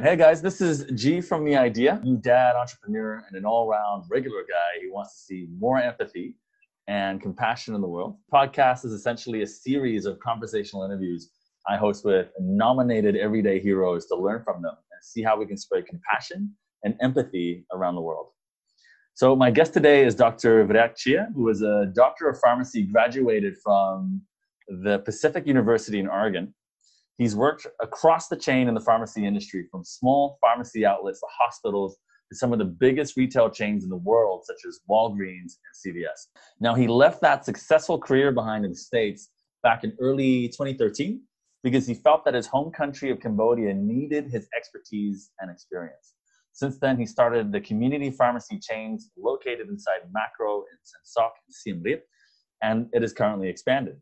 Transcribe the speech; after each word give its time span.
Hey 0.00 0.14
guys, 0.14 0.40
this 0.40 0.60
is 0.60 0.84
G 0.94 1.20
from 1.20 1.44
The 1.44 1.56
Idea, 1.56 2.00
new 2.04 2.18
dad, 2.18 2.54
entrepreneur, 2.54 3.24
and 3.26 3.36
an 3.36 3.44
all 3.44 3.68
round 3.68 4.04
regular 4.08 4.42
guy 4.42 4.80
who 4.80 4.94
wants 4.94 5.14
to 5.14 5.24
see 5.24 5.48
more 5.58 5.80
empathy 5.80 6.36
and 6.86 7.20
compassion 7.20 7.74
in 7.74 7.80
the 7.80 7.88
world. 7.88 8.16
Podcast 8.32 8.84
is 8.84 8.92
essentially 8.92 9.42
a 9.42 9.46
series 9.46 10.06
of 10.06 10.20
conversational 10.20 10.84
interviews 10.84 11.30
I 11.66 11.76
host 11.76 12.04
with 12.04 12.28
nominated 12.38 13.16
everyday 13.16 13.58
heroes 13.58 14.06
to 14.06 14.14
learn 14.14 14.44
from 14.44 14.62
them 14.62 14.74
and 14.76 15.02
see 15.02 15.20
how 15.20 15.36
we 15.36 15.46
can 15.46 15.56
spread 15.56 15.86
compassion 15.86 16.54
and 16.84 16.94
empathy 17.00 17.66
around 17.72 17.96
the 17.96 18.00
world. 18.00 18.28
So, 19.14 19.34
my 19.34 19.50
guest 19.50 19.72
today 19.72 20.04
is 20.04 20.14
Dr. 20.14 20.64
Virat 20.64 20.94
Chia, 20.94 21.28
who 21.34 21.48
is 21.48 21.62
a 21.62 21.90
doctor 21.92 22.28
of 22.28 22.38
pharmacy 22.38 22.84
graduated 22.84 23.56
from 23.64 24.22
the 24.68 25.00
Pacific 25.00 25.44
University 25.44 25.98
in 25.98 26.06
Oregon 26.06 26.54
He's 27.18 27.34
worked 27.34 27.66
across 27.82 28.28
the 28.28 28.36
chain 28.36 28.68
in 28.68 28.74
the 28.74 28.80
pharmacy 28.80 29.26
industry, 29.26 29.66
from 29.72 29.84
small 29.84 30.38
pharmacy 30.40 30.86
outlets 30.86 31.18
to 31.18 31.26
hospitals 31.36 31.96
to 32.30 32.38
some 32.38 32.52
of 32.52 32.60
the 32.60 32.64
biggest 32.64 33.16
retail 33.16 33.50
chains 33.50 33.82
in 33.82 33.90
the 33.90 33.96
world, 33.96 34.44
such 34.44 34.58
as 34.66 34.78
Walgreens 34.88 35.56
and 35.84 35.94
CVS. 35.96 36.28
Now, 36.60 36.76
he 36.76 36.86
left 36.86 37.20
that 37.22 37.44
successful 37.44 37.98
career 37.98 38.30
behind 38.30 38.64
in 38.64 38.70
the 38.70 38.76
States 38.76 39.30
back 39.64 39.82
in 39.82 39.96
early 40.00 40.46
2013 40.48 41.20
because 41.64 41.88
he 41.88 41.94
felt 41.94 42.24
that 42.24 42.34
his 42.34 42.46
home 42.46 42.70
country 42.70 43.10
of 43.10 43.18
Cambodia 43.18 43.74
needed 43.74 44.30
his 44.30 44.46
expertise 44.56 45.32
and 45.40 45.50
experience. 45.50 46.14
Since 46.52 46.78
then, 46.78 46.96
he 46.98 47.06
started 47.06 47.50
the 47.50 47.60
community 47.60 48.12
pharmacy 48.12 48.60
chains 48.60 49.10
located 49.16 49.68
inside 49.68 50.02
Makro 50.14 50.58
in 50.58 50.78
Sen 50.84 51.00
Sok 51.02 51.32
and 51.46 51.54
Siem 51.54 51.82
Reap, 51.82 52.04
and 52.62 52.88
it 52.92 53.02
is 53.02 53.12
currently 53.12 53.48
expanded 53.48 53.96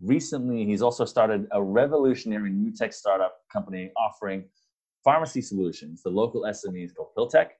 recently 0.00 0.64
he's 0.64 0.82
also 0.82 1.04
started 1.04 1.46
a 1.52 1.62
revolutionary 1.62 2.50
new 2.50 2.72
tech 2.72 2.92
startup 2.92 3.36
company 3.52 3.90
offering 3.96 4.44
pharmacy 5.02 5.40
solutions 5.40 6.02
to 6.02 6.08
local 6.08 6.42
SMEs 6.42 6.94
called 6.94 7.10
PillTech 7.16 7.50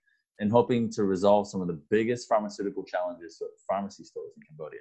and 0.40 0.50
hoping 0.50 0.90
to 0.90 1.04
resolve 1.04 1.48
some 1.48 1.60
of 1.60 1.68
the 1.68 1.80
biggest 1.90 2.28
pharmaceutical 2.28 2.84
challenges 2.84 3.36
for 3.38 3.48
pharmacy 3.68 4.02
stores 4.02 4.32
in 4.36 4.42
Cambodia. 4.42 4.80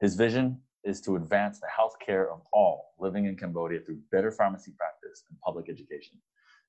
His 0.00 0.16
vision 0.16 0.60
is 0.84 1.00
to 1.02 1.16
advance 1.16 1.60
the 1.60 1.66
healthcare 1.66 2.32
of 2.32 2.40
all 2.52 2.94
living 2.98 3.26
in 3.26 3.36
Cambodia 3.36 3.80
through 3.80 3.98
better 4.10 4.30
pharmacy 4.30 4.72
practice 4.76 5.24
and 5.28 5.38
public 5.40 5.68
education. 5.68 6.18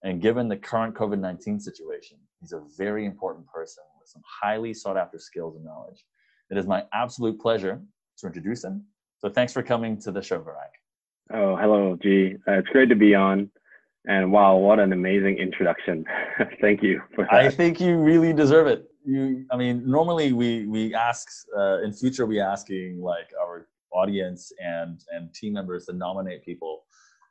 And 0.03 0.21
given 0.21 0.47
the 0.47 0.57
current 0.57 0.93
COVID 0.93 1.19
19 1.19 1.59
situation, 1.59 2.17
he's 2.39 2.51
a 2.51 2.61
very 2.77 3.05
important 3.05 3.47
person 3.47 3.83
with 3.99 4.09
some 4.09 4.21
highly 4.25 4.73
sought 4.73 4.97
after 4.97 5.17
skills 5.17 5.55
and 5.55 5.65
knowledge. 5.65 6.05
It 6.51 6.57
is 6.57 6.67
my 6.67 6.83
absolute 6.93 7.39
pleasure 7.39 7.81
to 8.19 8.27
introduce 8.27 8.63
him 8.63 8.85
so 9.19 9.29
thanks 9.29 9.53
for 9.53 9.63
coming 9.63 9.99
to 10.01 10.11
the 10.11 10.21
show, 10.21 10.39
Virag. 10.39 10.73
Oh, 11.33 11.55
hello, 11.55 11.97
G. 12.01 12.35
Uh, 12.47 12.53
it's 12.53 12.69
great 12.69 12.89
to 12.89 12.95
be 12.95 13.15
on. 13.15 13.49
And 14.07 14.31
wow, 14.31 14.55
what 14.55 14.79
an 14.79 14.93
amazing 14.93 15.37
introduction. 15.37 16.05
Thank 16.61 16.81
you 16.81 17.01
for 17.13 17.25
that. 17.29 17.33
I 17.33 17.49
think 17.49 17.81
you 17.81 17.97
really 17.97 18.31
deserve 18.31 18.67
it. 18.67 18.89
You, 19.03 19.45
I 19.51 19.57
mean, 19.57 19.89
normally 19.89 20.31
we 20.31 20.65
we 20.65 20.93
ask 20.93 21.27
uh, 21.57 21.81
in 21.81 21.91
future 21.93 22.25
we 22.25 22.39
asking 22.39 23.01
like 23.01 23.29
our 23.41 23.67
audience 23.91 24.51
and 24.59 25.01
and 25.11 25.33
team 25.33 25.53
members 25.53 25.85
to 25.87 25.93
nominate 25.93 26.43
people. 26.45 26.83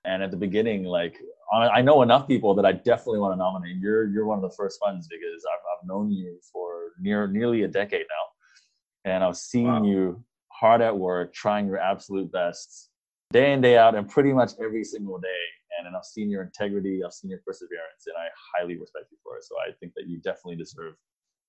And 0.04 0.22
at 0.22 0.30
the 0.30 0.36
beginning, 0.36 0.84
like 0.84 1.16
I 1.52 1.80
know 1.80 2.02
enough 2.02 2.28
people 2.28 2.54
that 2.54 2.66
I 2.66 2.72
definitely 2.72 3.20
want 3.20 3.32
to 3.32 3.38
nominate. 3.38 3.76
You're 3.76 4.08
you're 4.08 4.26
one 4.26 4.38
of 4.38 4.42
the 4.42 4.54
first 4.56 4.78
ones 4.84 5.08
because 5.08 5.44
I've 5.50 5.60
I've 5.60 5.88
known 5.88 6.10
you 6.10 6.38
for 6.52 6.92
near 7.00 7.26
nearly 7.26 7.62
a 7.62 7.68
decade 7.68 8.04
now, 8.08 9.10
and 9.10 9.24
I've 9.24 9.36
seen 9.36 9.66
wow. 9.66 9.84
you 9.84 10.24
hard 10.58 10.80
at 10.80 10.96
work, 10.96 11.34
trying 11.34 11.66
your 11.66 11.78
absolute 11.78 12.30
best 12.32 12.90
day 13.32 13.52
in, 13.52 13.60
day 13.60 13.76
out, 13.76 13.94
and 13.94 14.08
pretty 14.08 14.32
much 14.32 14.52
every 14.62 14.84
single 14.84 15.18
day. 15.18 15.44
And, 15.78 15.86
and 15.86 15.96
I've 15.96 16.04
seen 16.04 16.30
your 16.30 16.42
integrity, 16.42 17.02
I've 17.04 17.12
seen 17.12 17.30
your 17.30 17.40
perseverance, 17.46 18.06
and 18.06 18.14
I 18.16 18.28
highly 18.56 18.78
respect 18.78 19.06
you 19.10 19.18
for 19.22 19.36
it. 19.36 19.44
So 19.44 19.56
I 19.58 19.72
think 19.80 19.92
that 19.94 20.06
you 20.08 20.18
definitely 20.18 20.56
deserve 20.56 20.94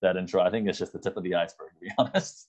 that 0.01 0.17
intro. 0.17 0.41
I 0.41 0.49
think 0.49 0.67
it's 0.67 0.79
just 0.79 0.93
the 0.93 0.99
tip 0.99 1.17
of 1.17 1.23
the 1.23 1.35
iceberg, 1.35 1.69
to 1.73 1.79
be 1.79 1.91
honest. 1.97 2.47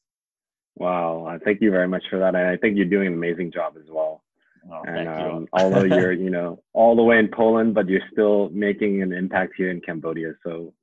Wow, 0.74 1.38
thank 1.44 1.60
you 1.60 1.70
very 1.70 1.88
much 1.88 2.04
for 2.08 2.18
that. 2.20 2.34
And 2.34 2.46
I 2.48 2.56
think 2.56 2.76
you're 2.76 2.86
doing 2.86 3.08
an 3.08 3.14
amazing 3.14 3.52
job 3.52 3.74
as 3.76 3.88
well. 3.88 4.22
Oh, 4.70 4.82
and 4.86 5.08
um, 5.08 5.40
you. 5.40 5.48
although 5.52 5.82
you're, 5.96 6.12
you 6.12 6.30
know, 6.30 6.62
all 6.72 6.96
the 6.96 7.02
way 7.02 7.18
in 7.18 7.28
Poland, 7.28 7.74
but 7.74 7.88
you're 7.88 8.00
still 8.12 8.48
making 8.50 9.02
an 9.02 9.12
impact 9.12 9.54
here 9.56 9.70
in 9.70 9.80
Cambodia. 9.80 10.34
So 10.44 10.74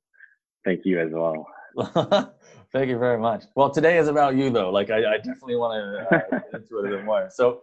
thank 0.64 0.80
you 0.84 1.00
as 1.00 1.10
well. 1.12 1.46
Thank 2.72 2.88
you 2.88 2.98
very 2.98 3.18
much. 3.18 3.44
Well, 3.54 3.70
today 3.70 3.98
is 3.98 4.08
about 4.08 4.34
you, 4.34 4.50
though. 4.50 4.70
Like, 4.70 4.90
I, 4.90 4.98
I 4.98 5.16
definitely 5.18 5.56
want 5.56 6.08
to 6.10 6.16
uh, 6.16 6.20
get 6.30 6.60
into 6.60 6.78
it 6.78 6.86
a 6.86 6.96
bit 6.96 7.04
more. 7.04 7.28
So, 7.30 7.62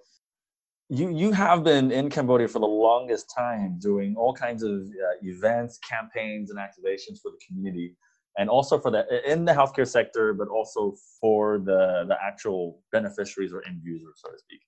you 0.90 1.09
you 1.09 1.31
have 1.31 1.63
been 1.63 1.91
in 1.91 2.09
Cambodia 2.09 2.47
for 2.47 2.59
the 2.59 2.68
longest 2.68 3.34
time, 3.35 3.79
doing 3.79 4.16
all 4.16 4.34
kinds 4.34 4.62
of 4.62 4.81
uh, 4.81 5.16
events, 5.23 5.79
campaigns, 5.79 6.52
and 6.52 6.59
activations 6.59 7.22
for 7.22 7.31
the 7.31 7.40
community, 7.47 7.96
and 8.38 8.50
also 8.50 8.78
for 8.78 8.91
the 8.91 9.03
in 9.29 9.46
the 9.46 9.52
healthcare 9.52 9.88
sector, 9.88 10.34
but 10.34 10.47
also 10.50 10.94
for 11.19 11.57
the 11.59 12.06
the 12.07 12.18
actual 12.22 12.81
beneficiaries 12.91 13.53
or 13.53 13.66
end 13.66 13.81
users, 13.84 14.22
so 14.23 14.29
to 14.29 14.38
speak. 14.38 14.59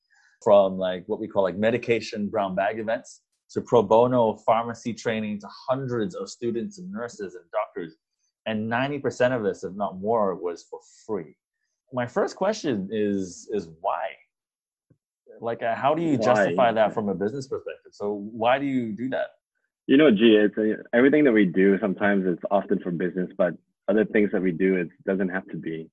From 0.43 0.77
like 0.77 1.03
what 1.07 1.19
we 1.19 1.27
call 1.27 1.43
like 1.43 1.57
medication 1.57 2.29
brown 2.29 2.55
bag 2.55 2.79
events 2.79 3.21
to 3.51 3.61
pro 3.61 3.83
bono 3.83 4.37
pharmacy 4.45 4.93
training 4.93 5.39
to 5.41 5.47
hundreds 5.69 6.15
of 6.15 6.29
students 6.29 6.79
and 6.79 6.91
nurses 6.91 7.35
and 7.35 7.45
doctors 7.51 7.97
and 8.45 8.71
90% 8.71 9.35
of 9.35 9.43
this 9.43 9.63
if 9.63 9.73
not 9.73 9.99
more 9.99 10.35
was 10.35 10.63
for 10.63 10.79
free. 11.05 11.35
My 11.93 12.05
first 12.05 12.35
question 12.35 12.89
is 12.91 13.47
is 13.51 13.69
why? 13.81 14.07
Like 15.39 15.63
uh, 15.63 15.75
how 15.75 15.93
do 15.93 16.01
you 16.01 16.17
why? 16.17 16.25
justify 16.25 16.71
that 16.71 16.93
from 16.93 17.09
a 17.09 17.15
business 17.15 17.47
perspective? 17.47 17.91
So 17.91 18.13
why 18.31 18.59
do 18.59 18.65
you 18.65 18.91
do 18.91 19.09
that? 19.09 19.27
You 19.87 19.97
know 19.97 20.11
gee 20.11 20.35
it's 20.35 20.57
uh, 20.57 20.83
everything 20.93 21.23
that 21.25 21.31
we 21.31 21.45
do 21.45 21.77
sometimes 21.79 22.25
it's 22.25 22.41
often 22.49 22.79
for 22.79 22.91
business 22.91 23.29
but 23.37 23.53
other 23.87 24.03
things 24.05 24.31
that 24.31 24.41
we 24.41 24.51
do 24.51 24.77
it 24.77 24.89
doesn't 25.05 25.29
have 25.29 25.45
to 25.47 25.57
be. 25.57 25.89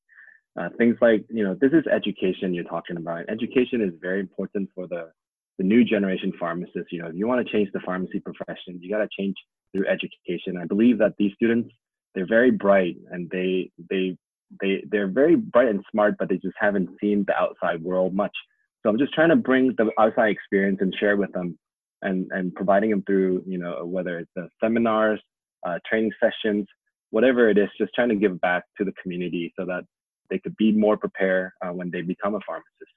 Uh, 0.59 0.69
things 0.77 0.97
like 1.01 1.25
you 1.31 1.45
know 1.45 1.57
this 1.61 1.73
is 1.73 1.85
education 1.87 2.55
you're 2.55 2.65
talking 2.65 2.97
about. 2.97 3.29
Education 3.29 3.81
is 3.81 3.93
very 4.01 4.21
important 4.21 4.69
for 4.75 4.87
the 4.87 5.11
the 5.59 5.65
new 5.65 5.85
generation 5.85 6.33
pharmacists. 6.39 6.91
You 6.91 7.03
know 7.03 7.09
if 7.09 7.15
you 7.15 7.27
want 7.27 7.47
to 7.47 7.53
change 7.53 7.69
the 7.73 7.81
pharmacy 7.81 8.21
profession 8.21 8.79
you 8.81 8.91
got 8.91 8.99
to 8.99 9.09
change 9.19 9.37
through 9.73 9.87
education. 9.89 10.57
I 10.61 10.67
believe 10.67 10.99
that 10.99 11.15
these 11.19 11.33
students 11.35 11.71
they're 12.15 12.27
very 12.27 12.50
bright 12.50 12.97
and 13.11 13.28
they 13.31 13.71
they 13.91 14.17
they 14.61 14.84
they're 14.91 15.09
very 15.09 15.37
bright 15.37 15.69
and 15.69 15.84
smart, 15.91 16.17
but 16.19 16.28
they 16.28 16.37
just 16.37 16.56
haven't 16.59 16.91
seen 17.00 17.25
the 17.27 17.34
outside 17.34 17.83
world 17.83 18.15
much. 18.15 18.37
So 18.83 18.91
I'm 18.91 18.99
just 18.99 19.15
trying 19.15 19.31
to 19.31 19.37
bring 19.37 19.75
the 19.78 19.91
outside 19.99 20.31
experience 20.31 20.78
and 20.81 20.95
share 20.99 21.17
with 21.17 21.33
them, 21.33 21.59
and 22.03 22.31
and 22.33 22.55
providing 22.55 22.91
them 22.91 23.03
through 23.06 23.43
you 23.47 23.59
know 23.59 23.84
whether 23.84 24.19
it's 24.19 24.31
the 24.37 24.49
seminars, 24.62 25.21
uh, 25.67 25.78
training 25.89 26.12
sessions, 26.21 26.67
whatever 27.11 27.49
it 27.49 27.59
is, 27.59 27.69
just 27.78 27.95
trying 27.95 28.11
to 28.11 28.17
give 28.17 28.41
back 28.41 28.65
to 28.79 28.84
the 28.84 28.93
community 29.03 29.53
so 29.59 29.65
that 29.65 29.84
they 30.31 30.39
could 30.39 30.56
be 30.56 30.73
more 30.73 30.97
prepared 30.97 31.53
uh, 31.65 31.71
when 31.71 31.91
they 31.91 32.03
become 32.03 32.34
a 32.34 32.41
pharmacist. 32.47 32.93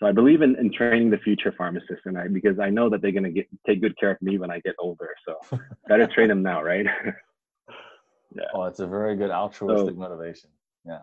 So 0.00 0.06
I 0.06 0.12
believe 0.12 0.42
in, 0.42 0.56
in 0.56 0.72
training 0.72 1.10
the 1.10 1.18
future 1.18 1.54
pharmacists, 1.56 2.02
and 2.04 2.18
I 2.18 2.28
because 2.28 2.58
I 2.58 2.70
know 2.70 2.90
that 2.90 3.02
they're 3.02 3.12
gonna 3.12 3.30
get 3.30 3.48
take 3.66 3.80
good 3.80 3.98
care 3.98 4.12
of 4.12 4.22
me 4.22 4.38
when 4.38 4.50
I 4.50 4.60
get 4.60 4.74
older. 4.78 5.10
So 5.26 5.58
gotta 5.88 6.06
train 6.06 6.28
them 6.28 6.42
now, 6.42 6.62
right? 6.62 6.86
yeah. 8.34 8.44
Oh, 8.54 8.64
it's 8.64 8.80
a 8.80 8.86
very 8.86 9.16
good 9.16 9.30
altruistic 9.30 9.94
so, 9.94 10.00
motivation. 10.00 10.50
Yeah. 10.84 11.00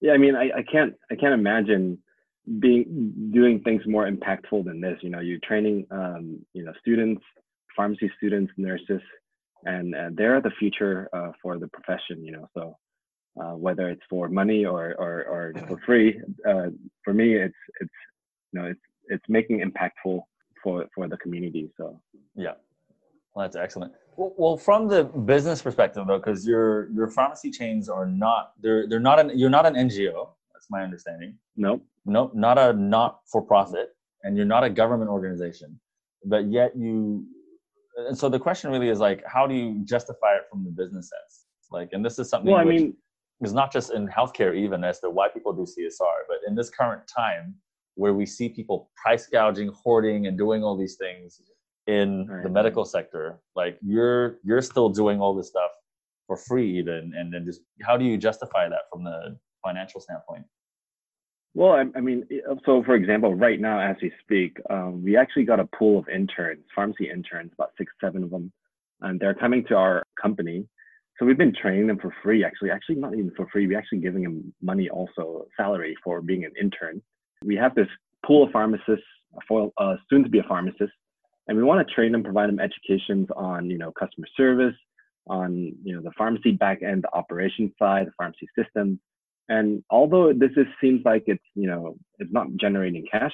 Yeah, 0.00 0.12
I 0.12 0.18
mean, 0.18 0.36
I, 0.36 0.50
I 0.58 0.62
can't 0.70 0.94
I 1.10 1.16
can't 1.16 1.34
imagine 1.34 1.98
being 2.60 3.30
doing 3.32 3.60
things 3.60 3.82
more 3.86 4.08
impactful 4.08 4.64
than 4.64 4.80
this. 4.80 4.98
You 5.02 5.10
know, 5.10 5.20
you're 5.20 5.40
training 5.40 5.86
um, 5.90 6.38
you 6.52 6.64
know 6.64 6.72
students, 6.80 7.22
pharmacy 7.74 8.10
students, 8.16 8.52
nurses, 8.56 9.00
and 9.64 9.94
uh, 9.94 10.10
they're 10.12 10.40
the 10.40 10.52
future 10.58 11.08
uh, 11.12 11.32
for 11.42 11.58
the 11.58 11.68
profession. 11.68 12.24
You 12.24 12.32
know, 12.32 12.48
so 12.54 12.76
uh, 13.40 13.56
whether 13.56 13.88
it's 13.88 14.02
for 14.08 14.28
money 14.28 14.64
or 14.64 14.94
or, 14.98 15.24
or 15.24 15.52
for 15.66 15.80
free, 15.86 16.20
uh, 16.48 16.68
for 17.04 17.12
me, 17.12 17.34
it's 17.34 17.54
it's 17.80 17.90
you 18.52 18.60
know 18.60 18.66
it's 18.66 18.80
it's 19.08 19.24
making 19.28 19.60
impactful 19.60 20.20
for 20.62 20.86
for 20.94 21.08
the 21.08 21.16
community. 21.16 21.70
So 21.76 22.00
yeah, 22.36 22.54
well, 23.38 23.46
that's 23.46 23.56
excellent. 23.56 23.92
Well, 24.16 24.34
well, 24.36 24.56
from 24.56 24.88
the 24.88 25.04
business 25.04 25.62
perspective, 25.62 26.04
though, 26.08 26.18
because 26.18 26.44
your 26.44 26.90
your 26.90 27.08
pharmacy 27.08 27.52
chains 27.52 27.88
are 27.88 28.04
not 28.04 28.52
they're 28.60 28.88
they're 28.88 28.98
not 28.98 29.20
an 29.20 29.30
you're 29.38 29.48
not 29.48 29.64
an 29.64 29.74
NGO. 29.74 30.30
That's 30.52 30.66
my 30.70 30.82
understanding. 30.82 31.36
Nope. 31.56 31.84
Nope. 32.04 32.32
Not 32.34 32.58
a 32.58 32.72
not 32.72 33.20
for 33.30 33.40
profit, 33.40 33.90
and 34.24 34.36
you're 34.36 34.44
not 34.44 34.64
a 34.64 34.70
government 34.70 35.08
organization, 35.08 35.78
but 36.24 36.50
yet 36.50 36.76
you. 36.76 37.26
And 38.08 38.18
so 38.18 38.28
the 38.28 38.40
question 38.40 38.72
really 38.72 38.88
is 38.88 38.98
like, 38.98 39.22
how 39.24 39.46
do 39.46 39.54
you 39.54 39.84
justify 39.84 40.34
it 40.34 40.42
from 40.50 40.64
the 40.64 40.70
business 40.70 41.10
sense? 41.10 41.46
Like, 41.70 41.90
and 41.92 42.04
this 42.04 42.18
is 42.18 42.28
something. 42.28 42.50
Well, 42.50 42.60
I 42.60 42.64
mean, 42.64 42.96
is 43.40 43.52
not 43.52 43.72
just 43.72 43.92
in 43.92 44.08
healthcare 44.08 44.56
even 44.56 44.82
as 44.82 44.98
to 45.00 45.10
why 45.10 45.28
people 45.28 45.52
do 45.52 45.62
CSR, 45.62 46.18
but 46.26 46.38
in 46.48 46.56
this 46.56 46.70
current 46.70 47.02
time 47.06 47.54
where 47.94 48.14
we 48.14 48.26
see 48.26 48.48
people 48.48 48.90
price 49.00 49.28
gouging, 49.28 49.68
hoarding, 49.68 50.26
and 50.26 50.36
doing 50.36 50.64
all 50.64 50.76
these 50.76 50.96
things 50.96 51.40
in 51.88 52.26
right. 52.26 52.42
the 52.42 52.48
medical 52.48 52.84
sector 52.84 53.40
like 53.56 53.78
you're 53.82 54.38
you're 54.44 54.62
still 54.62 54.88
doing 54.88 55.20
all 55.20 55.34
this 55.34 55.48
stuff 55.48 55.70
for 56.26 56.36
free 56.36 56.78
even 56.78 57.12
and 57.16 57.32
then 57.32 57.44
just 57.44 57.62
how 57.82 57.96
do 57.96 58.04
you 58.04 58.16
justify 58.16 58.68
that 58.68 58.82
from 58.92 59.02
the 59.02 59.36
financial 59.64 60.00
standpoint 60.00 60.44
well 61.54 61.72
i, 61.72 61.84
I 61.96 62.00
mean 62.00 62.24
so 62.64 62.82
for 62.84 62.94
example 62.94 63.34
right 63.34 63.60
now 63.60 63.80
as 63.80 63.96
we 64.00 64.12
speak 64.22 64.58
um, 64.70 65.02
we 65.02 65.16
actually 65.16 65.44
got 65.44 65.58
a 65.58 65.66
pool 65.66 65.98
of 65.98 66.08
interns 66.08 66.64
pharmacy 66.74 67.10
interns 67.10 67.50
about 67.54 67.72
six 67.76 67.92
seven 68.00 68.22
of 68.22 68.30
them 68.30 68.52
and 69.00 69.20
they're 69.20 69.34
coming 69.34 69.64
to 69.68 69.76
our 69.76 70.02
company. 70.20 70.66
So 71.18 71.26
we've 71.26 71.38
been 71.38 71.54
training 71.54 71.88
them 71.88 71.98
for 71.98 72.14
free, 72.22 72.44
actually. 72.44 72.70
Actually, 72.70 72.96
not 72.96 73.12
even 73.14 73.32
for 73.36 73.46
free. 73.48 73.66
We're 73.66 73.78
actually 73.78 73.98
giving 73.98 74.22
them 74.22 74.52
money, 74.62 74.88
also 74.88 75.46
salary 75.56 75.96
for 76.04 76.20
being 76.20 76.44
an 76.44 76.52
intern. 76.60 77.02
We 77.44 77.56
have 77.56 77.74
this 77.74 77.88
pool 78.24 78.44
of 78.44 78.52
pharmacists, 78.52 79.04
for 79.46 79.72
uh, 79.78 79.96
soon 80.08 80.22
to 80.22 80.30
be 80.30 80.38
a 80.38 80.44
pharmacist, 80.44 80.92
and 81.48 81.56
we 81.56 81.64
want 81.64 81.86
to 81.86 81.94
train 81.94 82.12
them, 82.12 82.22
provide 82.22 82.48
them 82.48 82.60
educations 82.60 83.26
on, 83.34 83.70
you 83.70 83.78
know, 83.78 83.90
customer 83.90 84.26
service, 84.36 84.76
on, 85.26 85.74
you 85.82 85.94
know, 85.94 86.02
the 86.02 86.12
pharmacy 86.16 86.52
back 86.52 86.82
end, 86.82 87.02
the 87.02 87.14
operation 87.14 87.72
side, 87.78 88.06
the 88.06 88.12
pharmacy 88.16 88.46
systems. 88.56 88.98
And 89.48 89.82
although 89.90 90.32
this 90.32 90.50
is, 90.56 90.66
seems 90.80 91.00
like 91.04 91.24
it's, 91.26 91.42
you 91.54 91.66
know, 91.66 91.96
it's 92.18 92.32
not 92.32 92.48
generating 92.60 93.06
cash, 93.10 93.32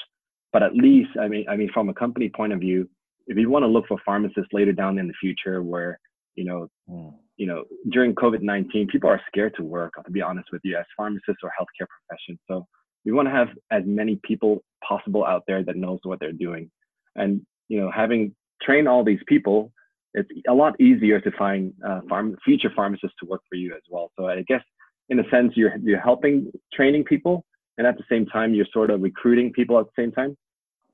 but 0.53 0.63
at 0.63 0.75
least, 0.75 1.11
I 1.21 1.27
mean, 1.27 1.45
I 1.49 1.57
mean, 1.57 1.71
from 1.75 1.89
a 1.89 1.95
company 1.95 2.31
point 2.35 2.53
of 2.53 2.61
view, 2.61 2.89
if 3.27 3.37
you 3.37 3.51
want 3.51 3.65
to 3.65 3.69
look 3.69 3.87
for 3.89 3.99
pharmacists 4.05 4.53
later 4.53 4.73
down 4.73 4.99
in 4.99 5.09
the 5.09 5.15
future 5.21 5.63
where, 5.63 5.99
you 6.37 6.45
know, 6.45 6.69
mm. 6.89 7.13
you 7.37 7.47
know, 7.47 7.65
during 7.91 8.15
COVID-19, 8.15 8.89
people 8.89 9.11
are 9.11 9.21
scared 9.27 9.55
to 9.57 9.65
work, 9.65 9.95
to 10.05 10.11
be 10.11 10.23
honest 10.23 10.49
with 10.53 10.61
you, 10.63 10.77
as 10.77 10.85
pharmacists 10.97 11.43
or 11.43 11.51
healthcare 11.59 11.89
professions. 11.89 12.39
So 12.49 12.67
we 13.05 13.13
want 13.13 13.27
to 13.27 13.33
have 13.33 13.49
as 13.73 13.83
many 13.85 14.21
people 14.23 14.63
possible 14.87 15.25
out 15.25 15.43
there 15.49 15.65
that 15.65 15.77
knows 15.77 15.99
what 16.05 16.21
they're 16.21 16.33
doing. 16.33 16.71
And, 17.17 17.45
you 17.69 17.81
know, 17.81 17.91
having 17.91 18.35
trained 18.63 18.89
all 18.89 19.05
these 19.05 19.21
people, 19.27 19.73
it's 20.15 20.29
a 20.49 20.55
lot 20.55 20.81
easier 20.81 21.21
to 21.21 21.31
find 21.33 21.73
uh, 21.87 22.01
farm, 22.09 22.37
future 22.45 22.71
pharmacists 22.75 23.17
to 23.21 23.27
work 23.27 23.43
for 23.49 23.57
you 23.57 23.75
as 23.75 23.83
well. 23.91 24.11
So 24.17 24.29
I 24.29 24.43
guess 24.43 24.63
in 25.09 25.19
a 25.19 25.29
sense, 25.31 25.53
you're, 25.57 25.77
you're 25.83 26.01
helping 26.01 26.51
training 26.73 27.05
people 27.05 27.45
and 27.77 27.87
at 27.87 27.97
the 27.97 28.05
same 28.09 28.27
time, 28.27 28.55
you're 28.55 28.67
sort 28.73 28.91
of 28.91 29.03
recruiting 29.03 29.53
people 29.53 29.79
at 29.79 29.87
the 29.87 30.03
same 30.03 30.13
time. 30.13 30.37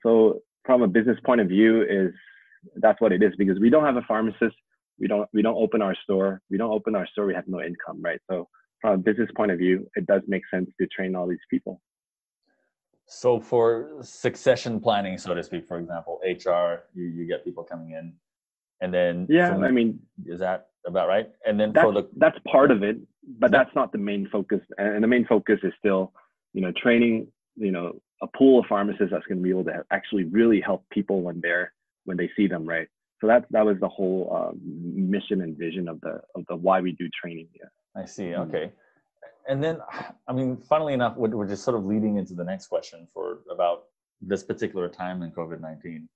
So 0.02 0.40
from 0.64 0.82
a 0.82 0.88
business 0.88 1.18
point 1.24 1.40
of 1.40 1.48
view 1.48 1.82
is 1.82 2.12
that's 2.76 3.00
what 3.00 3.12
it 3.12 3.22
is 3.22 3.32
because 3.36 3.58
we 3.60 3.70
don't 3.70 3.84
have 3.84 3.96
a 3.96 4.02
pharmacist. 4.02 4.56
We 4.98 5.06
don't, 5.06 5.28
we 5.32 5.42
don't 5.42 5.56
open 5.56 5.82
our 5.82 5.96
store. 6.02 6.40
We 6.50 6.58
don't 6.58 6.70
open 6.70 6.94
our 6.94 7.06
store. 7.06 7.26
We 7.26 7.34
have 7.34 7.48
no 7.48 7.60
income, 7.60 8.00
right? 8.02 8.20
So 8.30 8.48
from 8.80 8.94
a 8.94 8.98
business 8.98 9.28
point 9.36 9.50
of 9.50 9.58
view, 9.58 9.86
it 9.94 10.06
does 10.06 10.22
make 10.26 10.42
sense 10.52 10.70
to 10.80 10.86
train 10.86 11.14
all 11.14 11.26
these 11.26 11.38
people. 11.50 11.80
So 13.12 13.40
for 13.40 13.90
succession 14.02 14.78
planning, 14.78 15.18
so 15.18 15.34
to 15.34 15.42
speak, 15.42 15.66
for 15.66 15.78
example, 15.78 16.20
HR, 16.24 16.84
you, 16.94 17.06
you 17.06 17.26
get 17.26 17.44
people 17.44 17.64
coming 17.64 17.90
in, 17.90 18.12
and 18.80 18.94
then 18.94 19.26
yeah, 19.28 19.50
I 19.50 19.72
mean, 19.72 19.98
is 20.26 20.38
that 20.38 20.68
about 20.86 21.08
right? 21.08 21.28
And 21.44 21.58
then 21.58 21.72
that's, 21.72 21.84
for 21.84 21.92
the 21.92 22.08
that's 22.16 22.38
part 22.46 22.70
of 22.70 22.84
it, 22.84 22.98
but 23.40 23.50
that's 23.50 23.74
not 23.74 23.90
the 23.90 23.98
main 23.98 24.28
focus. 24.30 24.60
And 24.78 25.02
the 25.02 25.08
main 25.08 25.26
focus 25.26 25.58
is 25.64 25.72
still, 25.76 26.12
you 26.52 26.60
know, 26.60 26.70
training, 26.80 27.26
you 27.56 27.72
know, 27.72 28.00
a 28.22 28.28
pool 28.28 28.60
of 28.60 28.66
pharmacists 28.66 29.10
that's 29.10 29.26
going 29.26 29.38
to 29.38 29.42
be 29.42 29.50
able 29.50 29.64
to 29.64 29.84
actually 29.90 30.24
really 30.24 30.60
help 30.60 30.84
people 30.90 31.20
when 31.20 31.40
they're 31.40 31.72
when 32.04 32.16
they 32.16 32.30
see 32.36 32.46
them, 32.46 32.64
right? 32.64 32.86
So 33.20 33.26
that 33.26 33.46
that 33.50 33.66
was 33.66 33.76
the 33.80 33.88
whole 33.88 34.32
uh, 34.32 34.52
mission 34.62 35.40
and 35.40 35.58
vision 35.58 35.88
of 35.88 36.00
the 36.00 36.20
of 36.36 36.44
the 36.48 36.54
why 36.54 36.80
we 36.80 36.92
do 36.92 37.08
training. 37.20 37.48
Yeah. 37.58 38.00
I 38.00 38.06
see. 38.06 38.26
Mm-hmm. 38.26 38.42
And 39.50 39.62
then 39.62 39.78
i 40.28 40.32
mean 40.32 40.56
funnily 40.56 40.94
enough 40.94 41.16
we're 41.16 41.46
just 41.46 41.64
sort 41.64 41.76
of 41.76 41.84
leading 41.84 42.16
into 42.16 42.34
the 42.34 42.44
next 42.44 42.68
question 42.68 43.06
for 43.12 43.40
about 43.50 43.84
this 44.22 44.42
particular 44.42 44.88
time 44.88 45.22
in 45.22 45.30
covid-19 45.30 46.06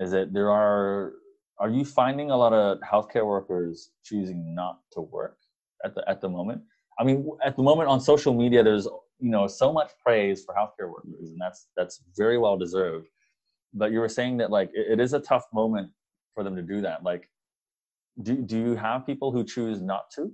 is 0.00 0.10
that 0.10 0.32
there 0.32 0.50
are 0.50 1.14
are 1.58 1.68
you 1.68 1.84
finding 1.84 2.30
a 2.30 2.36
lot 2.36 2.52
of 2.52 2.78
healthcare 2.80 3.26
workers 3.26 3.90
choosing 4.04 4.54
not 4.54 4.80
to 4.92 5.00
work 5.00 5.38
at 5.84 5.94
the 5.94 6.08
at 6.08 6.20
the 6.20 6.28
moment? 6.28 6.62
I 6.98 7.04
mean 7.04 7.28
at 7.44 7.56
the 7.56 7.62
moment 7.62 7.88
on 7.88 8.00
social 8.00 8.32
media 8.32 8.62
there's 8.62 8.86
you 9.18 9.30
know 9.30 9.46
so 9.46 9.72
much 9.72 9.90
praise 10.04 10.44
for 10.44 10.54
healthcare 10.54 10.88
workers 10.88 11.30
and 11.30 11.40
that's 11.40 11.68
that's 11.76 12.02
very 12.16 12.38
well 12.38 12.56
deserved. 12.56 13.08
But 13.74 13.92
you 13.92 14.00
were 14.00 14.08
saying 14.08 14.38
that 14.38 14.50
like 14.50 14.70
it, 14.72 14.92
it 14.92 15.00
is 15.00 15.12
a 15.14 15.20
tough 15.20 15.46
moment 15.52 15.90
for 16.34 16.44
them 16.44 16.54
to 16.56 16.62
do 16.62 16.80
that. 16.82 17.02
Like 17.02 17.28
do, 18.22 18.36
do 18.36 18.56
you 18.56 18.74
have 18.76 19.06
people 19.06 19.32
who 19.32 19.44
choose 19.44 19.80
not 19.80 20.10
to 20.12 20.32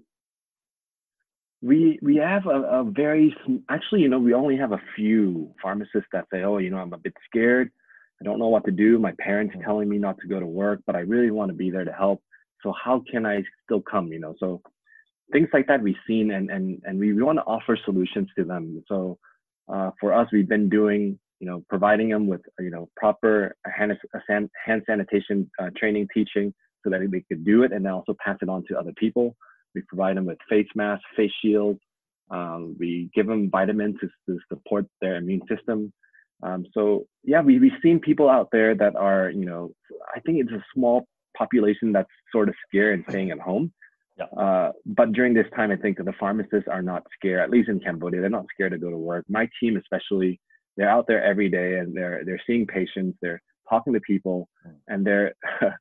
we 1.64 1.98
we 2.02 2.16
have 2.16 2.46
a, 2.46 2.80
a 2.80 2.84
very 2.84 3.34
actually 3.70 4.02
you 4.02 4.08
know 4.08 4.18
we 4.18 4.34
only 4.34 4.56
have 4.56 4.72
a 4.72 4.82
few 4.94 5.50
pharmacists 5.62 6.08
that 6.12 6.26
say 6.30 6.42
oh 6.42 6.58
you 6.58 6.68
know 6.68 6.76
i'm 6.76 6.92
a 6.92 6.98
bit 6.98 7.14
scared. 7.28 7.70
I 8.20 8.24
don't 8.24 8.38
know 8.38 8.48
what 8.48 8.64
to 8.66 8.70
do. 8.70 8.98
My 8.98 9.12
parents 9.18 9.54
mm-hmm. 9.54 9.64
telling 9.64 9.88
me 9.88 9.98
not 9.98 10.16
to 10.20 10.28
go 10.28 10.38
to 10.38 10.46
work 10.46 10.80
but 10.86 10.94
i 10.94 11.00
really 11.00 11.30
want 11.30 11.50
to 11.50 11.56
be 11.56 11.70
there 11.70 11.84
to 11.84 11.92
help. 11.92 12.22
So 12.62 12.72
how 12.84 13.02
can 13.10 13.24
i 13.24 13.42
still 13.64 13.80
come? 13.80 14.12
You 14.12 14.20
know 14.20 14.34
so 14.38 14.60
things 15.32 15.48
like 15.54 15.66
that 15.68 15.82
we've 15.82 16.04
seen 16.06 16.32
and 16.32 16.50
and 16.50 16.82
and 16.84 16.98
we 16.98 17.14
want 17.14 17.38
to 17.38 17.44
offer 17.44 17.78
solutions 17.82 18.28
to 18.36 18.44
them. 18.44 18.84
So 18.86 19.18
uh, 19.72 19.90
for 19.98 20.12
us 20.12 20.28
we've 20.32 20.48
been 20.56 20.68
doing 20.68 21.18
you 21.40 21.46
know 21.48 21.64
providing 21.70 22.10
them 22.10 22.26
with 22.26 22.42
you 22.58 22.70
know 22.70 22.90
proper 22.94 23.56
hand, 23.64 23.96
hand 24.66 24.82
sanitation 24.86 25.50
uh, 25.58 25.70
training 25.78 26.08
teaching 26.12 26.52
so 26.82 26.90
that 26.90 27.00
they 27.10 27.24
could 27.26 27.42
do 27.46 27.62
it 27.62 27.72
and 27.72 27.86
then 27.86 27.92
also 27.92 28.14
pass 28.22 28.36
it 28.42 28.50
on 28.50 28.62
to 28.68 28.78
other 28.78 28.92
people 28.98 29.34
we 29.74 29.82
provide 29.82 30.16
them 30.16 30.26
with 30.26 30.38
face 30.48 30.68
masks, 30.74 31.04
face 31.16 31.32
shields. 31.42 31.80
Um, 32.30 32.76
we 32.78 33.10
give 33.14 33.26
them 33.26 33.50
vitamins 33.50 33.96
to, 34.00 34.08
to 34.28 34.38
support 34.48 34.86
their 35.00 35.16
immune 35.16 35.42
system. 35.48 35.92
Um, 36.42 36.66
so 36.72 37.06
yeah, 37.22 37.40
we, 37.40 37.58
we've 37.58 37.72
seen 37.82 38.00
people 38.00 38.28
out 38.28 38.48
there 38.52 38.74
that 38.74 38.96
are, 38.96 39.30
you 39.30 39.44
know, 39.44 39.72
I 40.14 40.20
think 40.20 40.40
it's 40.40 40.52
a 40.52 40.64
small 40.74 41.06
population 41.36 41.92
that's 41.92 42.10
sort 42.32 42.48
of 42.48 42.54
scared 42.68 42.94
and 42.94 43.04
staying 43.08 43.30
at 43.30 43.38
home. 43.38 43.72
Yeah. 44.18 44.26
Uh, 44.26 44.72
but 44.86 45.12
during 45.12 45.34
this 45.34 45.46
time, 45.56 45.70
I 45.70 45.76
think 45.76 45.98
the 45.98 46.12
pharmacists 46.20 46.68
are 46.70 46.82
not 46.82 47.02
scared, 47.18 47.40
at 47.40 47.50
least 47.50 47.68
in 47.68 47.80
Cambodia, 47.80 48.20
they're 48.20 48.30
not 48.30 48.46
scared 48.52 48.72
to 48.72 48.78
go 48.78 48.90
to 48.90 48.96
work. 48.96 49.24
My 49.28 49.48
team, 49.60 49.76
especially, 49.76 50.40
they're 50.76 50.90
out 50.90 51.06
there 51.08 51.22
every 51.22 51.48
day 51.48 51.78
and 51.78 51.96
they're, 51.96 52.22
they're 52.24 52.40
seeing 52.46 52.66
patients, 52.66 53.18
they're 53.20 53.42
talking 53.68 53.92
to 53.92 54.00
people 54.00 54.48
mm. 54.66 54.74
and 54.88 55.04
they're, 55.04 55.34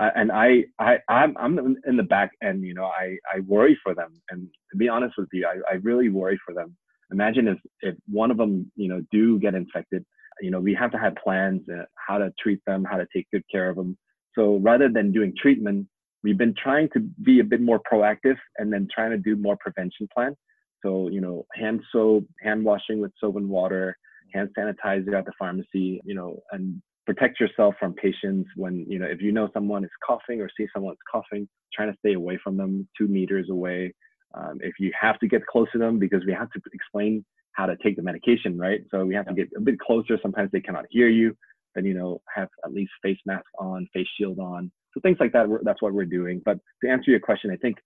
uh, 0.00 0.10
and 0.14 0.32
I, 0.32 0.64
I, 0.78 0.98
I'm, 1.08 1.36
I'm 1.36 1.76
in 1.86 1.96
the 1.96 2.02
back 2.02 2.30
end. 2.42 2.64
You 2.64 2.74
know, 2.74 2.84
I, 2.84 3.16
I 3.32 3.40
worry 3.46 3.78
for 3.82 3.94
them. 3.94 4.20
And 4.30 4.48
to 4.70 4.76
be 4.76 4.88
honest 4.88 5.14
with 5.18 5.28
you, 5.32 5.46
I, 5.46 5.72
I 5.72 5.74
really 5.76 6.08
worry 6.08 6.38
for 6.44 6.54
them. 6.54 6.76
Imagine 7.10 7.48
if, 7.48 7.58
if 7.80 7.94
one 8.08 8.30
of 8.30 8.38
them, 8.38 8.70
you 8.74 8.88
know, 8.88 9.02
do 9.10 9.38
get 9.38 9.54
infected. 9.54 10.04
You 10.40 10.50
know, 10.50 10.60
we 10.60 10.74
have 10.74 10.90
to 10.92 10.98
have 10.98 11.14
plans 11.16 11.60
uh, 11.68 11.84
how 11.94 12.18
to 12.18 12.32
treat 12.42 12.60
them, 12.66 12.84
how 12.90 12.96
to 12.96 13.06
take 13.14 13.26
good 13.32 13.44
care 13.52 13.68
of 13.68 13.76
them. 13.76 13.98
So 14.34 14.56
rather 14.62 14.88
than 14.88 15.12
doing 15.12 15.34
treatment, 15.40 15.86
we've 16.22 16.38
been 16.38 16.54
trying 16.54 16.88
to 16.94 17.00
be 17.22 17.40
a 17.40 17.44
bit 17.44 17.60
more 17.60 17.80
proactive 17.80 18.36
and 18.56 18.72
then 18.72 18.88
trying 18.92 19.10
to 19.10 19.18
do 19.18 19.36
more 19.36 19.58
prevention 19.60 20.08
plan. 20.14 20.34
So, 20.82 21.08
you 21.08 21.20
know, 21.20 21.44
hand 21.54 21.82
soap, 21.92 22.24
hand 22.40 22.64
washing 22.64 23.00
with 23.00 23.12
soap 23.20 23.36
and 23.36 23.48
water, 23.48 23.96
hand 24.32 24.48
sanitizer 24.58 25.16
at 25.16 25.26
the 25.26 25.32
pharmacy, 25.38 26.00
you 26.04 26.14
know, 26.14 26.40
and 26.50 26.80
protect 27.06 27.40
yourself 27.40 27.74
from 27.78 27.94
patients 27.94 28.48
when 28.56 28.86
you 28.88 28.98
know 28.98 29.06
if 29.06 29.20
you 29.20 29.32
know 29.32 29.48
someone 29.52 29.84
is 29.84 29.90
coughing 30.06 30.40
or 30.40 30.48
see 30.56 30.66
someone's 30.74 30.98
coughing 31.10 31.48
trying 31.74 31.90
to 31.90 31.98
stay 31.98 32.14
away 32.14 32.38
from 32.42 32.56
them 32.56 32.88
two 32.96 33.08
meters 33.08 33.48
away. 33.50 33.92
Um, 34.34 34.58
if 34.62 34.74
you 34.78 34.90
have 34.98 35.18
to 35.18 35.28
get 35.28 35.46
close 35.46 35.70
to 35.72 35.78
them 35.78 35.98
because 35.98 36.24
we 36.26 36.32
have 36.32 36.50
to 36.52 36.60
explain 36.72 37.24
how 37.52 37.66
to 37.66 37.76
take 37.82 37.96
the 37.96 38.02
medication 38.02 38.58
right? 38.58 38.80
So 38.90 39.04
we 39.04 39.14
have 39.14 39.26
to 39.26 39.34
get 39.34 39.48
a 39.56 39.60
bit 39.60 39.78
closer. 39.78 40.18
Sometimes 40.22 40.50
they 40.52 40.60
cannot 40.60 40.86
hear 40.90 41.08
you 41.08 41.36
then 41.74 41.84
you 41.84 41.94
know 41.94 42.20
have 42.34 42.48
at 42.64 42.72
least 42.72 42.92
face 43.02 43.18
mask 43.26 43.46
on 43.58 43.86
face 43.92 44.08
shield 44.18 44.38
on. 44.38 44.70
So 44.94 45.00
things 45.00 45.16
like 45.20 45.32
that 45.32 45.46
that's 45.62 45.82
what 45.82 45.92
we're 45.92 46.04
doing. 46.04 46.42
But 46.44 46.58
to 46.82 46.90
answer 46.90 47.10
your 47.10 47.20
question 47.20 47.50
i 47.50 47.56
think 47.56 47.76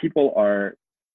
people 0.00 0.32
are 0.36 0.74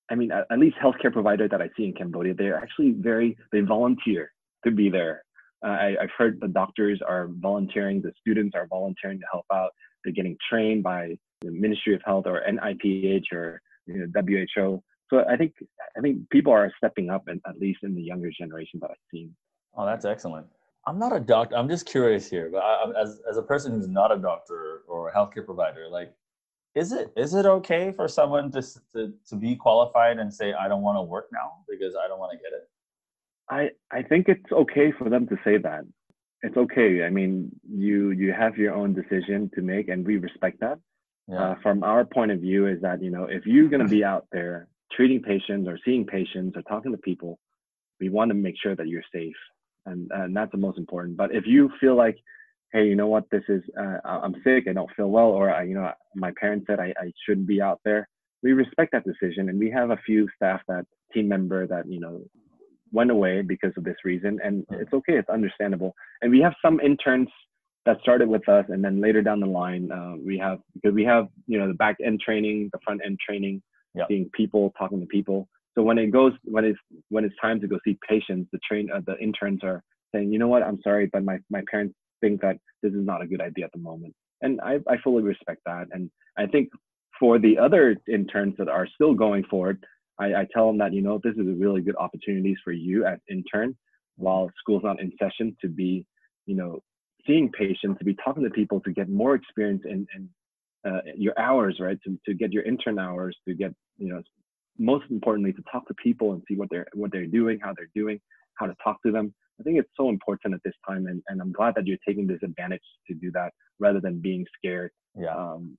i 0.10 0.16
mean 0.16 0.32
at, 0.32 0.46
at 0.52 0.60
least 0.60 0.76
healthcare 0.84 1.12
providers 1.12 1.50
that 1.52 1.62
i 1.62 1.70
see 1.76 1.86
in 1.86 1.94
cambodia 1.94 2.34
they're 2.34 2.58
actually 2.58 2.92
very 2.98 3.38
they 3.52 3.62
volunteer 3.62 4.32
to 4.66 4.72
be 4.72 4.90
there 4.90 5.24
uh, 5.64 5.68
I, 5.68 5.96
have 6.02 6.10
heard 6.18 6.40
the 6.42 6.48
doctors 6.48 7.02
are 7.06 7.30
volunteering, 7.40 8.02
the 8.02 8.12
students 8.20 8.56
are 8.56 8.68
volunteering 8.68 9.20
to 9.20 9.26
help 9.32 9.46
out. 9.52 9.72
They're 10.04 10.14
getting 10.14 10.38
trained 10.50 10.84
by 10.84 11.18
the 11.42 11.52
Ministry 11.52 11.96
of 11.96 12.02
Health 12.06 12.26
or 12.28 12.42
NIPH 12.48 13.32
or 13.32 13.62
you 13.86 14.08
know, 14.08 14.22
WHO. 14.22 14.84
So 15.10 15.24
I 15.30 15.38
think 15.38 15.54
I 15.98 16.02
think 16.02 16.30
people 16.30 16.52
are 16.54 16.72
stepping 16.78 17.10
up, 17.10 17.28
and 17.28 17.40
at 17.48 17.60
least 17.60 17.80
in 17.84 17.96
the 17.96 18.02
younger 18.02 18.32
generation 18.32 18.80
that 18.82 18.90
I've 18.92 18.98
seen. 19.12 19.36
Oh, 19.76 19.86
that's 19.86 20.06
excellent. 20.06 20.48
I'm 20.86 21.00
not 21.00 21.16
a 21.16 21.20
doctor. 21.20 21.56
I'm 21.56 21.70
just 21.70 21.86
curious 21.86 22.30
here, 22.30 22.50
but 22.52 22.60
I, 22.60 22.86
as 23.02 23.22
as 23.30 23.38
a 23.38 23.44
person 23.44 23.74
who's 23.74 23.88
not 23.88 24.12
a 24.12 24.18
doctor 24.18 24.82
or 24.88 25.10
a 25.10 25.14
healthcare 25.14 25.46
provider, 25.46 25.88
like, 25.90 26.14
is 26.76 26.92
it 26.92 27.14
is 27.16 27.34
it 27.34 27.46
okay 27.46 27.92
for 27.92 28.08
someone 28.08 28.52
to 28.52 28.62
to, 28.94 29.14
to 29.30 29.36
be 29.36 29.56
qualified 29.56 30.20
and 30.20 30.34
say 30.34 30.54
I 30.54 30.68
don't 30.68 30.82
want 30.82 30.98
to 30.98 31.04
work 31.04 31.30
now 31.32 31.52
because 31.70 31.96
I 31.96 32.08
don't 32.08 32.20
want 32.20 32.32
to 32.32 32.38
get 32.38 32.54
it? 32.54 32.70
I 33.50 33.70
I 33.92 34.04
think 34.04 34.28
it's 34.30 34.52
okay 34.52 34.92
for 34.98 35.10
them 35.10 35.28
to 35.28 35.38
say 35.44 35.58
that. 35.58 35.84
It's 36.42 36.58
okay. 36.58 37.04
I 37.04 37.10
mean, 37.10 37.52
you 37.70 38.12
you 38.12 38.34
have 38.34 38.58
your 38.58 38.74
own 38.74 38.94
decision 38.94 39.50
to 39.56 39.62
make, 39.62 39.88
and 39.90 40.06
we 40.06 40.18
respect 40.18 40.60
that. 40.62 40.80
Yeah. 41.28 41.52
Uh, 41.52 41.56
from 41.64 41.84
our 41.84 42.04
point 42.04 42.32
of 42.32 42.40
view, 42.40 42.68
is 42.68 42.82
that 42.82 43.02
you 43.02 43.12
know 43.12 43.26
if 43.26 43.46
you're 43.46 43.70
going 43.70 43.82
to 43.82 43.88
be 43.88 44.04
out 44.04 44.28
there 44.32 44.68
treating 44.92 45.22
patients 45.22 45.68
or 45.68 45.80
seeing 45.86 46.06
patients 46.06 46.56
or 46.58 46.62
talking 46.64 46.92
to 46.92 46.98
people, 46.98 47.40
we 48.00 48.10
want 48.10 48.30
to 48.30 48.36
make 48.36 48.56
sure 48.62 48.76
that 48.76 48.88
you're 48.88 49.04
safe, 49.14 49.36
and 49.86 50.12
and 50.12 50.36
that's 50.36 50.52
the 50.52 50.58
most 50.58 50.78
important. 50.78 51.16
But 51.16 51.34
if 51.34 51.46
you 51.48 51.72
feel 51.80 51.96
like, 51.96 52.18
hey, 52.74 52.86
you 52.86 52.96
know 52.96 53.08
what, 53.08 53.30
this 53.32 53.44
is 53.48 53.62
uh, 53.80 53.98
I'm 54.06 54.36
sick, 54.44 54.66
I 54.70 54.74
don't 54.74 54.94
feel 54.96 55.10
well, 55.10 55.30
or 55.30 55.50
I, 55.50 55.64
you 55.64 55.76
know 55.76 55.92
my 56.16 56.32
parents 56.40 56.68
said 56.68 56.80
I, 56.80 56.94
I 56.98 57.12
shouldn't 57.26 57.48
be 57.48 57.62
out 57.62 57.80
there, 57.86 58.08
we 58.44 58.52
respect 58.52 58.92
that 58.92 59.06
decision, 59.06 59.50
and 59.50 59.58
we 59.58 59.72
have 59.72 59.90
a 59.90 59.98
few 60.06 60.28
staff 60.36 60.62
that 60.68 60.86
team 61.14 61.30
member 61.30 61.66
that 61.68 61.90
you 61.90 62.02
know 62.02 62.22
went 62.94 63.12
away 63.12 63.42
because 63.42 63.74
of 63.76 63.84
this 63.84 63.98
reason 64.06 64.40
and 64.44 64.66
it's 64.72 64.94
okay 64.94 65.18
it's 65.18 65.30
understandable. 65.30 65.94
And 66.22 66.32
we 66.32 66.40
have 66.40 66.54
some 66.64 66.80
interns 66.80 67.28
that 67.86 68.00
started 68.02 68.30
with 68.30 68.48
us, 68.48 68.66
and 68.70 68.84
then 68.84 69.02
later 69.02 69.22
down 69.22 69.40
the 69.40 69.46
line, 69.46 69.92
uh, 69.92 70.14
we 70.24 70.38
have 70.38 70.60
because 70.74 70.94
we 70.94 71.04
have 71.04 71.28
you 71.48 71.60
know 71.60 71.68
the 71.68 71.74
back 71.74 71.98
end 72.04 72.22
training, 72.22 72.70
the 72.72 72.80
front 72.84 73.02
end 73.06 73.20
training, 73.26 73.62
Yep. 73.96 74.08
seeing 74.10 74.30
people, 74.34 74.74
talking 74.76 75.00
to 75.02 75.06
people. 75.06 75.48
So 75.76 75.84
when 75.84 75.98
it 76.00 76.08
goes 76.12 76.34
when 76.46 76.66
it's 76.66 76.80
when 77.10 77.26
it's 77.26 77.36
time 77.42 77.60
to 77.62 77.68
go 77.68 77.78
see 77.86 77.98
patients, 78.08 78.50
the 78.52 78.60
train 78.68 78.90
uh, 78.92 79.02
the 79.06 79.18
interns 79.20 79.60
are 79.64 79.84
saying, 80.14 80.32
you 80.32 80.40
know 80.40 80.48
what, 80.48 80.64
I'm 80.64 80.80
sorry, 80.82 81.10
but 81.12 81.24
my 81.24 81.38
my 81.50 81.62
parents 81.70 81.94
think 82.22 82.42
that 82.42 82.58
this 82.82 82.94
is 82.94 83.06
not 83.06 83.22
a 83.22 83.28
good 83.28 83.42
idea 83.42 83.66
at 83.66 83.72
the 83.74 83.80
moment, 83.80 84.14
and 84.42 84.62
I 84.62 84.80
I 84.88 84.98
fully 85.04 85.24
respect 85.24 85.62
that, 85.66 85.88
and 85.92 86.10
I 86.38 86.48
think 86.48 86.70
for 87.20 87.38
the 87.38 87.58
other 87.58 87.96
interns 88.08 88.56
that 88.58 88.68
are 88.70 88.88
still 88.88 89.14
going 89.14 89.44
forward, 89.44 89.86
I, 90.20 90.26
I 90.42 90.48
tell 90.54 90.68
them 90.68 90.78
that 90.80 90.94
you 90.94 91.02
know 91.02 91.20
this 91.24 91.34
is 91.34 91.48
a 91.48 91.58
really 91.58 91.82
good 91.82 91.96
opportunities 91.98 92.58
for 92.64 92.72
you 92.72 93.06
as 93.06 93.20
intern 93.30 93.76
while 94.18 94.50
school's 94.60 94.84
not 94.84 95.02
in 95.02 95.12
session 95.20 95.56
to 95.62 95.68
be 95.68 96.06
you 96.46 96.56
know 96.56 96.80
seeing 97.26 97.50
patients 97.52 97.98
to 98.00 98.06
be 98.06 98.16
talking 98.24 98.44
to 98.44 98.50
people 98.50 98.80
to 98.82 98.92
get 98.92 99.10
more 99.10 99.34
experience 99.36 99.82
in, 99.86 100.06
in 100.16 100.30
uh, 100.90 101.02
your 101.16 101.38
hours 101.40 101.78
right? 101.80 101.98
To, 102.06 102.18
to 102.26 102.34
get 102.34 102.52
your 102.52 102.64
intern 102.64 103.00
hours 103.00 103.36
to 103.48 103.54
get 103.54 103.74
you 103.98 104.10
know 104.10 104.22
most 104.78 105.06
importantly 105.10 105.54
to 105.54 105.64
talk 105.72 105.88
to 105.88 105.94
people 105.96 106.34
and 106.34 106.42
see 106.48 106.56
what 106.56 106.70
they're 106.70 106.88
what 106.94 107.12
they're 107.12 107.26
doing 107.28 107.60
how 107.62 107.74
they're 107.76 107.92
doing 107.96 108.20
how 108.56 108.66
to 108.68 108.76
talk 108.84 109.02
to 109.04 109.12
them. 109.12 109.34
I 109.60 109.64
think 109.64 109.78
it's 109.80 109.90
so 109.96 110.10
important 110.10 110.54
at 110.54 110.62
this 110.66 110.74
time 110.88 111.08
and, 111.08 111.22
and 111.28 111.40
i'm 111.42 111.52
glad 111.52 111.76
that 111.76 111.88
you're 111.88 111.98
taking 112.08 112.28
this 112.28 112.40
advantage 112.44 112.82
to 113.08 113.14
do 113.14 113.32
that 113.32 113.54
rather 113.80 114.00
than 114.00 114.20
being 114.20 114.46
scared 114.58 114.92
Yeah. 115.18 115.36
um, 115.36 115.78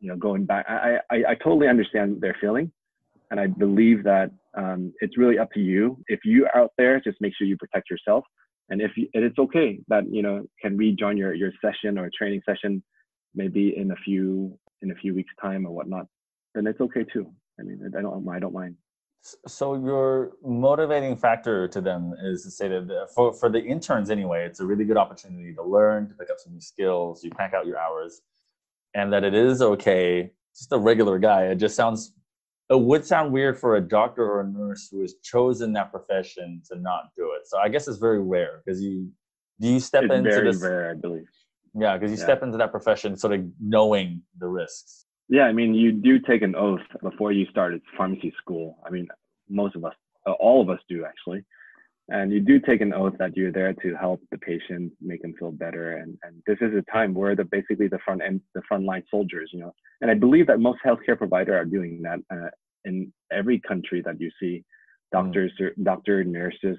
you 0.00 0.08
know 0.08 0.16
going 0.16 0.44
back. 0.46 0.66
I, 0.68 0.98
I 1.10 1.16
i 1.28 1.34
totally 1.34 1.68
understand 1.68 2.20
their 2.20 2.36
feeling 2.40 2.72
and 3.30 3.40
i 3.40 3.46
believe 3.46 4.02
that 4.04 4.30
um, 4.56 4.92
it's 5.00 5.16
really 5.16 5.38
up 5.38 5.50
to 5.52 5.60
you 5.60 6.02
if 6.08 6.20
you 6.24 6.46
out 6.54 6.72
there 6.76 7.00
just 7.00 7.20
make 7.20 7.32
sure 7.36 7.46
you 7.46 7.56
protect 7.56 7.88
yourself 7.90 8.24
and 8.70 8.80
if 8.80 8.92
you, 8.96 9.08
and 9.14 9.24
it's 9.24 9.38
okay 9.38 9.78
that 9.88 10.04
you 10.10 10.22
know 10.22 10.44
can 10.60 10.76
we 10.76 10.92
join 10.92 11.16
your 11.16 11.34
your 11.34 11.52
session 11.64 11.98
or 11.98 12.10
training 12.16 12.42
session 12.48 12.82
maybe 13.34 13.76
in 13.76 13.90
a 13.92 13.96
few 13.96 14.58
in 14.82 14.90
a 14.90 14.94
few 14.94 15.14
weeks 15.14 15.32
time 15.40 15.66
or 15.66 15.70
whatnot 15.70 16.06
then 16.54 16.66
it's 16.66 16.80
okay 16.80 17.04
too 17.12 17.30
i 17.58 17.62
mean 17.62 17.80
i 17.96 18.00
don't 18.00 18.28
i 18.28 18.38
don't 18.38 18.54
mind 18.54 18.76
So 19.22 19.74
your 19.74 20.32
motivating 20.42 21.14
factor 21.16 21.68
to 21.68 21.80
them 21.80 22.14
is 22.22 22.42
to 22.44 22.50
say 22.50 22.68
that 22.68 23.08
for 23.14 23.34
for 23.34 23.50
the 23.50 23.60
interns 23.60 24.08
anyway, 24.08 24.46
it's 24.46 24.60
a 24.60 24.66
really 24.66 24.84
good 24.84 24.96
opportunity 24.96 25.52
to 25.54 25.62
learn, 25.62 26.08
to 26.08 26.14
pick 26.14 26.30
up 26.30 26.38
some 26.38 26.54
new 26.54 26.60
skills. 26.60 27.22
You 27.22 27.30
crank 27.30 27.52
out 27.52 27.66
your 27.66 27.78
hours, 27.78 28.22
and 28.94 29.12
that 29.12 29.22
it 29.24 29.34
is 29.34 29.60
okay. 29.60 30.30
Just 30.56 30.72
a 30.72 30.78
regular 30.78 31.18
guy. 31.18 31.46
It 31.46 31.56
just 31.56 31.76
sounds. 31.76 32.14
It 32.70 32.80
would 32.80 33.04
sound 33.04 33.32
weird 33.32 33.58
for 33.58 33.76
a 33.76 33.80
doctor 33.80 34.24
or 34.24 34.40
a 34.42 34.46
nurse 34.46 34.88
who 34.90 35.00
has 35.00 35.14
chosen 35.22 35.72
that 35.72 35.90
profession 35.90 36.62
to 36.70 36.78
not 36.78 37.10
do 37.16 37.32
it. 37.36 37.46
So 37.46 37.58
I 37.58 37.68
guess 37.68 37.88
it's 37.88 37.98
very 37.98 38.20
rare 38.22 38.62
because 38.64 38.80
you 38.82 39.10
do 39.60 39.68
you 39.68 39.80
step 39.80 40.04
it's 40.04 40.12
into 40.14 40.30
very 40.30 40.44
this. 40.46 40.62
rare 40.62 40.90
i 40.90 40.94
believe 40.94 41.28
Yeah, 41.74 41.96
because 41.96 42.10
you 42.10 42.16
Yeah. 42.16 42.24
step 42.24 42.42
into 42.42 42.58
that 42.58 42.70
profession 42.70 43.16
sort 43.16 43.34
of 43.34 43.44
knowing 43.60 44.22
the 44.38 44.46
risks. 44.48 45.06
yeah 45.28 45.44
i 45.44 45.52
mean 45.52 45.74
you 45.74 45.92
do 45.92 46.18
take 46.18 46.42
an 46.42 46.54
oath 46.56 46.86
before 47.02 47.30
you 47.32 47.44
start 47.54 47.74
at 47.74 47.80
pharmacy 47.96 48.32
school 48.40 48.78
i 48.86 48.90
mean 48.90 49.06
most 49.48 49.74
of 49.76 49.84
us 49.84 49.94
uh, 50.26 50.32
all 50.32 50.58
of 50.62 50.68
us 50.74 50.80
do 50.88 51.04
actually 51.04 51.44
and 52.10 52.32
you 52.32 52.40
do 52.40 52.58
take 52.60 52.80
an 52.80 52.92
oath 52.92 53.14
that 53.18 53.36
you're 53.36 53.52
there 53.52 53.72
to 53.82 53.94
help 53.94 54.20
the 54.32 54.38
patient 54.38 54.92
make 55.00 55.22
them 55.22 55.34
feel 55.38 55.52
better. 55.52 55.98
And, 55.98 56.18
and 56.24 56.34
this 56.46 56.58
is 56.60 56.72
a 56.74 56.84
time 56.90 57.14
where 57.14 57.34
the 57.36 57.44
basically 57.44 57.88
the 57.88 58.00
front 58.04 58.20
end 58.22 58.40
the 58.54 58.62
frontline 58.70 59.04
soldiers 59.10 59.48
you 59.52 59.60
know. 59.60 59.72
And 60.00 60.10
i 60.10 60.14
believe 60.14 60.46
that 60.48 60.60
most 60.60 60.80
healthcare 60.86 61.16
providers 61.16 61.54
are 61.60 61.64
doing 61.64 62.02
that 62.02 62.18
uh, 62.34 62.50
in 62.84 63.12
every 63.32 63.58
country 63.60 64.02
that 64.06 64.20
you 64.20 64.30
see. 64.40 64.64
Doctors 65.12 65.52
or 65.60 65.70
doctor 65.82 66.22
nurses 66.22 66.78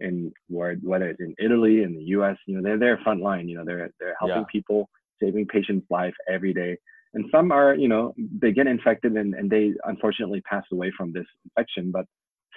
in 0.00 0.32
where 0.48 0.74
whether 0.90 1.08
it's 1.10 1.20
in 1.20 1.34
italy 1.46 1.82
in 1.82 1.90
the 1.96 2.04
us 2.04 2.38
you 2.46 2.54
know 2.54 2.62
they're 2.62 2.78
there 2.78 2.98
frontline 3.06 3.48
you 3.48 3.56
know 3.56 3.64
they're 3.68 3.90
they're 3.98 4.16
helping 4.18 4.44
Yeah. 4.46 4.56
people 4.56 4.80
saving 5.22 5.46
patients 5.46 5.86
life 5.90 6.14
every 6.28 6.52
day. 6.62 6.76
And 7.14 7.24
some 7.34 7.50
are 7.58 7.74
you 7.74 7.88
know 7.88 8.14
they 8.42 8.52
get 8.52 8.66
infected 8.66 9.12
and, 9.20 9.30
and 9.38 9.48
they 9.54 9.72
unfortunately 9.84 10.42
pass 10.52 10.64
away 10.72 10.90
from 10.98 11.08
this 11.16 11.26
infection 11.46 11.90
but 11.90 12.04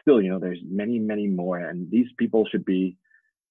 still 0.09 0.21
you 0.21 0.29
know 0.29 0.39
there's 0.39 0.59
many 0.67 0.97
many 0.97 1.27
more 1.27 1.59
and 1.59 1.89
these 1.91 2.07
people 2.17 2.45
should 2.49 2.65
be 2.65 2.95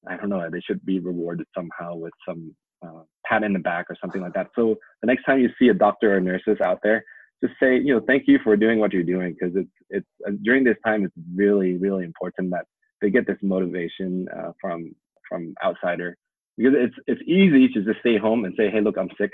i 0.09 0.17
don't 0.17 0.29
know 0.29 0.49
they 0.51 0.61
should 0.61 0.85
be 0.85 0.99
rewarded 0.99 1.47
somehow 1.55 1.95
with 1.95 2.13
some 2.27 2.55
uh, 2.85 3.03
pat 3.27 3.43
in 3.43 3.53
the 3.53 3.59
back 3.59 3.87
or 3.89 3.97
something 4.01 4.21
like 4.21 4.33
that 4.35 4.49
so 4.55 4.77
the 5.03 5.07
next 5.07 5.25
time 5.25 5.41
you 5.41 5.49
see 5.59 5.69
a 5.69 5.75
doctor 5.75 6.17
or 6.17 6.21
nurses 6.21 6.61
out 6.63 6.79
there 6.83 7.05
just 7.43 7.55
say 7.63 7.77
you 7.77 7.95
know 7.95 8.01
thank 8.07 8.25
you 8.27 8.39
for 8.43 8.57
doing 8.57 8.79
what 8.79 8.93
you're 8.93 9.03
doing 9.03 9.35
because 9.39 9.55
it's 9.57 9.71
it's 9.91 10.07
uh, 10.27 10.33
during 10.43 10.65
this 10.65 10.77
time 10.85 11.05
it's 11.05 11.15
really 11.35 11.77
really 11.77 12.05
important 12.05 12.51
that 12.51 12.65
they 13.01 13.11
get 13.11 13.27
this 13.27 13.39
motivation 13.43 14.27
uh, 14.37 14.53
from 14.61 14.95
from 15.29 15.55
outsider 15.65 16.17
because 16.57 16.75
it's 16.77 16.97
it's 17.07 17.23
easy 17.23 17.69
to 17.69 17.83
just 17.83 18.01
stay 18.01 18.19
home 18.19 18.45
and 18.45 18.55
say 18.57 18.71
hey 18.71 18.81
look 18.81 18.99
i'm 18.99 19.11
sick 19.19 19.33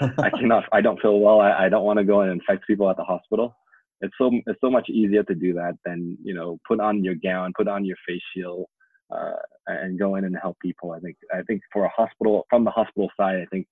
I 0.00 0.30
cannot. 0.30 0.64
I 0.72 0.80
don't 0.80 1.00
feel 1.00 1.20
well. 1.20 1.40
I, 1.40 1.66
I 1.66 1.68
don't 1.68 1.84
want 1.84 1.98
to 1.98 2.04
go 2.04 2.20
and 2.20 2.32
infect 2.32 2.66
people 2.66 2.88
at 2.88 2.96
the 2.96 3.04
hospital. 3.04 3.54
It's 4.02 4.14
so 4.18 4.30
it's 4.46 4.60
so 4.60 4.70
much 4.70 4.88
easier 4.88 5.22
to 5.24 5.34
do 5.34 5.54
that 5.54 5.74
than 5.84 6.18
you 6.22 6.34
know 6.34 6.58
put 6.66 6.80
on 6.80 7.04
your 7.04 7.14
gown, 7.14 7.52
put 7.56 7.68
on 7.68 7.84
your 7.84 7.96
face 8.06 8.22
shield, 8.34 8.66
uh, 9.10 9.36
and 9.66 9.98
go 9.98 10.16
in 10.16 10.24
and 10.24 10.36
help 10.40 10.58
people. 10.60 10.90
I 10.92 10.98
think 10.98 11.16
I 11.32 11.42
think 11.42 11.62
for 11.72 11.84
a 11.84 11.88
hospital 11.88 12.46
from 12.50 12.64
the 12.64 12.70
hospital 12.70 13.10
side, 13.16 13.36
I 13.36 13.46
think 13.46 13.66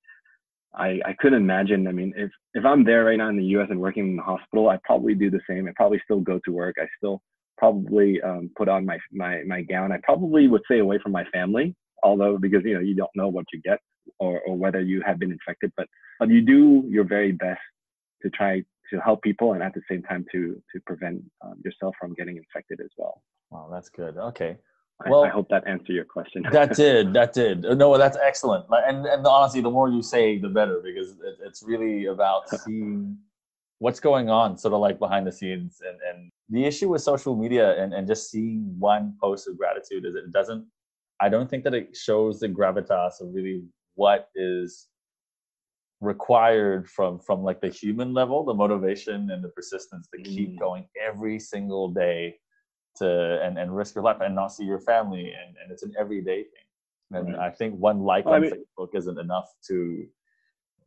I 0.74 1.00
I 1.04 1.14
couldn't 1.18 1.42
imagine. 1.42 1.88
I 1.88 1.92
mean, 1.92 2.12
if 2.16 2.30
if 2.54 2.64
I'm 2.64 2.84
there 2.84 3.04
right 3.06 3.18
now 3.18 3.28
in 3.28 3.36
the 3.36 3.52
U.S. 3.56 3.68
and 3.70 3.80
working 3.80 4.10
in 4.10 4.16
the 4.16 4.22
hospital, 4.22 4.68
I 4.68 4.78
probably 4.84 5.14
do 5.14 5.30
the 5.30 5.40
same. 5.48 5.66
I 5.66 5.72
probably 5.74 6.00
still 6.04 6.20
go 6.20 6.40
to 6.44 6.52
work. 6.52 6.76
I 6.78 6.86
still 6.96 7.20
probably 7.58 8.20
um, 8.22 8.50
put 8.56 8.68
on 8.68 8.86
my 8.86 8.98
my 9.12 9.42
my 9.44 9.62
gown. 9.62 9.92
I 9.92 9.98
probably 10.02 10.46
would 10.46 10.62
stay 10.64 10.78
away 10.78 10.98
from 11.02 11.12
my 11.12 11.24
family, 11.32 11.74
although 12.02 12.38
because 12.38 12.62
you 12.64 12.74
know 12.74 12.80
you 12.80 12.94
don't 12.94 13.10
know 13.16 13.28
what 13.28 13.46
you 13.52 13.60
get 13.62 13.78
or 14.18 14.40
or 14.40 14.56
whether 14.56 14.80
you 14.80 15.02
have 15.04 15.18
been 15.18 15.32
infected, 15.32 15.72
but 15.76 15.88
but 16.20 16.28
you 16.28 16.40
do 16.40 16.84
your 16.88 17.04
very 17.04 17.32
best 17.32 17.60
to 18.22 18.30
try 18.30 18.62
to 18.90 19.00
help 19.00 19.22
people 19.22 19.52
and 19.54 19.62
at 19.62 19.74
the 19.74 19.82
same 19.90 20.02
time 20.02 20.24
to 20.32 20.60
to 20.72 20.80
prevent 20.86 21.22
um, 21.44 21.54
yourself 21.64 21.94
from 22.00 22.14
getting 22.14 22.36
infected 22.36 22.80
as 22.80 22.90
well. 22.96 23.22
Wow, 23.50 23.68
that's 23.72 23.88
good. 23.88 24.16
Okay. 24.16 24.58
Well- 25.08 25.24
I 25.24 25.28
hope 25.28 25.48
that 25.48 25.66
answered 25.66 25.94
your 25.94 26.04
question. 26.04 26.44
that 26.52 26.76
did 26.84 27.14
that 27.14 27.32
did 27.32 27.62
no 27.62 27.96
that's 27.96 28.18
excellent 28.22 28.66
and 28.70 29.06
and 29.06 29.26
honestly 29.26 29.62
the 29.62 29.70
more 29.70 29.88
you 29.88 30.02
say 30.02 30.38
the 30.38 30.48
better 30.48 30.80
because 30.84 31.12
it, 31.12 31.38
it's 31.42 31.62
really 31.62 32.06
about 32.06 32.48
seeing 32.64 33.16
what's 33.78 33.98
going 33.98 34.28
on 34.28 34.58
sort 34.58 34.74
of 34.74 34.80
like 34.80 34.98
behind 34.98 35.26
the 35.26 35.32
scenes 35.32 35.80
and 35.88 35.98
and 36.08 36.30
the 36.50 36.64
issue 36.64 36.88
with 36.90 37.00
social 37.00 37.34
media 37.34 37.82
and 37.82 37.94
and 37.94 38.06
just 38.06 38.30
seeing 38.30 38.74
one 38.78 39.14
post 39.22 39.48
of 39.48 39.56
gratitude 39.56 40.04
is 40.04 40.14
it 40.14 40.30
doesn't 40.32 40.66
i 41.20 41.30
don't 41.30 41.48
think 41.48 41.64
that 41.64 41.72
it 41.74 41.96
shows 41.96 42.38
the 42.38 42.48
gravitas 42.48 43.22
of 43.22 43.32
really 43.32 43.62
what 43.94 44.28
is 44.34 44.88
required 46.00 46.88
from 46.88 47.18
from 47.18 47.42
like 47.42 47.60
the 47.60 47.68
human 47.68 48.14
level 48.14 48.42
the 48.44 48.54
motivation 48.54 49.30
and 49.30 49.44
the 49.44 49.48
persistence 49.50 50.08
to 50.14 50.22
keep 50.22 50.50
Mm. 50.50 50.58
going 50.58 50.88
every 51.00 51.38
single 51.38 51.88
day 51.90 52.36
to 52.96 53.40
and, 53.42 53.58
and 53.58 53.74
risk 53.76 53.94
your 53.94 54.04
life 54.04 54.16
and 54.20 54.34
not 54.34 54.48
see 54.52 54.64
your 54.64 54.80
family 54.80 55.26
and, 55.40 55.56
and 55.62 55.70
it's 55.70 55.82
an 55.82 55.92
everyday 55.98 56.42
thing 56.44 56.66
and 57.12 57.26
Right. 57.36 57.46
i 57.48 57.50
think 57.50 57.74
one 57.74 58.00
like 58.00 58.24
Well, 58.24 58.34
I 58.34 58.36
on 58.38 58.42
mean- 58.44 58.52
facebook 58.54 58.90
isn't 58.94 59.18
enough 59.18 59.48
to 59.68 60.06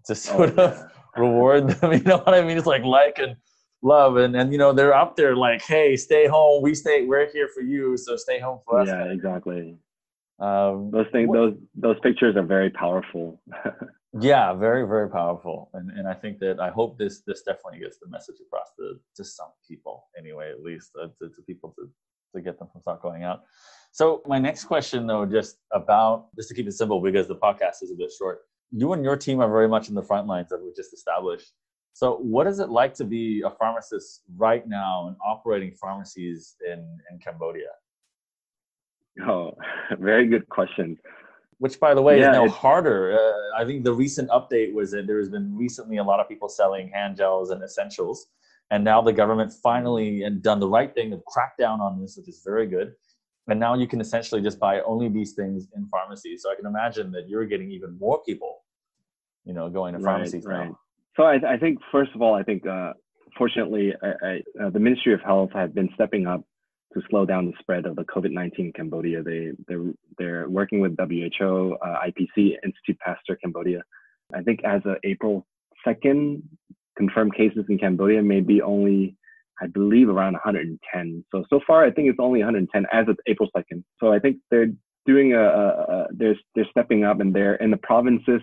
to 0.05 0.11
Oh, 0.13 0.15
sort 0.15 0.57
of 0.57 0.71
yeah. 0.77 0.87
reward 1.21 1.69
them 1.69 1.93
you 1.97 1.99
know 2.09 2.17
what 2.17 2.33
i 2.33 2.41
mean 2.41 2.57
it's 2.57 2.67
like 2.75 2.83
like 2.83 3.19
and 3.19 3.35
love 3.83 4.17
and 4.17 4.35
and 4.35 4.51
you 4.51 4.57
know 4.57 4.71
they're 4.73 4.93
out 5.01 5.15
there 5.15 5.35
like 5.35 5.61
hey 5.61 5.95
stay 5.95 6.25
home 6.27 6.61
we 6.63 6.73
stay 6.73 7.05
we're 7.05 7.29
here 7.31 7.49
for 7.55 7.61
you 7.61 7.95
so 7.97 8.15
stay 8.15 8.39
home 8.39 8.59
for 8.65 8.79
us 8.79 8.87
yeah, 8.87 9.03
exactly. 9.17 9.77
um 10.39 10.89
Those 10.91 11.07
things, 11.11 11.27
what- 11.29 11.35
those 11.37 11.53
those 11.85 11.99
pictures 12.01 12.35
are 12.35 12.47
very 12.57 12.71
powerful. 12.71 13.39
yeah 14.19 14.53
very 14.53 14.87
very 14.87 15.09
powerful. 15.09 15.69
And 15.73 15.89
and 15.91 16.07
i 16.07 16.13
think 16.13 16.39
that 16.39 16.59
i 16.59 16.69
hope 16.69 16.97
this 16.97 17.21
this 17.25 17.41
definitely 17.43 17.79
gets 17.79 17.97
the 17.99 18.09
message 18.09 18.35
across 18.45 18.69
to 18.77 18.99
to 19.15 19.23
some 19.23 19.51
people 19.67 20.05
anyway 20.17 20.51
at 20.51 20.61
least 20.61 20.91
uh, 21.01 21.07
to, 21.19 21.29
to 21.29 21.41
people 21.47 21.73
to 21.77 21.89
to 22.35 22.41
get 22.41 22.59
them 22.59 22.67
to 22.73 22.79
start 22.81 23.01
going 23.01 23.23
out. 23.23 23.43
So 23.91 24.21
my 24.25 24.39
next 24.39 24.65
question 24.65 25.07
though 25.07 25.25
just 25.25 25.57
about 25.71 26.35
just 26.35 26.49
to 26.49 26.55
keep 26.55 26.67
it 26.67 26.73
simple 26.73 26.99
because 26.99 27.27
the 27.27 27.35
podcast 27.35 27.83
is 27.83 27.91
a 27.91 27.95
bit 27.95 28.11
short. 28.17 28.41
You 28.71 28.93
and 28.93 29.03
your 29.03 29.15
team 29.15 29.39
are 29.39 29.49
very 29.49 29.67
much 29.67 29.89
in 29.89 29.95
the 29.95 30.01
front 30.01 30.27
lines 30.27 30.49
that 30.49 30.61
we 30.61 30.73
just 30.75 30.93
established. 30.93 31.51
So 31.93 32.17
what 32.17 32.47
is 32.47 32.59
it 32.59 32.69
like 32.69 32.95
to 32.95 33.05
be 33.05 33.43
a 33.45 33.51
pharmacist 33.51 34.21
right 34.35 34.67
now 34.67 35.07
and 35.07 35.15
operating 35.23 35.73
pharmacies 35.73 36.55
in 36.65 36.79
in 37.11 37.19
cambodia? 37.19 37.69
Oh, 39.27 39.51
very 39.99 40.27
good 40.27 40.49
question. 40.49 40.97
Which 41.59 41.79
by 41.79 41.93
the 41.93 42.01
way 42.01 42.19
Yeah, 42.19 42.27
is 42.29 42.33
now 42.33 42.47
harder. 42.47 43.17
Uh, 43.19 43.61
I 43.61 43.65
think 43.65 43.83
the 43.83 43.93
recent 43.93 44.29
update 44.29 44.73
was 44.73 44.91
that 44.91 45.07
there 45.07 45.19
has 45.19 45.29
been 45.29 45.55
recently 45.55 45.97
a 45.97 46.03
lot 46.03 46.19
of 46.19 46.27
people 46.27 46.49
selling 46.49 46.89
hand 46.89 47.17
gels 47.17 47.51
and 47.51 47.63
essentials, 47.63 48.27
and 48.71 48.83
now 48.83 49.01
the 49.01 49.13
government 49.13 49.51
finally 49.61 50.23
and 50.23 50.41
done 50.41 50.59
the 50.59 50.67
right 50.67 50.93
thing 50.93 51.13
of 51.13 51.23
crack 51.25 51.57
down 51.57 51.81
on 51.81 52.01
this, 52.01 52.17
which 52.17 52.27
is 52.27 52.41
very 52.43 52.67
good. 52.67 52.93
And 53.47 53.59
now 53.59 53.75
you 53.75 53.87
can 53.87 53.99
essentially 53.99 54.41
just 54.41 54.57
buy 54.57 54.79
only 54.81 55.09
these 55.09 55.33
things 55.33 55.67
in 55.75 55.85
pharmacies. 55.87 56.43
So 56.43 56.51
I 56.51 56.55
can 56.55 56.65
imagine 56.65 57.11
that 57.11 57.27
you're 57.27 57.45
getting 57.45 57.71
even 57.71 57.97
more 57.99 58.23
people, 58.23 58.63
you 59.43 59.53
know, 59.53 59.69
going 59.69 59.93
to 59.93 59.99
Right, 59.99 60.13
pharmacies 60.13 60.45
right. 60.45 60.67
now. 60.69 60.79
So 61.17 61.23
I, 61.23 61.35
I 61.55 61.57
think 61.57 61.79
first 61.91 62.11
of 62.15 62.21
all, 62.21 62.33
I 62.35 62.43
think 62.43 62.65
uh, 62.65 62.93
fortunately, 63.37 63.93
I, 64.01 64.07
I, 64.07 64.63
uh, 64.63 64.69
the 64.69 64.79
Ministry 64.79 65.13
of 65.13 65.21
Health 65.21 65.51
has 65.53 65.71
been 65.71 65.89
stepping 65.95 66.25
up 66.25 66.41
to 66.93 67.01
slow 67.09 67.25
down 67.25 67.45
the 67.45 67.53
spread 67.59 67.85
of 67.85 67.95
the 67.95 68.03
COVID-19 68.03 68.51
in 68.59 68.73
Cambodia. 68.73 69.23
They 69.23 69.51
they're 69.67 69.93
they're 70.17 70.49
working 70.49 70.79
with 70.79 70.97
WHO, 70.97 71.77
uh, 71.81 71.95
IPC, 72.07 72.55
Institute 72.63 72.99
Pasteur 72.99 73.35
Cambodia. 73.35 73.81
I 74.33 74.41
think 74.41 74.63
as 74.63 74.81
of 74.85 74.97
April 75.03 75.45
2nd, 75.85 76.41
confirmed 76.97 77.35
cases 77.35 77.65
in 77.69 77.77
Cambodia 77.77 78.21
may 78.21 78.41
be 78.41 78.61
only 78.61 79.15
I 79.61 79.67
believe 79.67 80.09
around 80.09 80.33
110. 80.33 81.25
So 81.31 81.43
so 81.49 81.59
far 81.65 81.85
I 81.85 81.91
think 81.91 82.09
it's 82.09 82.19
only 82.19 82.39
110 82.39 82.85
as 82.91 83.07
of 83.07 83.17
April 83.27 83.49
2nd. 83.55 83.83
So 83.99 84.11
I 84.11 84.19
think 84.19 84.37
they're 84.49 84.71
doing 85.05 85.33
a, 85.33 85.41
a, 85.41 85.67
a 85.67 86.07
they're 86.11 86.35
they're 86.55 86.67
stepping 86.71 87.03
up 87.03 87.19
and 87.19 87.33
they're 87.33 87.55
in 87.55 87.71
the 87.71 87.77
provinces. 87.77 88.41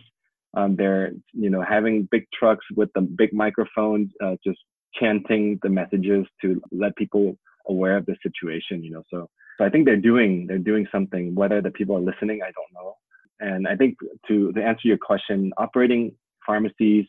Um, 0.55 0.77
they're 0.77 1.13
you 1.33 1.51
know 1.51 1.63
having 1.63 2.09
big 2.11 2.27
trucks 2.37 2.65
with 2.77 2.91
the 2.95 3.03
big 3.03 3.33
microphones, 3.33 4.11
uh, 4.23 4.37
just 4.45 4.59
chanting 4.95 5.59
the 5.63 5.69
messages 5.69 6.27
to 6.43 6.61
let 6.73 6.97
people 6.97 7.37
aware 7.69 7.97
of 7.97 8.07
the 8.07 8.17
situation. 8.23 8.83
You 8.83 8.93
know, 8.93 9.03
so 9.11 9.29
so 9.59 9.65
I 9.65 9.71
think 9.71 9.87
they're 9.87 9.97
doing 9.97 10.47
they're 10.47 10.59
doing 10.59 10.87
something. 10.93 11.35
Whether 11.35 11.61
the 11.61 11.71
people 11.71 11.97
are 11.97 12.01
listening, 12.01 12.41
I 12.43 12.53
don't 12.53 12.73
know. 12.73 12.97
And 13.41 13.67
I 13.67 13.77
think 13.77 13.97
to 14.29 14.53
to 14.53 14.63
answer 14.63 14.89
your 14.89 14.99
question, 14.99 15.53
operating 15.57 16.13
pharmacies, 16.47 17.07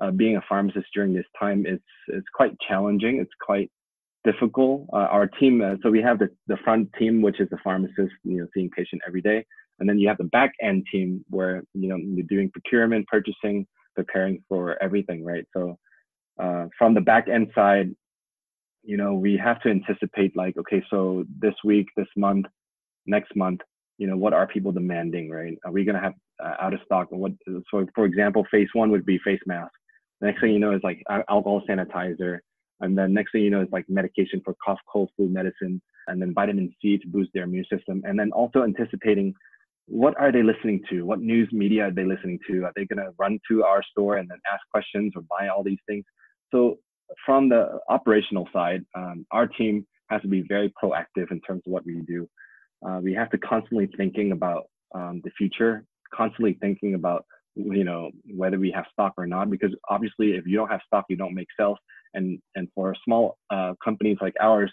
uh, 0.00 0.10
being 0.10 0.36
a 0.36 0.42
pharmacist 0.48 0.86
during 0.94 1.14
this 1.14 1.26
time 1.38 1.66
is 1.66 1.80
it's 2.08 2.26
quite 2.34 2.56
challenging. 2.68 3.18
It's 3.20 3.32
quite 3.40 3.70
difficult. 4.24 4.88
Uh, 4.92 5.08
our 5.16 5.26
team, 5.26 5.62
uh, 5.62 5.76
so 5.82 5.90
we 5.90 6.02
have 6.02 6.18
the, 6.18 6.28
the 6.46 6.56
front 6.64 6.88
team, 6.98 7.22
which 7.22 7.40
is 7.40 7.48
the 7.50 7.58
pharmacist, 7.62 8.12
you 8.24 8.38
know, 8.38 8.46
seeing 8.54 8.70
patient 8.70 9.02
every 9.06 9.20
day. 9.20 9.44
And 9.78 9.88
then 9.88 9.98
you 9.98 10.08
have 10.08 10.18
the 10.18 10.24
back 10.24 10.52
end 10.62 10.86
team 10.90 11.24
where, 11.30 11.62
you 11.74 11.88
know, 11.88 11.96
you're 11.96 12.26
doing 12.26 12.50
procurement, 12.50 13.06
purchasing, 13.06 13.66
preparing 13.94 14.42
for 14.48 14.82
everything, 14.82 15.24
right? 15.24 15.44
So 15.54 15.78
uh, 16.38 16.66
from 16.78 16.94
the 16.94 17.00
back 17.00 17.28
end 17.28 17.48
side, 17.54 17.94
you 18.84 18.96
know, 18.96 19.14
we 19.14 19.36
have 19.36 19.60
to 19.62 19.70
anticipate 19.70 20.36
like, 20.36 20.56
okay, 20.58 20.82
so 20.90 21.24
this 21.38 21.54
week, 21.64 21.88
this 21.96 22.06
month, 22.16 22.46
next 23.06 23.34
month, 23.34 23.60
you 23.98 24.06
know, 24.06 24.16
what 24.16 24.32
are 24.32 24.46
people 24.46 24.72
demanding, 24.72 25.30
right? 25.30 25.56
Are 25.64 25.72
we 25.72 25.84
going 25.84 25.94
to 25.94 26.00
have 26.00 26.14
uh, 26.44 26.54
out 26.60 26.74
of 26.74 26.80
stock? 26.84 27.08
What, 27.10 27.32
so 27.70 27.86
for 27.94 28.04
example, 28.04 28.46
phase 28.50 28.68
one 28.72 28.90
would 28.90 29.06
be 29.06 29.18
face 29.24 29.40
masks. 29.46 29.78
The 30.20 30.26
next 30.26 30.40
thing 30.40 30.52
you 30.52 30.58
know 30.58 30.72
is 30.74 30.80
like 30.82 31.02
alcohol 31.08 31.62
sanitizer, 31.68 32.38
and 32.80 32.96
then 32.96 33.14
next 33.14 33.32
thing 33.32 33.42
you 33.42 33.50
know, 33.50 33.62
is 33.62 33.68
like 33.72 33.84
medication 33.88 34.40
for 34.44 34.54
cough, 34.64 34.78
cold, 34.90 35.10
flu 35.16 35.28
medicine, 35.28 35.80
and 36.08 36.20
then 36.20 36.34
vitamin 36.34 36.74
C 36.80 36.98
to 36.98 37.08
boost 37.08 37.30
their 37.34 37.44
immune 37.44 37.66
system. 37.70 38.02
And 38.04 38.18
then 38.18 38.32
also 38.32 38.62
anticipating 38.62 39.34
what 39.86 40.18
are 40.18 40.32
they 40.32 40.42
listening 40.42 40.82
to? 40.90 41.02
What 41.02 41.20
news 41.20 41.48
media 41.52 41.88
are 41.88 41.90
they 41.90 42.04
listening 42.04 42.38
to? 42.48 42.64
Are 42.64 42.72
they 42.74 42.86
going 42.86 43.04
to 43.04 43.12
run 43.18 43.38
to 43.50 43.64
our 43.64 43.82
store 43.82 44.16
and 44.16 44.28
then 44.28 44.38
ask 44.52 44.62
questions 44.70 45.12
or 45.14 45.22
buy 45.22 45.48
all 45.48 45.62
these 45.62 45.78
things? 45.86 46.04
So 46.52 46.78
from 47.24 47.48
the 47.48 47.78
operational 47.88 48.48
side, 48.52 48.84
um, 48.94 49.26
our 49.30 49.46
team 49.46 49.86
has 50.10 50.22
to 50.22 50.28
be 50.28 50.44
very 50.48 50.72
proactive 50.82 51.30
in 51.30 51.40
terms 51.40 51.62
of 51.66 51.72
what 51.72 51.86
we 51.86 52.00
do. 52.06 52.28
Uh, 52.86 53.00
we 53.02 53.14
have 53.14 53.30
to 53.30 53.38
constantly 53.38 53.88
thinking 53.96 54.32
about 54.32 54.64
um, 54.94 55.20
the 55.24 55.30
future, 55.36 55.84
constantly 56.14 56.56
thinking 56.60 56.94
about 56.94 57.24
you 57.56 57.84
know 57.84 58.10
whether 58.34 58.58
we 58.58 58.70
have 58.70 58.84
stock 58.92 59.14
or 59.16 59.26
not 59.26 59.48
because 59.48 59.70
obviously 59.88 60.32
if 60.32 60.44
you 60.44 60.56
don't 60.56 60.68
have 60.68 60.80
stock 60.86 61.04
you 61.08 61.16
don't 61.16 61.34
make 61.34 61.48
sales. 61.58 61.78
And 62.14 62.38
and 62.54 62.68
for 62.74 62.94
small 63.04 63.38
uh, 63.50 63.74
companies 63.82 64.18
like 64.20 64.34
ours 64.40 64.72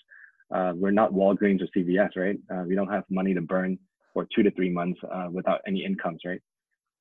uh, 0.53 0.74
we're 0.75 0.91
not 0.91 1.13
walgreens 1.13 1.62
or 1.62 1.67
cvs 1.75 2.15
right? 2.15 2.38
Uh, 2.53 2.63
we 2.67 2.75
don't 2.75 2.91
have 2.91 3.03
money 3.10 3.34
to 3.34 3.41
burn 3.41 3.79
for 4.13 4.27
two 4.36 4.43
to 4.43 4.51
three 4.51 4.70
months 4.70 5.00
uh, 5.12 5.27
without 5.31 5.62
any 5.67 5.84
incomes 5.86 6.22
right? 6.25 6.41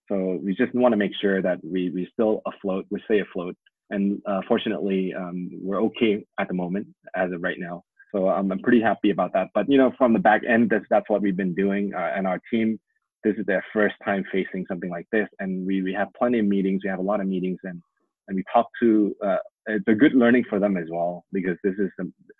So 0.09 0.39
we 0.43 0.55
just 0.55 0.75
want 0.75 0.93
to 0.93 0.97
make 0.97 1.13
sure 1.21 1.43
that 1.43 1.59
we 1.63 1.91
we 1.91 2.09
still 2.13 2.43
afloat 2.47 2.87
we 2.91 3.03
stay 3.05 3.21
afloat 3.21 3.57
and 3.91 4.21
uh, 4.27 4.41
fortunately 4.49 5.15
um, 5.15 5.51
we're 5.63 5.83
okay 5.83 6.25
at 6.39 6.49
the 6.49 6.55
moment 6.55 6.87
as 7.15 7.33
of 7.33 7.43
right 7.43 7.59
now. 7.59 7.83
So 8.15 8.29
um, 8.29 8.51
i'm 8.51 8.59
pretty 8.61 8.81
happy 8.81 9.11
about 9.11 9.33
that. 9.35 9.49
But 9.55 9.69
you 9.69 9.79
know 9.79 9.93
from 9.99 10.13
the 10.13 10.19
back 10.19 10.43
end 10.49 10.71
that's 10.71 10.85
that's 10.91 11.09
what 11.09 11.23
we've 11.23 11.37
been 11.37 11.55
doing 11.55 11.93
uh, 11.95 12.13
and 12.17 12.27
our 12.27 12.41
team. 12.51 12.79
This 13.23 13.37
is 13.37 13.45
their 13.45 13.65
first 13.75 13.97
time 14.03 14.25
facing 14.33 14.65
something 14.67 14.89
like 14.91 15.07
this 15.13 15.29
and 15.41 15.67
we, 15.67 15.83
we 15.83 15.93
have 15.93 16.09
plenty 16.17 16.39
of 16.39 16.47
meetings. 16.47 16.81
We 16.83 16.91
have 16.91 17.01
a 17.01 17.11
lot 17.11 17.21
of 17.21 17.27
meetings 17.27 17.59
and 17.65 17.83
and 18.29 18.37
we 18.37 18.45
talk 18.53 18.69
to 18.81 19.15
uh, 19.25 19.37
it's 19.67 19.85
a 19.89 19.95
good 19.95 20.15
learning 20.15 20.45
for 20.49 20.59
them 20.59 20.77
as 20.77 20.87
well 20.91 21.25
because 21.33 21.57
this 21.63 21.75
is 21.79 21.91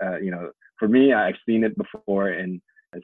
uh, 0.05 0.19
you 0.19 0.31
know 0.31 0.51
for 0.79 0.89
me 0.89 1.13
i've 1.13 1.37
seen 1.47 1.63
it 1.65 1.77
before 1.77 2.31
in 2.31 2.61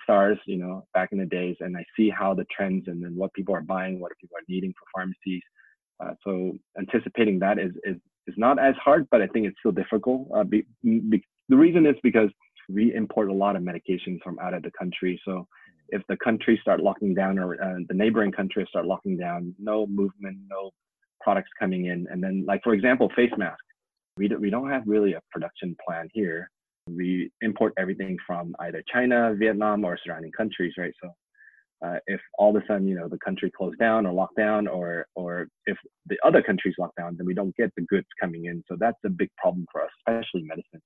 SARS, 0.06 0.38
you 0.46 0.56
know, 0.56 0.86
back 0.94 1.10
in 1.12 1.18
the 1.18 1.26
days, 1.26 1.56
and 1.60 1.76
I 1.76 1.84
see 1.96 2.10
how 2.10 2.34
the 2.34 2.46
trends 2.54 2.88
and 2.88 3.02
then 3.02 3.14
what 3.14 3.32
people 3.34 3.54
are 3.54 3.62
buying, 3.62 4.00
what 4.00 4.12
people 4.20 4.36
are 4.36 4.44
needing 4.48 4.72
for 4.72 4.86
pharmacies. 4.94 5.42
Uh, 6.00 6.14
so 6.24 6.52
anticipating 6.78 7.38
that 7.38 7.58
is, 7.58 7.72
is 7.84 7.96
is 8.26 8.34
not 8.36 8.58
as 8.58 8.74
hard, 8.82 9.06
but 9.10 9.22
I 9.22 9.26
think 9.28 9.46
it's 9.46 9.58
still 9.58 9.72
difficult. 9.72 10.28
Uh, 10.34 10.44
be, 10.44 10.66
be, 10.82 11.22
the 11.48 11.56
reason 11.56 11.86
is 11.86 11.94
because 12.02 12.30
we 12.68 12.94
import 12.94 13.28
a 13.28 13.32
lot 13.32 13.56
of 13.56 13.62
medications 13.62 14.20
from 14.22 14.38
out 14.40 14.54
of 14.54 14.62
the 14.62 14.72
country. 14.78 15.20
So 15.24 15.46
if 15.90 16.02
the 16.08 16.16
country 16.16 16.58
start 16.60 16.80
locking 16.80 17.14
down 17.14 17.38
or 17.38 17.62
uh, 17.62 17.78
the 17.88 17.94
neighboring 17.94 18.32
countries 18.32 18.66
start 18.68 18.86
locking 18.86 19.16
down, 19.16 19.54
no 19.58 19.86
movement, 19.86 20.38
no 20.50 20.70
products 21.20 21.50
coming 21.58 21.86
in. 21.86 22.06
And 22.10 22.22
then, 22.22 22.44
like 22.46 22.62
for 22.62 22.74
example, 22.74 23.10
face 23.14 23.30
masks. 23.36 23.62
We 24.16 24.28
do, 24.28 24.38
we 24.38 24.50
don't 24.50 24.70
have 24.70 24.82
really 24.86 25.12
a 25.12 25.20
production 25.30 25.76
plan 25.86 26.08
here. 26.12 26.50
We 26.88 27.30
import 27.42 27.74
everything 27.76 28.16
from 28.26 28.54
either 28.60 28.82
China, 28.92 29.34
Vietnam, 29.36 29.84
or 29.84 29.98
surrounding 30.04 30.32
countries, 30.32 30.72
right? 30.78 30.92
So 31.02 31.10
uh, 31.86 31.98
if 32.06 32.20
all 32.38 32.56
of 32.56 32.62
a 32.62 32.66
sudden 32.66 32.86
you 32.86 32.94
know 32.94 33.08
the 33.08 33.18
country 33.24 33.50
closed 33.56 33.78
down 33.78 34.06
or 34.06 34.12
locked 34.12 34.36
down, 34.36 34.66
or 34.66 35.06
or 35.14 35.48
if 35.66 35.76
the 36.06 36.16
other 36.24 36.42
countries 36.42 36.74
lock 36.78 36.92
down, 36.96 37.16
then 37.16 37.26
we 37.26 37.34
don't 37.34 37.54
get 37.56 37.70
the 37.76 37.82
goods 37.82 38.06
coming 38.20 38.46
in. 38.46 38.62
So 38.68 38.76
that's 38.78 38.98
a 39.04 39.10
big 39.10 39.30
problem 39.36 39.66
for 39.70 39.82
us, 39.82 39.90
especially 40.00 40.42
medicine. 40.42 40.82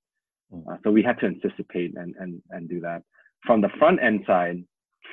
Mm. 0.53 0.73
Uh, 0.73 0.77
so 0.85 0.91
we 0.91 1.03
had 1.03 1.19
to 1.21 1.27
anticipate 1.27 1.97
and 1.97 2.15
and 2.19 2.43
and 2.51 2.69
do 2.69 2.81
that. 2.81 3.03
From 3.47 3.61
the 3.61 3.71
front 3.79 4.03
end 4.03 4.21
side, 4.27 4.63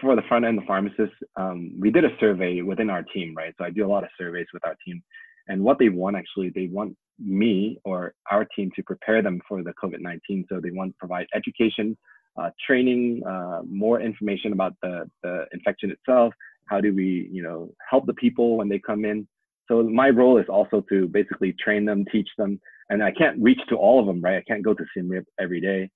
for 0.02 0.16
the 0.16 0.22
front 0.28 0.46
end, 0.46 0.58
the 0.58 0.66
pharmacists, 0.66 1.16
um, 1.36 1.72
we 1.80 1.92
did 1.92 2.06
a 2.06 2.16
survey 2.20 2.62
within 2.62 2.90
our 2.90 3.04
team, 3.04 3.34
right? 3.36 3.54
So 3.58 3.64
I 3.64 3.70
do 3.70 3.86
a 3.86 3.92
lot 3.94 4.04
of 4.04 4.10
surveys 4.18 4.48
with 4.54 4.66
our 4.66 4.76
team. 4.86 5.02
And 5.48 5.64
what 5.64 5.80
they 5.80 5.90
want 5.90 6.18
actually, 6.18 6.52
they 6.54 6.68
want 6.68 6.96
me 7.20 7.80
or 7.84 8.14
our 8.30 8.46
team 8.56 8.70
to 8.76 8.84
prepare 8.84 9.22
them 9.22 9.40
for 9.48 9.64
the 9.64 9.74
COVID 9.82 10.00
19. 10.00 10.46
So 10.50 10.60
they 10.60 10.72
want 10.72 10.92
to 10.92 10.98
provide 11.00 11.28
education, 11.34 11.98
uh, 12.38 12.50
training, 12.66 13.22
uh, 13.26 13.62
more 13.68 14.00
information 14.02 14.54
about 14.54 14.74
the, 14.82 15.10
the 15.24 15.46
infection 15.54 15.92
itself. 15.92 16.34
How 16.66 16.82
do 16.82 16.94
we, 16.94 17.30
you 17.32 17.42
know, 17.42 17.72
help 17.90 18.06
the 18.06 18.14
people 18.14 18.58
when 18.58 18.70
they 18.70 18.80
come 18.80 19.06
in? 19.06 19.28
So 19.68 19.84
my 19.84 20.10
role 20.10 20.38
is 20.38 20.46
also 20.50 20.84
to 20.90 21.08
basically 21.08 21.54
train 21.64 21.86
them, 21.86 22.06
teach 22.12 22.30
them. 22.38 22.60
And 22.90 23.04
I 23.04 23.12
can't 23.12 23.42
reach 23.42 23.60
to 23.70 23.76
all 23.76 24.00
of 24.00 24.06
them, 24.06 24.22
right? 24.22 24.38
I 24.38 24.44
can't 24.44 24.64
go 24.64 24.74
to 24.74 24.86
Siem 24.94 25.10
Reap 25.10 25.26
every 25.40 25.60
day. 25.60 25.90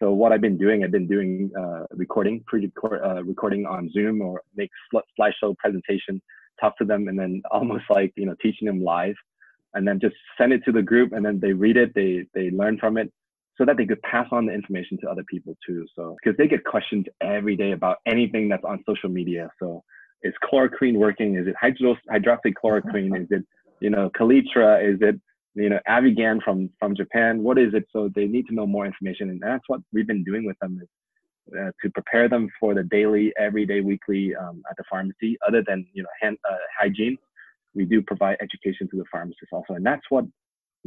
So 0.00 0.12
what 0.12 0.32
I've 0.32 0.40
been 0.40 0.58
doing, 0.58 0.84
I've 0.84 0.92
been 0.92 1.08
doing 1.08 1.50
uh, 1.58 1.84
recording, 1.90 2.44
pre-record, 2.46 3.02
uh, 3.04 3.24
recording 3.24 3.66
on 3.66 3.90
Zoom 3.90 4.22
or 4.22 4.42
make 4.54 4.70
slideshow 4.94 5.56
presentation, 5.56 6.22
talk 6.60 6.78
to 6.78 6.84
them, 6.84 7.08
and 7.08 7.18
then 7.18 7.42
almost 7.50 7.84
like 7.90 8.12
you 8.16 8.26
know 8.26 8.36
teaching 8.40 8.66
them 8.66 8.82
live, 8.82 9.16
and 9.74 9.86
then 9.86 9.98
just 9.98 10.14
send 10.38 10.52
it 10.52 10.64
to 10.66 10.72
the 10.72 10.82
group, 10.82 11.12
and 11.12 11.26
then 11.26 11.40
they 11.40 11.52
read 11.52 11.76
it, 11.76 11.92
they 11.94 12.26
they 12.32 12.50
learn 12.50 12.78
from 12.78 12.96
it, 12.96 13.12
so 13.58 13.64
that 13.64 13.76
they 13.76 13.84
could 13.84 14.00
pass 14.02 14.26
on 14.30 14.46
the 14.46 14.54
information 14.54 14.96
to 15.02 15.10
other 15.10 15.24
people 15.28 15.56
too. 15.66 15.84
So 15.94 16.16
because 16.22 16.36
they 16.38 16.46
get 16.46 16.64
questions 16.64 17.04
every 17.20 17.56
day 17.56 17.72
about 17.72 17.98
anything 18.06 18.48
that's 18.48 18.64
on 18.64 18.82
social 18.88 19.10
media. 19.10 19.50
So 19.60 19.82
is 20.22 20.32
chloroquine 20.50 20.94
working? 20.94 21.36
Is 21.36 21.46
it 21.46 21.54
hydro- 21.60 21.96
hydroxychloroquine? 22.10 23.20
is 23.22 23.26
it 23.30 23.44
you 23.80 23.90
know 23.90 24.10
Kaletra? 24.16 24.82
Is 24.82 24.98
it 25.00 25.20
you 25.58 25.68
know, 25.68 25.80
Avigan 25.88 26.42
from 26.42 26.70
from 26.78 26.94
Japan. 26.94 27.42
What 27.42 27.58
is 27.58 27.74
it? 27.74 27.86
So 27.92 28.10
they 28.14 28.26
need 28.26 28.46
to 28.46 28.54
know 28.54 28.66
more 28.66 28.86
information, 28.86 29.30
and 29.30 29.40
that's 29.40 29.64
what 29.66 29.80
we've 29.92 30.06
been 30.06 30.24
doing 30.24 30.46
with 30.46 30.58
them 30.60 30.80
is 30.82 30.88
uh, 31.58 31.70
to 31.82 31.90
prepare 31.90 32.28
them 32.28 32.48
for 32.60 32.74
the 32.74 32.84
daily, 32.84 33.32
everyday, 33.38 33.80
weekly 33.80 34.34
um, 34.36 34.62
at 34.70 34.76
the 34.76 34.84
pharmacy. 34.88 35.36
Other 35.46 35.62
than 35.66 35.86
you 35.92 36.02
know 36.02 36.08
hand, 36.20 36.38
uh, 36.48 36.56
hygiene, 36.78 37.16
we 37.74 37.84
do 37.84 38.02
provide 38.02 38.36
education 38.40 38.88
to 38.90 38.96
the 38.96 39.04
pharmacists 39.10 39.52
also, 39.52 39.74
and 39.74 39.84
that's 39.84 40.04
what 40.10 40.24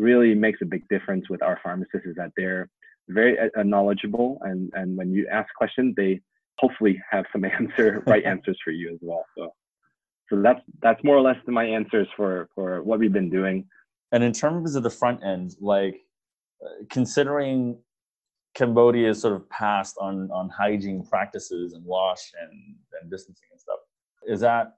really 0.01 0.35
makes 0.35 0.59
a 0.61 0.65
big 0.65 0.87
difference 0.89 1.29
with 1.29 1.41
our 1.41 1.59
pharmacists 1.63 2.07
is 2.07 2.15
that 2.15 2.31
they're 2.35 2.69
very 3.07 3.37
uh, 3.39 3.63
knowledgeable, 3.63 4.37
and 4.41 4.71
and 4.73 4.97
when 4.97 5.13
you 5.13 5.27
ask 5.31 5.53
questions, 5.55 5.93
they 5.95 6.21
hopefully 6.57 7.01
have 7.09 7.25
some 7.31 7.45
answer, 7.59 8.03
right 8.07 8.25
answers 8.25 8.57
for 8.63 8.71
you 8.71 8.91
as 8.91 8.99
well. 9.01 9.25
So. 9.37 9.53
So 10.29 10.41
that's 10.41 10.61
that's 10.81 11.03
more 11.03 11.17
or 11.17 11.21
less 11.21 11.35
my 11.45 11.65
answers 11.65 12.07
for 12.15 12.47
for 12.55 12.81
what 12.83 12.99
we've 12.99 13.11
been 13.11 13.29
doing. 13.29 13.65
And 14.13 14.23
in 14.23 14.31
terms 14.31 14.75
of 14.75 14.83
the 14.83 14.89
front 14.89 15.21
end, 15.25 15.55
like 15.59 15.95
uh, 16.63 16.85
considering 16.89 17.77
cambodia's 18.53 19.19
sort 19.21 19.33
of 19.33 19.49
passed 19.49 19.97
on 19.99 20.31
on 20.31 20.47
hygiene 20.49 21.03
practices 21.03 21.73
and 21.73 21.83
wash 21.83 22.31
and, 22.41 22.75
and 23.01 23.11
distancing 23.11 23.47
and 23.51 23.59
stuff, 23.59 23.79
is 24.25 24.39
that 24.39 24.75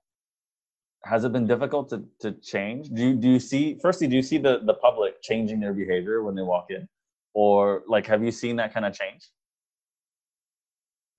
has 1.06 1.26
it 1.26 1.34
been 1.34 1.48
difficult 1.48 1.90
to, 1.90 2.04
to 2.20 2.32
change? 2.34 2.90
Do 2.90 3.02
you, 3.02 3.14
do 3.16 3.30
you 3.30 3.40
see 3.40 3.78
firstly 3.82 4.08
do 4.08 4.16
you 4.16 4.22
see 4.22 4.38
the, 4.38 4.60
the 4.66 4.74
public 4.76 5.22
changing 5.22 5.60
their 5.60 5.74
behavior 5.74 6.24
when 6.24 6.36
they 6.36 6.42
walk 6.42 6.68
in? 6.70 6.88
Or 7.34 7.84
like 7.88 8.08
have 8.08 8.24
you 8.24 8.32
seen 8.32 8.56
that 8.58 8.74
kind 8.74 8.86
of 8.86 8.94
change? 8.94 9.30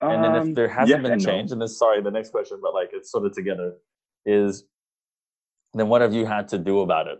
And 0.01 0.23
then 0.23 0.35
if 0.35 0.41
um, 0.41 0.53
there 0.53 0.67
hasn't 0.67 1.01
yes 1.01 1.09
been 1.09 1.19
change, 1.19 1.49
no. 1.49 1.53
and 1.53 1.61
this 1.61 1.79
sorry, 1.79 2.01
the 2.01 2.11
next 2.11 2.29
question, 2.29 2.59
but 2.61 2.73
like 2.73 2.89
it's 2.93 3.11
sort 3.11 3.25
of 3.25 3.33
together, 3.33 3.75
is 4.25 4.65
then 5.73 5.87
what 5.87 6.01
have 6.01 6.13
you 6.13 6.25
had 6.25 6.47
to 6.49 6.57
do 6.57 6.81
about 6.81 7.07
it? 7.07 7.19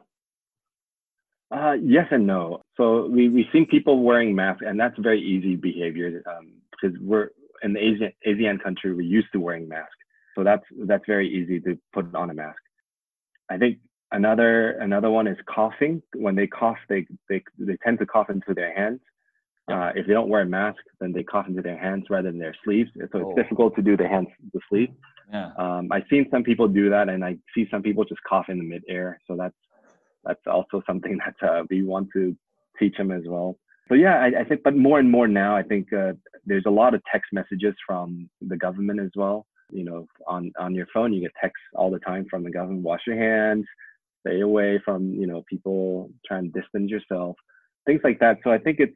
Uh, 1.52 1.74
yes 1.82 2.08
and 2.12 2.28
no. 2.28 2.62
So 2.78 3.08
we 3.08 3.30
we've 3.30 3.46
seen 3.54 3.66
people 3.66 4.04
wearing 4.04 4.36
masks, 4.36 4.64
and 4.68 4.80
that's 4.80 4.98
very 5.00 5.22
easy 5.22 5.56
behavior 5.56 6.22
um, 6.28 6.54
because 6.72 6.98
we're 7.00 7.30
in 7.64 7.74
the 7.74 7.80
Asian 7.80 8.12
Asian 8.26 8.60
country, 8.60 8.94
we're 8.94 9.02
used 9.02 9.28
to 9.34 9.40
wearing 9.40 9.68
masks, 9.68 9.95
so 10.36 10.44
that's 10.44 10.64
that's 10.86 11.06
very 11.08 11.30
easy 11.30 11.60
to 11.62 11.78
put 11.94 12.14
on 12.14 12.30
a 12.30 12.34
mask. 12.34 12.62
I 13.50 13.58
think 13.58 13.80
another 14.12 14.72
another 14.80 15.10
one 15.10 15.28
is 15.28 15.38
coughing. 15.54 16.02
When 16.16 16.36
they 16.36 16.48
cough, 16.48 16.78
they 16.90 17.06
they 17.30 17.44
they 17.58 17.78
tend 17.84 18.00
to 18.00 18.06
cough 18.06 18.30
into 18.30 18.54
their 18.54 18.74
hands. 18.76 19.00
Uh, 19.72 19.92
if 19.96 20.06
they 20.06 20.14
don't 20.14 20.30
wear 20.30 20.42
a 20.42 20.46
mask, 20.46 20.78
then 21.00 21.12
they 21.12 21.24
cough 21.24 21.48
into 21.48 21.62
their 21.62 21.78
hands 21.78 22.06
rather 22.10 22.30
than 22.30 22.40
their 22.40 22.56
sleeves. 22.64 22.92
So 22.96 23.04
it's 23.04 23.14
oh. 23.16 23.36
difficult 23.36 23.76
to 23.78 23.82
do 23.82 23.98
the 23.98 24.08
hands, 24.08 24.28
the 24.54 24.60
sleeve. 24.70 24.90
Yeah. 25.32 25.50
Um, 25.58 25.90
I've 25.92 26.04
seen 26.08 26.28
some 26.30 26.44
people 26.44 26.68
do 26.68 26.90
that, 26.92 27.10
and 27.10 27.26
I 27.26 27.38
see 27.56 27.68
some 27.72 27.82
people 27.82 28.04
just 28.06 28.22
cough 28.30 28.46
in 28.50 28.60
the 28.60 28.64
midair. 28.64 29.20
So 29.28 29.36
that's 29.36 29.56
that's 30.24 30.42
also 30.46 30.84
something 30.88 31.18
that 31.26 31.48
uh, 31.48 31.64
we 31.70 31.84
want 31.84 32.10
to 32.14 32.36
teach 32.80 32.98
them 32.98 33.12
as 33.12 33.24
well. 33.26 33.58
So 33.88 33.94
yeah, 33.96 34.18
I, 34.18 34.42
I 34.42 34.44
think, 34.44 34.62
but 34.64 34.76
more 34.76 35.00
and 35.00 35.10
more 35.10 35.28
now, 35.28 35.56
I 35.56 35.64
think 35.64 35.94
uh, 35.94 36.14
there's 36.46 36.66
a 36.66 36.72
lot 36.72 36.94
of 36.94 37.02
text 37.12 37.32
messages 37.32 37.76
from 37.86 38.30
the 38.42 38.58
government 38.58 39.00
as 39.00 39.12
well. 39.16 39.46
You 39.72 39.84
know, 39.84 40.08
on 40.28 40.52
on 40.60 40.76
your 40.76 40.88
phone, 40.94 41.14
you 41.14 41.22
get 41.22 41.32
texts 41.42 41.64
all 41.74 41.92
the 41.92 42.00
time 42.00 42.26
from 42.30 42.44
the 42.44 42.52
government. 42.52 42.84
Wash 42.84 43.02
your 43.08 43.18
hands, 43.18 43.66
stay 44.26 44.42
away 44.42 44.80
from 44.84 45.14
you 45.14 45.28
know 45.28 45.44
people 45.50 46.10
trying 46.28 46.52
to 46.52 46.62
distance 46.62 46.92
yourself, 46.92 47.36
things 47.86 48.02
like 48.04 48.20
that. 48.20 48.38
So 48.44 48.52
I 48.52 48.58
think 48.58 48.80
it's 48.80 48.96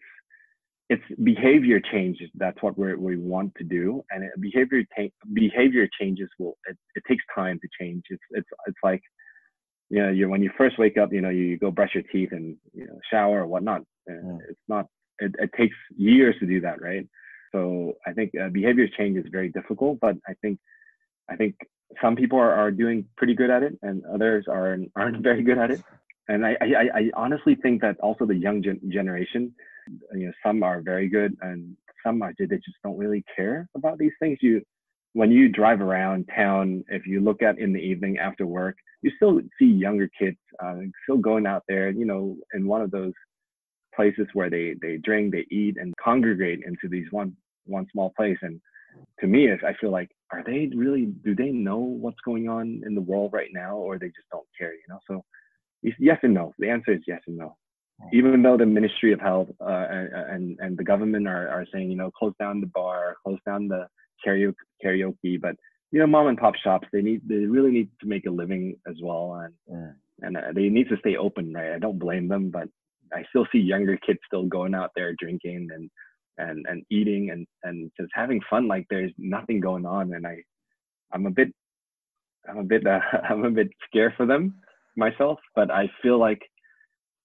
it's 0.89 1.03
behavior 1.23 1.79
change. 1.91 2.17
That's 2.35 2.61
what 2.61 2.77
we 2.77 2.95
we 2.95 3.17
want 3.17 3.53
to 3.55 3.63
do, 3.63 4.03
and 4.11 4.29
behavior 4.39 4.83
ta- 4.95 5.15
behavior 5.33 5.87
changes 5.99 6.29
will 6.39 6.57
it, 6.67 6.77
it 6.95 7.03
takes 7.07 7.23
time 7.33 7.59
to 7.61 7.67
change. 7.79 8.03
It's 8.09 8.23
it's 8.31 8.49
it's 8.67 8.79
like 8.83 9.01
you 9.89 10.03
know, 10.03 10.09
you 10.09 10.29
when 10.29 10.43
you 10.43 10.51
first 10.57 10.77
wake 10.77 10.97
up, 10.97 11.11
you 11.11 11.21
know, 11.21 11.29
you, 11.29 11.43
you 11.43 11.57
go 11.57 11.71
brush 11.71 11.95
your 11.95 12.03
teeth 12.11 12.29
and 12.31 12.55
you 12.73 12.85
know 12.85 12.99
shower 13.11 13.41
or 13.41 13.47
whatnot. 13.47 13.81
Mm. 14.09 14.39
It's 14.49 14.59
not. 14.67 14.85
It, 15.19 15.33
it 15.39 15.49
takes 15.57 15.75
years 15.97 16.35
to 16.39 16.45
do 16.45 16.61
that, 16.61 16.81
right? 16.81 17.05
So 17.51 17.93
I 18.05 18.13
think 18.13 18.31
uh, 18.39 18.49
behavior 18.49 18.87
change 18.97 19.17
is 19.17 19.25
very 19.31 19.49
difficult, 19.49 19.99
but 19.99 20.15
I 20.27 20.33
think 20.41 20.59
I 21.29 21.35
think 21.35 21.55
some 22.01 22.15
people 22.15 22.39
are, 22.39 22.53
are 22.53 22.71
doing 22.71 23.05
pretty 23.17 23.33
good 23.33 23.49
at 23.49 23.63
it, 23.63 23.77
and 23.81 24.03
others 24.05 24.45
are 24.47 24.77
aren't 24.95 25.23
very 25.29 25.43
good 25.43 25.57
at 25.57 25.71
it. 25.71 25.81
And 26.27 26.45
I 26.45 26.57
I, 26.61 26.99
I 26.99 27.11
honestly 27.15 27.55
think 27.55 27.81
that 27.81 27.99
also 27.99 28.25
the 28.25 28.35
young 28.35 28.61
gen- 28.61 28.81
generation, 28.89 29.53
you 30.13 30.27
know, 30.27 30.33
some 30.45 30.63
are 30.63 30.81
very 30.81 31.09
good, 31.09 31.35
and 31.41 31.75
some 32.03 32.21
are 32.21 32.33
they 32.37 32.45
just 32.45 32.77
don't 32.83 32.97
really 32.97 33.23
care 33.35 33.67
about 33.75 33.97
these 33.97 34.13
things. 34.19 34.37
You 34.41 34.61
when 35.13 35.31
you 35.31 35.49
drive 35.49 35.81
around 35.81 36.29
town, 36.35 36.83
if 36.89 37.07
you 37.07 37.19
look 37.19 37.41
at 37.41 37.57
in 37.57 37.73
the 37.73 37.79
evening 37.79 38.19
after 38.19 38.45
work, 38.45 38.77
you 39.01 39.11
still 39.15 39.41
see 39.57 39.65
younger 39.65 40.09
kids 40.19 40.37
uh, 40.63 40.75
still 41.03 41.17
going 41.17 41.47
out 41.47 41.63
there, 41.67 41.89
you 41.89 42.05
know, 42.05 42.37
in 42.53 42.67
one 42.67 42.81
of 42.81 42.91
those 42.91 43.13
places 43.95 44.27
where 44.33 44.49
they 44.49 44.75
they 44.81 44.97
drink, 44.97 45.31
they 45.31 45.45
eat, 45.51 45.77
and 45.79 45.93
congregate 46.03 46.61
into 46.65 46.87
these 46.89 47.07
one 47.11 47.35
one 47.65 47.87
small 47.91 48.13
place. 48.15 48.37
And 48.41 48.59
to 49.19 49.27
me, 49.27 49.51
I 49.51 49.73
feel 49.79 49.91
like, 49.91 50.09
are 50.31 50.43
they 50.45 50.69
really? 50.75 51.05
Do 51.05 51.35
they 51.35 51.49
know 51.49 51.77
what's 51.77 52.19
going 52.25 52.49
on 52.49 52.81
in 52.85 52.95
the 52.95 53.01
world 53.01 53.31
right 53.33 53.49
now, 53.53 53.77
or 53.77 53.97
they 53.97 54.07
just 54.07 54.29
don't 54.31 54.47
care? 54.57 54.73
You 54.73 54.87
know, 54.89 54.99
so 55.07 55.23
yes 55.99 56.19
and 56.23 56.33
no. 56.33 56.53
The 56.59 56.69
answer 56.69 56.93
is 56.93 57.01
yes 57.07 57.21
and 57.27 57.37
no. 57.37 57.55
Even 58.13 58.41
though 58.41 58.55
the 58.55 58.65
Ministry 58.65 59.11
of 59.11 59.19
Health 59.19 59.49
uh, 59.59 59.87
and 59.89 60.57
and 60.59 60.77
the 60.77 60.85
government 60.85 61.27
are, 61.27 61.49
are 61.49 61.65
saying, 61.73 61.89
you 61.91 61.97
know, 61.97 62.11
close 62.11 62.33
down 62.39 62.61
the 62.61 62.67
bar, 62.67 63.17
close 63.23 63.39
down 63.45 63.67
the 63.67 63.87
karaoke, 64.25 64.55
karaoke, 64.83 65.39
but 65.39 65.55
you 65.91 65.99
know, 65.99 66.07
mom 66.07 66.27
and 66.27 66.37
pop 66.37 66.55
shops, 66.55 66.87
they 66.91 67.01
need, 67.01 67.21
they 67.27 67.35
really 67.35 67.71
need 67.71 67.89
to 68.01 68.07
make 68.07 68.25
a 68.25 68.31
living 68.31 68.75
as 68.87 68.95
well. 69.01 69.41
And, 69.43 69.53
yeah. 69.67 70.27
and 70.27 70.37
uh, 70.37 70.51
they 70.53 70.69
need 70.69 70.89
to 70.89 70.97
stay 70.97 71.17
open, 71.17 71.53
right? 71.53 71.73
I 71.73 71.79
don't 71.79 71.99
blame 71.99 72.27
them, 72.27 72.51
but 72.51 72.67
I 73.13 73.23
still 73.29 73.47
see 73.51 73.59
younger 73.59 73.97
kids 73.97 74.19
still 74.25 74.45
going 74.45 74.73
out 74.73 74.91
there 74.95 75.13
drinking 75.19 75.69
and, 75.73 75.89
and, 76.37 76.65
and 76.67 76.83
eating 76.89 77.31
and, 77.31 77.47
and 77.63 77.91
just 77.99 78.11
having 78.13 78.41
fun. 78.49 78.67
Like 78.67 78.85
there's 78.89 79.11
nothing 79.17 79.59
going 79.59 79.85
on. 79.85 80.13
And 80.13 80.25
I, 80.25 80.37
I'm 81.11 81.25
a 81.25 81.31
bit, 81.31 81.49
I'm 82.47 82.59
a 82.59 82.63
bit, 82.63 82.85
uh, 82.85 82.99
I'm 83.29 83.45
a 83.45 83.51
bit 83.51 83.69
scared 83.87 84.13
for 84.17 84.25
them 84.25 84.55
myself, 84.95 85.39
but 85.55 85.71
I 85.71 85.89
feel 86.01 86.19
like 86.19 86.41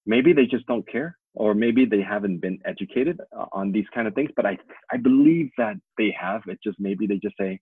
maybe 0.06 0.32
they 0.32 0.46
just 0.46 0.66
don't 0.66 0.86
care 0.90 1.16
or 1.34 1.54
maybe 1.54 1.84
they 1.84 2.00
haven't 2.00 2.40
been 2.40 2.58
educated 2.64 3.20
uh, 3.36 3.46
on 3.52 3.72
these 3.72 3.86
kind 3.92 4.06
of 4.06 4.14
things 4.14 4.30
but 4.36 4.46
i 4.46 4.56
i 4.92 4.96
believe 4.98 5.50
that 5.56 5.74
they 5.98 6.14
have 6.16 6.42
it's 6.46 6.62
just 6.62 6.78
maybe 6.78 7.06
they 7.06 7.16
just 7.16 7.34
say 7.40 7.58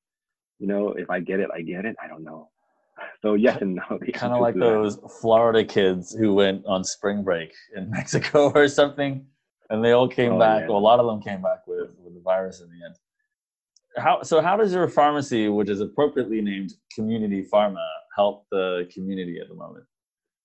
you 0.63 0.69
know, 0.69 0.95
if 0.97 1.11
I 1.11 1.19
get 1.19 1.41
it, 1.41 1.51
I 1.53 1.61
get 1.63 1.85
it. 1.85 1.97
I 2.01 2.07
don't 2.07 2.23
know. 2.23 2.49
So 3.23 3.35
yes 3.35 3.59
and 3.61 3.77
no. 3.77 3.99
Kind 4.15 4.33
of 4.33 4.41
like 4.41 4.55
those 4.55 4.99
Florida 5.21 5.65
kids 5.65 6.15
who 6.15 6.35
went 6.35 6.65
on 6.67 6.85
spring 6.85 7.23
break 7.23 7.53
in 7.77 7.91
Mexico 7.99 8.51
or 8.51 8.69
something, 8.69 9.25
and 9.71 9.85
they 9.85 9.93
all 9.93 10.09
came 10.09 10.35
oh, 10.35 10.39
back. 10.39 10.63
Yeah. 10.63 10.69
Well, 10.69 10.79
a 10.79 10.81
lot 10.81 11.01
of 11.01 11.07
them 11.07 11.21
came 11.23 11.43
back 11.43 11.67
with 11.67 11.95
with 11.99 12.15
the 12.15 12.21
virus 12.21 12.61
in 12.61 12.69
the 12.69 12.85
end. 12.85 12.97
How 13.97 14.23
so? 14.23 14.41
How 14.41 14.57
does 14.57 14.73
your 14.73 14.89
pharmacy, 14.89 15.49
which 15.49 15.69
is 15.69 15.81
appropriately 15.81 16.41
named 16.41 16.73
Community 16.95 17.47
Pharma, 17.53 17.87
help 18.17 18.47
the 18.51 18.89
community 18.93 19.39
at 19.41 19.49
the 19.49 19.55
moment? 19.55 19.85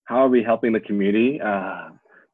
How 0.05 0.17
are 0.17 0.29
we 0.29 0.43
helping 0.43 0.71
the 0.71 0.79
community? 0.79 1.39
Uh, 1.41 1.89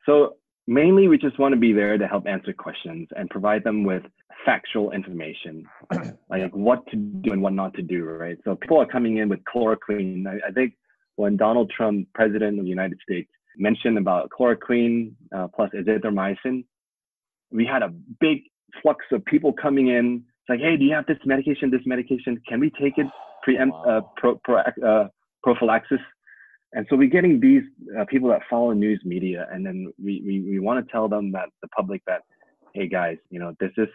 so 0.06 0.36
mainly, 0.68 1.08
we 1.08 1.18
just 1.18 1.40
want 1.40 1.54
to 1.54 1.60
be 1.60 1.74
there 1.74 1.98
to 1.98 2.08
help 2.08 2.28
answer 2.28 2.54
questions 2.54 3.08
and 3.16 3.30
provide 3.30 3.64
them 3.64 3.84
with 3.84 4.04
factual 4.46 4.92
information, 4.92 5.66
like 6.30 6.52
what 6.54 6.86
to 6.88 6.96
do 6.96 7.32
and 7.32 7.42
what 7.42 7.54
not 7.54 7.74
to 7.76 7.82
do, 7.82 8.04
right? 8.04 8.38
So 8.44 8.56
people 8.56 8.80
are 8.82 8.86
coming 8.86 9.18
in 9.18 9.30
with 9.30 9.40
chloroquine. 9.44 10.28
I, 10.28 10.48
I 10.48 10.52
think 10.52 10.74
when 11.16 11.38
Donald 11.38 11.72
Trump, 11.76 12.08
president 12.14 12.60
of 12.60 12.66
the 12.66 12.70
United 12.70 13.00
States, 13.02 13.30
mentioned 13.58 13.98
about 13.98 14.30
chloroquine 14.30 15.14
uh, 15.36 15.48
plus 15.56 15.70
azithromycin, 15.76 16.66
we 17.52 17.66
had 17.66 17.84
a 17.84 17.94
big 18.20 18.42
flux 18.82 19.06
of 19.12 19.24
people 19.26 19.54
coming 19.54 19.90
in. 19.90 20.24
It's 20.26 20.50
like, 20.50 20.60
hey, 20.60 20.76
do 20.78 20.84
you 20.84 20.94
have 20.94 21.06
this 21.06 21.18
medication? 21.26 21.70
This 21.70 21.86
medication? 21.86 22.42
Can 22.48 22.60
we 22.60 22.72
take 22.82 22.98
it 22.98 23.08
preempt 23.44 23.76
uh, 23.88 24.02
pro, 24.18 24.36
pro, 24.44 24.58
uh, 24.58 25.08
prophylaxis? 25.44 26.00
And 26.74 26.88
so 26.90 26.96
we're 26.96 27.10
getting 27.10 27.40
these 27.40 27.62
uh, 28.00 28.06
people 28.06 28.30
that 28.30 28.42
follow 28.50 28.72
news 28.72 29.00
media, 29.06 29.48
and 29.52 29.64
then 29.64 29.94
we, 30.04 30.24
we, 30.26 30.42
we 30.42 30.60
want 30.60 30.84
to 30.84 30.92
tell 30.92 31.08
them 31.08 31.32
that 31.34 31.50
the 31.62 31.68
public 31.68 32.02
that 32.08 32.22
hey 32.74 32.88
guys, 32.88 33.18
you 33.30 33.40
know, 33.40 33.56
this 33.60 33.72
is 33.78 33.88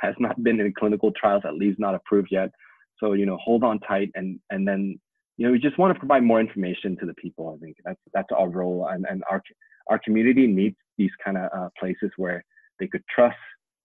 has 0.00 0.14
not 0.18 0.42
been 0.42 0.60
in 0.60 0.72
clinical 0.72 1.12
trials, 1.12 1.42
at 1.44 1.54
least 1.54 1.78
not 1.78 1.94
approved 1.94 2.28
yet. 2.30 2.50
So, 2.98 3.12
you 3.14 3.26
know, 3.26 3.36
hold 3.38 3.64
on 3.64 3.80
tight 3.80 4.10
and 4.14 4.38
and 4.50 4.66
then, 4.66 4.98
you 5.36 5.46
know, 5.46 5.52
we 5.52 5.58
just 5.58 5.78
want 5.78 5.92
to 5.92 5.98
provide 5.98 6.22
more 6.22 6.40
information 6.40 6.96
to 6.98 7.06
the 7.06 7.14
people. 7.14 7.54
I 7.56 7.64
think 7.64 7.76
that's 7.84 8.00
that's 8.14 8.28
our 8.36 8.48
role 8.48 8.88
and, 8.88 9.04
and 9.08 9.22
our 9.30 9.42
our 9.88 9.98
community 9.98 10.46
needs 10.46 10.76
these 10.98 11.10
kind 11.24 11.36
of 11.36 11.50
uh, 11.56 11.68
places 11.78 12.10
where 12.16 12.44
they 12.78 12.86
could 12.86 13.02
trust, 13.14 13.36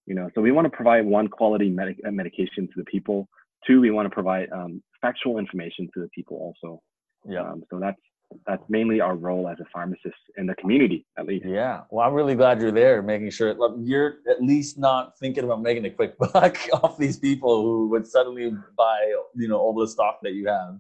you 0.06 0.14
know. 0.14 0.30
So 0.36 0.42
we 0.42 0.52
want 0.52 0.66
to 0.66 0.76
provide 0.76 1.06
one 1.06 1.28
quality 1.28 1.70
medic- 1.70 2.02
uh, 2.08 2.12
medication 2.12 2.68
to 2.68 2.74
the 2.76 2.86
people. 2.86 3.28
Two, 3.66 3.82
we 3.82 3.92
want 3.92 4.06
to 4.06 4.14
provide 4.14 4.50
um, 4.52 4.84
factual 5.02 5.40
information 5.40 5.90
to 5.94 6.02
the 6.02 6.10
people 6.10 6.38
also. 6.38 6.82
Yeah. 7.26 7.42
Um, 7.42 7.64
so 7.70 7.80
that's 7.80 8.00
that's 8.46 8.64
mainly 8.70 9.00
our 9.02 9.16
role 9.16 9.48
as 9.48 9.60
a 9.60 9.66
pharmacist 9.66 10.18
in 10.38 10.46
the 10.46 10.56
community 10.56 11.06
at 11.18 11.26
least. 11.26 11.46
Yeah. 11.46 11.82
Well 11.90 12.06
i'm 12.06 12.14
really 12.14 12.36
glad 12.36 12.62
you're 12.62 12.72
there 12.72 13.02
making 13.02 13.30
sure 13.32 13.56
you're 13.82 14.16
at 14.30 14.42
least 14.42 14.78
not 14.78 15.18
thinking 15.20 15.44
about 15.44 15.62
making 15.62 15.86
a 15.86 15.90
quick 15.90 16.18
buck 16.34 16.58
off 16.74 16.98
these 16.98 17.18
people 17.18 17.62
who 17.62 17.88
would 17.90 18.08
suddenly 18.08 18.52
buy 18.78 19.14
you 19.36 19.48
know 19.48 19.58
all 19.58 19.74
the 19.74 19.88
stock 19.88 20.20
that 20.24 20.34
you 20.34 20.48
have 20.48 20.80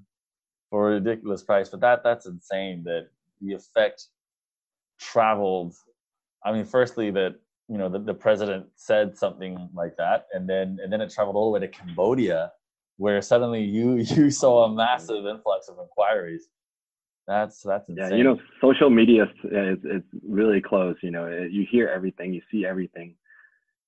for 0.69 0.91
a 0.91 0.93
ridiculous 0.95 1.43
price. 1.43 1.69
But 1.69 1.81
that 1.81 2.03
that's 2.03 2.25
insane 2.25 2.83
that 2.83 3.07
the 3.41 3.53
effect 3.53 4.07
traveled. 4.99 5.75
I 6.45 6.51
mean 6.51 6.65
firstly 6.65 7.11
that 7.11 7.35
you 7.69 7.77
know 7.77 7.89
the, 7.89 7.99
the 7.99 8.13
president 8.13 8.67
said 8.75 9.17
something 9.17 9.69
like 9.73 9.97
that 9.97 10.27
and 10.33 10.49
then 10.49 10.77
and 10.81 10.91
then 10.91 11.01
it 11.01 11.09
traveled 11.09 11.35
all 11.35 11.51
the 11.51 11.59
way 11.59 11.65
to 11.65 11.67
cambodia 11.67 12.51
where 12.97 13.21
suddenly 13.21 13.61
you 13.61 13.95
you 14.15 14.31
saw 14.31 14.65
a 14.65 14.73
massive 14.73 15.25
influx 15.25 15.67
of 15.67 15.77
inquiries 15.79 16.47
that's 17.27 17.61
that's 17.61 17.89
insane. 17.89 18.11
Yeah, 18.11 18.15
you 18.15 18.23
know, 18.23 18.39
social 18.61 18.89
media 18.89 19.25
is 19.43 19.79
is 19.83 20.01
really 20.27 20.61
close. 20.61 20.95
You 21.01 21.11
know, 21.11 21.27
you 21.27 21.65
hear 21.69 21.87
everything, 21.87 22.33
you 22.33 22.41
see 22.51 22.65
everything, 22.65 23.15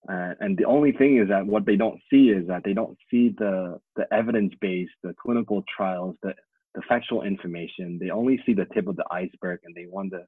uh, 0.08 0.34
and 0.40 0.58
the 0.58 0.66
only 0.66 0.92
thing 0.92 1.18
is 1.18 1.30
that 1.30 1.46
what 1.46 1.66
they 1.66 1.76
don't 1.76 2.00
see 2.10 2.30
is 2.30 2.48
that 2.48 2.64
they 2.64 2.74
don't 2.74 2.98
see 3.10 3.30
the 3.38 3.80
the 3.96 4.12
evidence 4.14 4.54
base, 4.60 4.90
the 5.04 5.14
clinical 5.22 5.64
trials, 5.76 6.16
the 6.22 6.34
the 6.76 6.82
factual 6.88 7.24
information. 7.24 7.98
They 8.00 8.10
only 8.10 8.42
see 8.46 8.54
the 8.54 8.66
tip 8.74 8.88
of 8.88 8.96
the 8.96 9.06
iceberg, 9.10 9.62
and 9.64 9.74
they 9.74 9.86
want 9.88 10.12
to. 10.12 10.26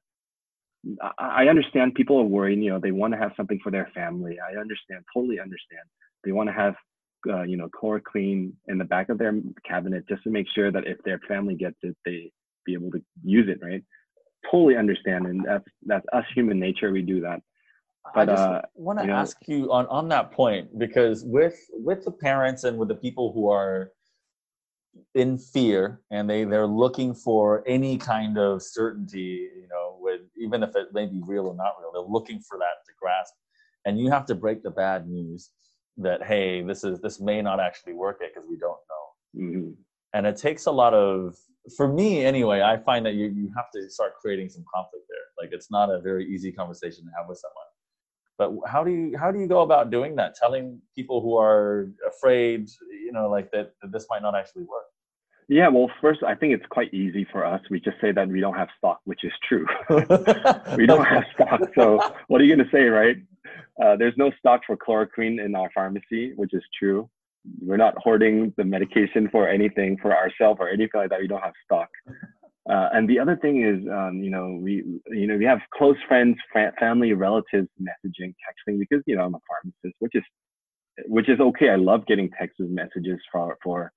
I 1.16 1.46
understand 1.46 1.94
people 1.94 2.18
are 2.18 2.24
worried. 2.24 2.60
You 2.60 2.70
know, 2.70 2.80
they 2.80 2.90
want 2.90 3.12
to 3.12 3.18
have 3.18 3.32
something 3.36 3.60
for 3.62 3.70
their 3.70 3.88
family. 3.94 4.38
I 4.40 4.58
understand, 4.58 5.04
totally 5.14 5.38
understand. 5.38 5.84
They 6.24 6.32
want 6.32 6.48
to 6.48 6.54
have 6.54 6.74
uh, 7.28 7.42
you 7.42 7.56
know, 7.56 7.68
chloroquine 7.68 8.52
in 8.68 8.78
the 8.78 8.84
back 8.84 9.08
of 9.08 9.18
their 9.18 9.34
cabinet 9.64 10.08
just 10.08 10.22
to 10.24 10.30
make 10.30 10.46
sure 10.54 10.72
that 10.72 10.86
if 10.86 10.98
their 11.04 11.20
family 11.28 11.54
gets 11.54 11.76
it, 11.82 11.96
they 12.04 12.32
be 12.64 12.74
able 12.74 12.90
to 12.92 13.02
use 13.24 13.48
it, 13.48 13.58
right? 13.62 13.82
Totally 14.50 14.76
understand, 14.76 15.26
and 15.26 15.44
that's 15.44 15.64
that's 15.86 16.06
us 16.12 16.24
human 16.34 16.58
nature. 16.58 16.90
We 16.92 17.02
do 17.02 17.20
that. 17.20 17.40
But 18.14 18.28
I 18.28 18.32
just 18.32 18.42
uh, 18.42 18.62
want 18.74 18.98
to 18.98 19.04
ask 19.10 19.36
know, 19.48 19.56
you 19.56 19.72
on 19.72 19.86
on 19.86 20.08
that 20.08 20.32
point 20.32 20.78
because 20.78 21.24
with 21.24 21.58
with 21.72 22.04
the 22.04 22.10
parents 22.10 22.64
and 22.64 22.76
with 22.76 22.88
the 22.88 22.96
people 22.96 23.32
who 23.32 23.48
are 23.50 23.92
in 25.14 25.38
fear 25.38 26.00
and 26.10 26.28
they 26.28 26.44
they're 26.44 26.66
looking 26.66 27.14
for 27.14 27.62
any 27.66 27.96
kind 27.96 28.38
of 28.38 28.62
certainty, 28.62 29.48
you 29.56 29.68
know, 29.70 29.96
with 30.00 30.22
even 30.36 30.62
if 30.62 30.74
it 30.74 30.88
may 30.92 31.06
be 31.06 31.22
real 31.24 31.46
or 31.46 31.54
not 31.54 31.74
real, 31.80 31.92
they're 31.92 32.02
looking 32.02 32.40
for 32.40 32.58
that 32.58 32.84
to 32.86 32.92
grasp, 33.00 33.34
and 33.86 33.98
you 33.98 34.10
have 34.10 34.26
to 34.26 34.34
break 34.34 34.62
the 34.62 34.70
bad 34.70 35.08
news. 35.08 35.50
that 35.98 36.22
hey 36.22 36.62
this 36.62 36.84
is 36.84 37.00
this 37.00 37.20
may 37.20 37.42
not 37.42 37.60
actually 37.60 37.92
work 37.92 38.18
it 38.20 38.32
because 38.32 38.48
we 38.48 38.56
don't 38.56 38.80
know 38.90 39.04
hmm 39.34 39.70
and 40.14 40.26
it 40.26 40.36
takes 40.36 40.66
a 40.66 40.70
lot 40.70 40.94
of 40.94 41.36
for 41.76 41.88
me 41.88 42.24
anyway 42.24 42.60
i 42.60 42.76
find 42.76 43.06
that 43.06 43.14
you, 43.14 43.26
you 43.26 43.50
have 43.56 43.70
to 43.74 43.88
start 43.88 44.14
creating 44.20 44.48
some 44.48 44.64
conflict 44.74 45.04
there 45.08 45.44
like 45.44 45.52
it's 45.52 45.70
not 45.70 45.90
a 45.90 46.00
very 46.00 46.26
easy 46.26 46.50
conversation 46.50 47.04
to 47.04 47.10
have 47.16 47.28
with 47.28 47.38
someone 47.38 47.66
but 48.38 48.68
how 48.68 48.82
do 48.82 48.90
you 48.90 49.16
how 49.16 49.30
do 49.30 49.38
you 49.38 49.46
go 49.46 49.62
about 49.62 49.90
doing 49.90 50.16
that 50.16 50.34
telling 50.34 50.80
people 50.96 51.20
who 51.20 51.36
are 51.36 51.88
afraid 52.06 52.68
you 52.90 53.12
know 53.12 53.28
like 53.28 53.50
that, 53.52 53.72
that 53.80 53.92
this 53.92 54.06
might 54.10 54.22
not 54.22 54.34
actually 54.34 54.64
work 54.64 54.86
Yeah, 55.48 55.68
well, 55.68 55.90
first, 56.00 56.22
I 56.22 56.34
think 56.34 56.54
it's 56.54 56.68
quite 56.70 56.90
easy 56.94 57.24
for 57.32 57.44
us. 57.44 57.60
We 57.68 57.78
just 57.80 57.98
say 58.00 58.10
that 58.12 58.28
we 58.28 58.40
don't 58.40 58.56
have 58.62 58.70
stock, 58.78 59.00
which 59.04 59.22
is 59.24 59.34
true. 59.48 59.66
we 60.78 60.86
don't 60.86 61.04
have 61.14 61.24
stock. 61.34 61.60
So, 61.78 61.84
what 62.28 62.40
are 62.40 62.44
you 62.44 62.54
going 62.54 62.66
to 62.66 62.72
say, 62.76 62.84
right? 63.00 63.18
Uh, 63.82 63.96
there's 63.96 64.16
no 64.16 64.30
stock 64.38 64.60
for 64.66 64.76
chloroquine 64.76 65.44
in 65.44 65.54
our 65.54 65.70
pharmacy, 65.74 66.32
which 66.36 66.52
is 66.54 66.64
true. 66.78 67.10
We're 67.60 67.76
not 67.76 67.94
hoarding 67.98 68.52
the 68.56 68.64
medication 68.64 69.28
for 69.30 69.48
anything 69.48 69.98
for 70.00 70.14
ourselves 70.14 70.58
or 70.60 70.68
anything 70.68 70.90
like 70.94 71.10
that. 71.10 71.20
We 71.20 71.28
don't 71.28 71.42
have 71.42 71.54
stock. 71.64 71.88
Uh, 72.70 72.88
and 72.92 73.08
the 73.08 73.18
other 73.18 73.36
thing 73.36 73.64
is, 73.64 73.84
um, 73.90 74.22
you 74.22 74.30
know, 74.30 74.58
we, 74.62 74.84
you 75.08 75.26
know, 75.26 75.36
we 75.36 75.44
have 75.44 75.58
close 75.74 75.96
friends, 76.06 76.36
family, 76.78 77.12
relatives 77.12 77.68
messaging, 77.80 78.32
texting 78.44 78.78
because, 78.78 79.02
you 79.06 79.16
know, 79.16 79.24
I'm 79.24 79.34
a 79.34 79.40
pharmacist, 79.48 79.96
which 79.98 80.14
is, 80.14 80.22
which 81.06 81.28
is 81.28 81.40
okay. 81.40 81.70
I 81.70 81.76
love 81.76 82.06
getting 82.06 82.30
text 82.38 82.60
messages 82.60 83.18
for, 83.32 83.56
for 83.64 83.90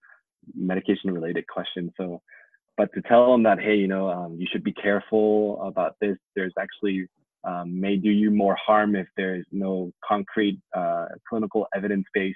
medication 0.56 1.12
related 1.12 1.46
questions. 1.48 1.92
So, 1.96 2.22
but 2.78 2.92
to 2.94 3.02
tell 3.04 3.32
them 3.32 3.44
that, 3.44 3.60
hey, 3.60 3.76
you 3.76 3.88
know, 3.88 4.10
um, 4.10 4.38
you 4.40 4.48
should 4.52 4.64
be 4.64 4.74
careful 4.74 5.62
about 5.62 5.96
this. 6.02 6.18
There's 6.36 6.54
actually 6.60 7.08
um, 7.46 7.80
may 7.80 7.96
do 7.96 8.10
you 8.10 8.32
more 8.32 8.56
harm 8.56 8.96
if 8.96 9.08
there's 9.16 9.46
no 9.52 9.92
concrete 10.08 10.60
uh, 10.76 11.06
clinical 11.30 11.68
evidence 11.76 12.06
base 12.14 12.36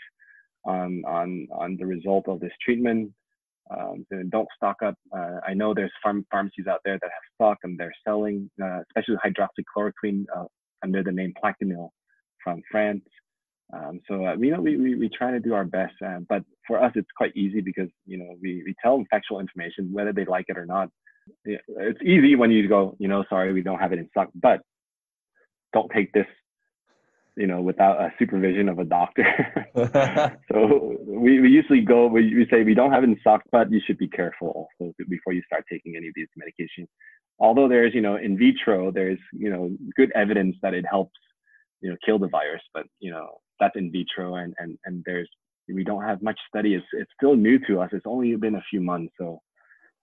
on 0.65 1.03
on 1.07 1.47
on 1.51 1.77
the 1.77 1.85
result 1.85 2.27
of 2.27 2.39
this 2.39 2.53
treatment. 2.63 3.11
Um, 3.71 4.05
don't 4.29 4.47
stock 4.55 4.77
up. 4.83 4.95
Uh, 5.15 5.39
I 5.47 5.53
know 5.53 5.75
there's 5.75 5.91
pharm- 6.03 6.25
pharmacies 6.31 6.65
out 6.65 6.81
there 6.83 6.97
that 6.99 7.11
have 7.11 7.33
stock 7.35 7.59
and 7.63 7.77
they're 7.77 7.93
selling, 8.03 8.49
uh, 8.63 8.79
especially 8.89 9.17
hydroxychloroquine 9.23 10.25
uh, 10.35 10.45
under 10.83 11.03
the 11.03 11.11
name 11.11 11.33
Plaquenil 11.41 11.89
from 12.43 12.61
France. 12.71 13.03
Um, 13.71 13.99
so 14.07 14.25
uh, 14.25 14.35
you 14.35 14.51
know 14.51 14.61
we, 14.61 14.77
we 14.77 14.95
we 14.95 15.09
try 15.09 15.29
to 15.29 15.39
do 15.39 15.53
our 15.53 15.65
best, 15.65 15.93
uh, 16.03 16.19
but 16.27 16.43
for 16.65 16.81
us 16.81 16.91
it's 16.95 17.11
quite 17.15 17.35
easy 17.35 17.61
because 17.61 17.89
you 18.07 18.17
know 18.17 18.35
we 18.41 18.63
we 18.65 18.73
tell 18.81 18.97
them 18.97 19.05
factual 19.11 19.39
information 19.39 19.93
whether 19.93 20.11
they 20.11 20.25
like 20.25 20.45
it 20.47 20.57
or 20.57 20.65
not. 20.65 20.89
It's 21.45 22.01
easy 22.01 22.35
when 22.35 22.49
you 22.49 22.67
go, 22.67 22.95
you 22.97 23.07
know, 23.07 23.23
sorry 23.29 23.53
we 23.53 23.61
don't 23.61 23.77
have 23.77 23.93
it 23.93 23.99
in 23.99 24.09
stock, 24.09 24.29
but 24.33 24.61
don't 25.73 25.91
take 25.91 26.11
this, 26.11 26.25
you 27.39 27.47
know, 27.47 27.61
without 27.61 28.01
a 28.01 28.13
supervision 28.19 28.67
of 28.67 28.79
a 28.79 28.83
doctor. 28.83 29.25
so 30.51 30.97
we, 31.07 31.39
we 31.39 31.49
usually 31.49 31.79
go 31.79 32.07
we, 32.07 32.35
we 32.35 32.45
say 32.51 32.63
we 32.63 32.73
don't 32.73 32.91
have 32.91 33.03
it 33.03 33.09
in 33.09 33.17
stock, 33.21 33.41
but 33.49 33.71
you 33.71 33.79
should 33.85 33.97
be 33.97 34.09
careful 34.09 34.67
also 34.79 34.93
before 35.07 35.31
you 35.31 35.41
start 35.45 35.63
taking 35.71 35.95
any 35.95 36.09
of 36.09 36.13
these 36.15 36.27
medications. 36.37 36.87
Although 37.39 37.69
there's 37.69 37.95
you 37.95 38.01
know 38.01 38.17
in 38.17 38.37
vitro 38.37 38.91
there's 38.91 39.19
you 39.31 39.49
know 39.49 39.71
good 39.95 40.11
evidence 40.15 40.57
that 40.61 40.73
it 40.73 40.85
helps 40.89 41.17
you 41.81 41.89
know 41.89 41.95
kill 42.05 42.19
the 42.19 42.27
virus, 42.27 42.61
but 42.73 42.85
you 42.99 43.11
know 43.11 43.27
that's 43.57 43.77
in 43.77 43.89
vitro 43.89 44.35
and 44.35 44.53
and 44.59 44.77
and 44.83 45.01
there's 45.05 45.29
we 45.73 45.85
don't 45.85 46.03
have 46.03 46.21
much 46.21 46.39
study. 46.49 46.75
It's 46.75 46.85
it's 46.91 47.11
still 47.17 47.37
new 47.37 47.57
to 47.67 47.79
us. 47.79 47.89
It's 47.93 48.05
only 48.05 48.35
been 48.35 48.55
a 48.55 48.63
few 48.69 48.81
months, 48.81 49.13
so. 49.17 49.41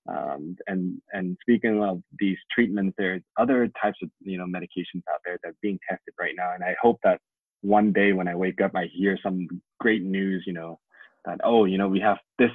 Um, 0.08 0.56
and 0.66 1.00
and 1.12 1.36
speaking 1.40 1.82
of 1.82 2.02
these 2.18 2.38
treatments, 2.54 2.94
there's 2.96 3.22
other 3.38 3.68
types 3.80 3.98
of 4.02 4.10
you 4.20 4.38
know 4.38 4.44
medications 4.44 5.02
out 5.10 5.20
there 5.24 5.38
that 5.42 5.50
are 5.50 5.56
being 5.62 5.78
tested 5.88 6.14
right 6.18 6.34
now, 6.36 6.52
and 6.54 6.62
I 6.62 6.76
hope 6.80 6.98
that 7.02 7.20
one 7.62 7.92
day 7.92 8.12
when 8.12 8.28
I 8.28 8.34
wake 8.34 8.60
up, 8.60 8.72
I 8.74 8.88
hear 8.92 9.18
some 9.22 9.48
great 9.80 10.02
news, 10.02 10.44
you 10.46 10.52
know, 10.52 10.78
that 11.24 11.40
oh, 11.44 11.64
you 11.64 11.78
know, 11.78 11.88
we 11.88 12.00
have 12.00 12.18
this 12.38 12.52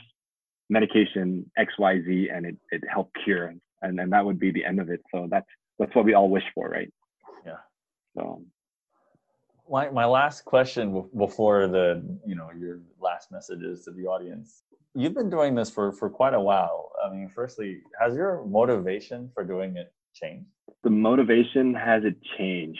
medication 0.70 1.50
X 1.58 1.74
Y 1.78 2.02
Z, 2.06 2.30
and 2.34 2.46
it 2.46 2.58
it 2.72 2.84
helped 2.90 3.18
cure, 3.24 3.54
and 3.82 4.00
then 4.00 4.10
that 4.12 4.26
would 4.26 4.40
be 4.40 4.52
the 4.52 4.64
end 4.64 4.80
of 4.80 4.90
it. 4.90 5.02
So 5.14 5.28
that's 5.30 5.50
that's 5.78 5.94
what 5.96 6.06
we 6.06 6.14
all 6.14 6.30
wish 6.30 6.46
for, 6.56 6.70
right? 6.70 6.92
Yeah. 7.46 7.58
So 8.16 8.44
my, 9.70 9.90
my 9.90 10.06
last 10.06 10.46
question 10.46 11.10
before 11.18 11.68
the 11.68 12.04
you 12.26 12.36
know 12.36 12.50
your 12.58 12.80
last 13.02 13.32
messages 13.32 13.86
to 13.86 13.92
the 13.92 14.06
audience 14.06 14.64
you've 14.96 15.14
been 15.14 15.30
doing 15.30 15.56
this 15.56 15.70
for 15.70 15.92
for 15.92 16.10
quite 16.10 16.34
a 16.34 16.40
while 16.40 16.92
i 17.04 17.10
mean 17.10 17.30
firstly 17.30 17.82
has 18.00 18.16
your 18.16 18.46
motivation 18.46 19.30
for 19.34 19.44
doing 19.44 19.78
it 19.78 19.94
changed 20.14 20.48
the 20.84 20.90
motivation 20.90 21.74
has 21.74 22.04
it 22.04 22.16
changed? 22.38 22.80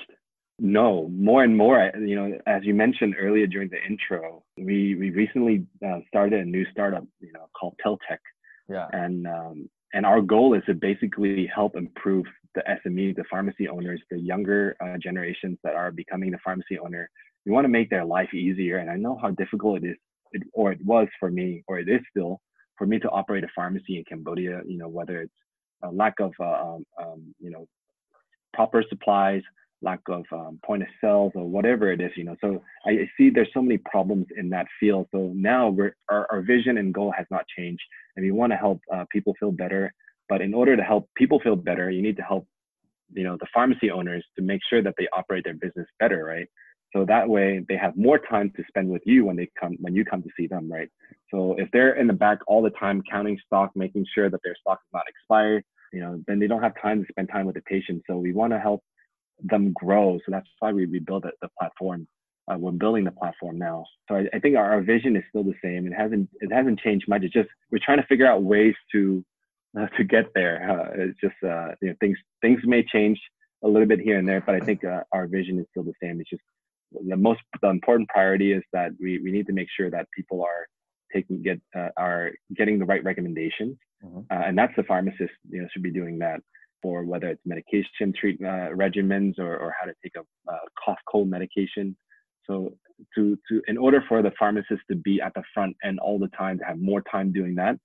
No, 0.60 1.08
more 1.10 1.44
and 1.44 1.56
more. 1.58 1.92
You 1.98 2.16
know, 2.16 2.40
as 2.46 2.64
you 2.64 2.74
mentioned 2.74 3.16
earlier 3.20 3.48
during 3.48 3.70
the 3.70 3.84
intro, 3.84 4.44
we 4.58 4.96
we 4.96 5.10
recently 5.10 5.66
uh, 5.86 6.00
started 6.08 6.40
a 6.42 6.46
new 6.46 6.66
startup, 6.72 7.04
you 7.20 7.32
know, 7.34 7.48
called 7.60 7.76
Teltech, 7.84 8.20
yeah 8.70 8.88
and 8.94 9.28
um, 9.28 9.70
and 9.94 10.06
our 10.06 10.22
goal 10.22 10.54
is 10.54 10.64
to 10.66 10.74
basically 10.74 11.48
help 11.48 11.76
improve 11.76 12.26
the 12.54 12.64
SME, 12.86 13.16
the 13.16 13.24
pharmacy 13.30 13.68
owners, 13.68 14.02
the 14.12 14.20
younger 14.20 14.76
uh, 14.84 14.98
generations 14.98 15.58
that 15.64 15.76
are 15.76 15.92
becoming 15.92 16.32
the 16.32 16.38
pharmacy 16.44 16.78
owner. 16.78 17.10
We 17.46 17.52
want 17.52 17.66
to 17.66 17.70
make 17.70 17.90
their 17.90 18.06
life 18.06 18.34
easier, 18.34 18.78
and 18.78 18.90
I 18.90 18.98
know 18.98 19.18
how 19.20 19.32
difficult 19.32 19.84
it 19.84 19.88
is, 19.88 19.98
it, 20.32 20.44
or 20.54 20.72
it 20.72 20.80
was 20.86 21.08
for 21.20 21.30
me, 21.30 21.64
or 21.68 21.80
it 21.80 21.90
is 21.90 22.02
still 22.10 22.42
for 22.78 22.88
me 22.88 23.00
to 23.00 23.10
operate 23.10 23.44
a 23.44 23.48
pharmacy 23.56 23.98
in 23.98 24.04
Cambodia. 24.06 24.62
You 24.66 24.78
know, 24.78 24.88
whether 24.88 25.22
it's 25.22 25.34
a 25.84 25.92
lack 25.92 26.20
of 26.20 26.34
uh, 26.40 26.44
um, 26.44 26.86
um, 27.02 27.36
you 27.40 27.52
know 27.52 27.68
proper 28.54 28.84
supplies, 28.90 29.42
lack 29.82 30.00
of 30.10 30.26
um, 30.32 30.60
point 30.66 30.84
of 30.84 30.90
sales, 31.02 31.32
or 31.36 31.48
whatever 31.48 31.92
it 31.92 32.02
is. 32.02 32.12
You 32.16 32.26
know, 32.26 32.36
so 32.42 32.64
I 32.86 33.10
see 33.18 33.30
there's 33.30 33.50
so 33.54 33.62
many 33.62 33.78
problems 33.78 34.28
in 34.38 34.50
that 34.50 34.68
field. 34.80 35.08
So 35.12 35.32
now 35.36 35.70
we're 35.70 35.96
our, 36.10 36.28
our 36.32 36.42
vision 36.42 36.78
and 36.78 36.94
goal 36.94 37.14
has 37.18 37.28
not 37.32 37.46
changed, 37.58 37.84
and 38.16 38.26
we 38.26 38.32
want 38.32 38.52
to 38.52 38.58
help 38.58 38.82
uh, 38.94 39.06
people 39.12 39.36
feel 39.40 39.52
better. 39.52 39.94
But 40.30 40.42
in 40.42 40.54
order 40.54 40.78
to 40.78 40.84
help 40.84 41.10
people 41.18 41.40
feel 41.42 41.58
better, 41.58 41.90
you 41.90 42.02
need 42.02 42.18
to 42.18 42.24
help 42.24 42.48
you 43.14 43.24
know 43.24 43.38
the 43.40 43.48
pharmacy 43.54 43.92
owners 43.92 44.26
to 44.38 44.42
make 44.42 44.62
sure 44.70 44.82
that 44.82 44.96
they 44.98 45.08
operate 45.16 45.44
their 45.44 45.54
business 45.54 45.88
better, 46.00 46.24
right? 46.24 46.48
So 46.94 47.06
that 47.06 47.28
way 47.28 47.64
they 47.68 47.78
have 47.78 47.96
more 47.96 48.20
time 48.20 48.52
to 48.58 48.64
spend 48.68 48.90
with 48.90 49.02
you 49.06 49.26
when 49.26 49.36
they 49.36 49.50
come 49.60 49.78
when 49.80 49.96
you 49.96 50.04
come 50.04 50.22
to 50.24 50.30
see 50.38 50.48
them, 50.48 50.72
right? 50.72 50.90
So 51.30 51.56
if 51.58 51.70
they're 51.72 51.94
in 51.94 52.08
the 52.08 52.14
back 52.14 52.40
all 52.48 52.62
the 52.62 52.70
time 52.72 53.02
counting 53.10 53.40
stock, 53.46 53.72
making 53.76 54.06
sure 54.14 54.30
that 54.30 54.42
their 54.44 54.56
stock 54.60 54.80
is 54.82 54.90
not 54.94 55.04
expired, 55.08 55.64
you 55.94 56.02
know, 56.02 56.22
then 56.28 56.40
they 56.40 56.48
don't 56.48 56.62
have 56.62 56.74
time 56.82 57.02
to 57.02 57.08
spend 57.10 57.30
time 57.30 57.46
with 57.46 57.56
the 57.56 57.62
patient. 57.62 58.04
So 58.08 58.18
we 58.18 58.34
want 58.34 58.52
to 58.54 58.60
help 58.60 58.84
them 59.44 59.72
grow. 59.74 60.20
So 60.26 60.32
that's 60.32 60.48
why 60.60 60.72
we, 60.74 60.86
we 60.86 61.00
build 61.00 61.24
the, 61.24 61.32
the 61.42 61.50
platform. 61.58 62.08
Uh, 62.52 62.58
we're 62.58 62.72
building 62.72 63.06
the 63.06 63.12
platform 63.12 63.58
now. 63.58 63.86
So 64.10 64.16
I, 64.16 64.26
I 64.34 64.40
think 64.40 64.58
our, 64.58 64.74
our 64.74 64.82
vision 64.82 65.16
is 65.16 65.24
still 65.30 65.44
the 65.44 65.56
same. 65.64 65.88
It 65.88 65.94
hasn't 65.94 66.30
it 66.42 66.52
hasn't 66.52 66.80
changed 66.80 67.08
much. 67.08 67.24
It's 67.24 67.34
just 67.34 67.50
we're 67.72 67.80
trying 67.84 68.02
to 68.02 68.08
figure 68.08 68.28
out 68.28 68.44
ways 68.44 68.76
to 68.94 69.24
uh, 69.80 69.88
to 69.98 70.04
get 70.04 70.26
there. 70.36 70.70
Uh, 70.70 71.04
it's 71.04 71.22
just 71.22 71.36
uh, 71.44 71.70
you 71.82 71.90
know 71.90 71.96
things 72.00 72.18
things 72.42 72.60
may 72.66 72.84
change 72.84 73.20
a 73.64 73.68
little 73.68 73.88
bit 73.88 74.00
here 74.00 74.18
and 74.18 74.28
there, 74.28 74.42
but 74.42 74.56
I 74.56 74.60
think 74.60 74.84
uh, 74.84 75.04
our 75.12 75.28
vision 75.28 75.60
is 75.60 75.66
still 75.70 75.84
the 75.84 75.94
same. 76.02 76.20
It's 76.20 76.30
just 76.30 76.42
the 77.08 77.18
most 77.18 77.42
the 77.62 77.70
important 77.70 78.10
priority 78.10 78.54
is 78.54 78.64
that 78.74 78.92
we, 79.00 79.20
we 79.20 79.32
need 79.32 79.48
to 79.48 79.54
make 79.54 79.68
sure 79.76 79.90
that 79.90 80.08
people 80.16 80.44
are 80.44 80.68
taking 81.14 81.42
get 81.42 81.60
uh, 81.76 81.90
are 81.98 82.32
getting 82.56 82.80
the 82.80 82.86
right 82.86 83.04
recommendations, 83.04 83.78
Mhm. 84.04 84.26
uh, 84.32 84.44
and 84.48 84.58
that's 84.58 84.76
the 84.76 84.84
pharmacist 84.84 85.34
you 85.50 85.62
know 85.62 85.68
should 85.72 85.84
be 85.84 85.92
doing 85.92 86.18
that 86.20 86.42
for 86.82 87.04
whether 87.06 87.28
it's 87.28 87.46
medication 87.46 88.12
treatment 88.20 88.52
uh, 88.52 88.70
regimens 88.76 89.38
or, 89.38 89.56
or 89.56 89.74
how 89.80 89.86
to 89.86 89.94
take 90.04 90.16
a 90.16 90.52
uh, 90.52 90.58
cough 90.84 91.00
cold 91.12 91.30
medication. 91.30 91.96
So 92.48 92.76
to 93.16 93.38
to 93.50 93.62
in 93.68 93.78
order 93.78 94.04
for 94.08 94.22
the 94.22 94.32
pharmacist 94.40 94.82
to 94.90 94.96
be 94.96 95.22
at 95.22 95.34
the 95.34 95.44
front 95.54 95.76
end 95.84 96.00
all 96.00 96.20
the 96.20 96.30
time 96.30 96.58
to 96.60 96.66
have 96.66 96.80
more 96.80 97.04
time 97.12 97.32
doing 97.32 97.56
that, 97.56 97.78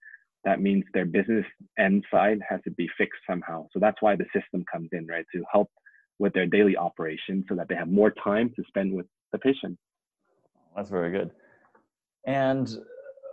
that 0.44 0.60
means 0.60 0.84
their 0.94 1.04
business 1.04 1.46
end 1.78 2.04
side 2.10 2.40
has 2.48 2.60
to 2.64 2.70
be 2.72 2.88
fixed 2.96 3.20
somehow. 3.28 3.66
So 3.72 3.78
that's 3.78 4.00
why 4.00 4.16
the 4.16 4.26
system 4.34 4.64
comes 4.72 4.88
in, 4.92 5.06
right, 5.06 5.26
to 5.34 5.44
help 5.52 5.70
with 6.18 6.32
their 6.32 6.46
daily 6.46 6.76
operation 6.76 7.44
so 7.48 7.54
that 7.54 7.68
they 7.68 7.74
have 7.74 7.88
more 7.88 8.10
time 8.10 8.50
to 8.56 8.62
spend 8.68 8.92
with 8.92 9.06
the 9.32 9.38
patient. 9.38 9.78
Oh, 10.56 10.72
that's 10.76 10.90
very 10.90 11.10
good. 11.10 11.30
And 12.26 12.68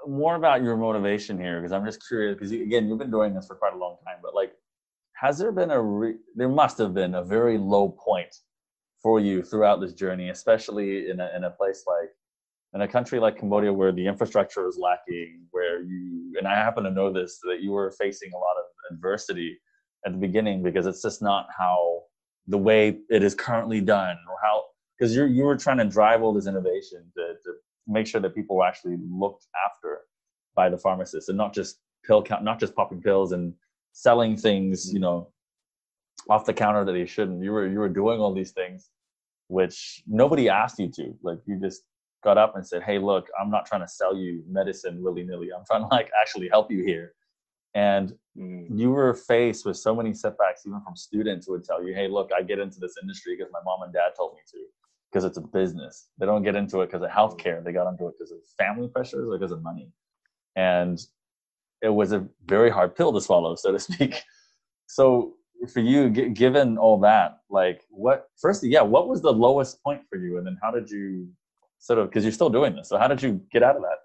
more 0.08 0.36
about 0.36 0.62
your 0.62 0.78
motivation 0.78 1.39
here, 1.39 1.60
because 1.60 1.72
I'm 1.72 1.86
just 1.86 2.06
curious. 2.08 2.36
Because 2.36 2.52
again, 2.52 2.88
you've 2.88 3.00
been 3.00 3.12
doing 3.12 3.34
this 3.34 3.48
for 3.48 3.56
quite 3.56 3.74
a 3.74 3.78
long 3.78 3.98
time, 4.06 4.17
but 4.22 4.36
like, 4.36 4.54
has 5.15 5.38
there 5.38 5.52
been 5.52 5.72
a 5.72 5.82
re- 5.82 6.17
there 6.36 6.50
must 6.50 6.78
have 6.78 6.93
been 6.93 7.15
a 7.15 7.24
very 7.24 7.58
low 7.58 7.89
point 7.89 8.36
for 9.02 9.19
you 9.19 9.41
throughout 9.41 9.80
this 9.80 9.93
journey, 9.93 10.30
especially 10.30 11.10
in 11.10 11.19
a 11.19 11.32
in 11.36 11.46
a 11.46 11.52
place 11.52 11.84
like 11.88 12.10
in 12.74 12.82
a 12.82 12.88
country 12.88 13.19
like 13.19 13.38
Cambodia 13.38 13.72
where 13.72 13.91
the 13.91 14.06
infrastructure 14.06 14.67
is 14.67 14.78
lacking, 14.78 15.46
where 15.52 15.82
you 15.84 16.36
and 16.38 16.48
I 16.48 16.56
happen 16.56 16.84
to 16.84 16.91
know 16.91 17.12
this 17.12 17.39
that 17.43 17.62
you 17.62 17.72
were 17.72 17.91
facing 17.91 18.32
a 18.34 18.38
lot 18.38 18.56
of 18.58 18.96
adversity 18.96 19.58
at 20.06 20.12
the 20.12 20.17
beginning 20.17 20.63
because 20.63 20.86
it's 20.86 21.02
just 21.02 21.22
not 21.22 21.48
how 21.58 22.03
the 22.48 22.58
way 22.58 22.98
it 23.10 23.24
is 23.24 23.36
currently 23.36 23.82
done 23.82 24.18
or 24.30 24.36
how 24.44 24.64
because 24.98 25.16
you 25.16 25.26
you 25.26 25.44
were 25.44 25.58
trying 25.58 25.78
to 25.78 25.86
drive 25.86 26.22
all 26.22 26.34
this 26.34 26.48
innovation 26.48 27.04
to, 27.16 27.34
to 27.44 27.54
make 27.88 28.08
sure 28.08 28.22
that 28.22 28.36
people 28.36 28.58
were 28.58 28.66
actually 28.66 28.98
looked 29.10 29.48
after 29.66 30.02
by 30.56 30.70
the 30.70 30.78
pharmacist 30.78 31.30
and 31.30 31.38
not 31.38 31.54
just 31.54 31.80
pill 32.06 32.22
count 32.22 32.44
not 32.44 32.60
just 32.60 32.76
popping 32.76 33.02
pills 33.02 33.32
and 33.32 33.54
selling 33.94 34.36
things 34.36 34.94
you 34.94 35.00
know 35.00 35.30
off 36.30 36.46
the 36.46 36.54
counter 36.54 36.84
that 36.86 36.94
they 36.94 37.06
shouldn't 37.06 37.44
you 37.44 37.52
were 37.52 37.68
you 37.68 37.80
were 37.80 37.90
doing 37.90 38.20
all 38.20 38.34
these 38.34 38.52
things 38.52 38.90
which 39.48 40.04
nobody 40.08 40.50
asked 40.50 40.80
you 40.80 40.90
to 40.90 41.14
like 41.22 41.40
you 41.46 41.60
just 41.60 41.84
got 42.24 42.38
up 42.38 42.56
and 42.56 42.66
said, 42.66 42.84
"Hey, 42.84 42.98
look, 42.98 43.28
I'm 43.40 43.52
not 43.52 43.66
trying 43.66 43.82
to 43.82 43.88
sell 43.88 44.16
you 44.16 44.44
medicine 44.48 45.04
willy 45.04 45.24
nilly. 45.24 45.50
I'm 45.56 45.66
trying 45.66 45.82
to 45.82 45.88
like 45.88 46.10
actually 46.20 46.50
help 46.50 46.72
you 46.72 46.84
here." 46.84 47.14
And 47.76 48.14
mm. 48.38 48.67
you 48.69 48.91
were 48.91 49.13
faced 49.13 49.65
with 49.65 49.78
so 49.78 49.96
many 49.96 50.13
setbacks, 50.13 50.63
even 50.65 50.82
from 50.82 50.96
students 50.96 51.48
who 51.48 51.54
would 51.54 51.63
tell 51.63 51.84
you, 51.84 51.93
"Hey, 51.93 52.08
look, 52.08 52.32
I 52.36 52.41
get 52.41 52.60
into 52.60 52.80
this 52.80 52.96
industry 53.02 53.36
because 53.36 53.52
my 53.52 53.60
mom 53.63 53.84
and 53.84 53.93
dad 53.93 54.12
told 54.17 54.34
me 54.34 54.41
to, 54.52 54.58
because 55.12 55.26
it's 55.26 55.38
a 55.38 55.41
business. 55.41 56.10
They 56.17 56.26
don't 56.26 56.43
get 56.43 56.56
into 56.56 56.82
it 56.82 56.88
because 56.88 57.04
of 57.04 57.10
healthcare. 57.10 57.63
They 57.63 57.72
got 57.72 57.89
into 57.89 58.08
it 58.08 58.15
because 58.17 58.32
of 58.32 58.39
family 58.58 58.88
pressures 58.88 59.28
or 59.28 59.38
because 59.38 59.52
of 59.52 59.62
money." 59.62 59.91
And 60.56 61.00
it 61.82 61.89
was 61.89 62.12
a 62.13 62.26
very 62.46 62.69
hard 62.69 62.96
pill 62.96 63.12
to 63.13 63.22
swallow, 63.22 63.56
so 63.56 63.72
to 63.72 63.80
speak. 63.88 64.22
So 64.88 65.36
for 65.72 65.80
you, 65.80 66.10
g- 66.10 66.30
given 66.30 66.78
all 66.78 67.00
that, 67.02 67.39
like 67.50 67.84
what? 67.89 68.28
Firstly, 68.38 68.69
yeah, 68.69 68.82
what 68.82 69.08
was 69.08 69.22
the 69.22 69.32
lowest 69.32 69.84
point 69.84 70.02
for 70.10 70.17
you, 70.17 70.38
and 70.38 70.46
then 70.46 70.58
how 70.62 70.72
did 70.72 70.89
you 70.89 71.30
sort 71.80 72.00
of? 72.00 72.10
Because 72.10 72.24
you're 72.24 72.34
still 72.34 72.50
doing 72.50 72.76
this, 72.76 72.89
so 72.89 72.98
how 72.98 73.08
did 73.08 73.22
you 73.22 73.41
get 73.52 73.63
out 73.63 73.76
of 73.76 73.82
that? 73.84 74.00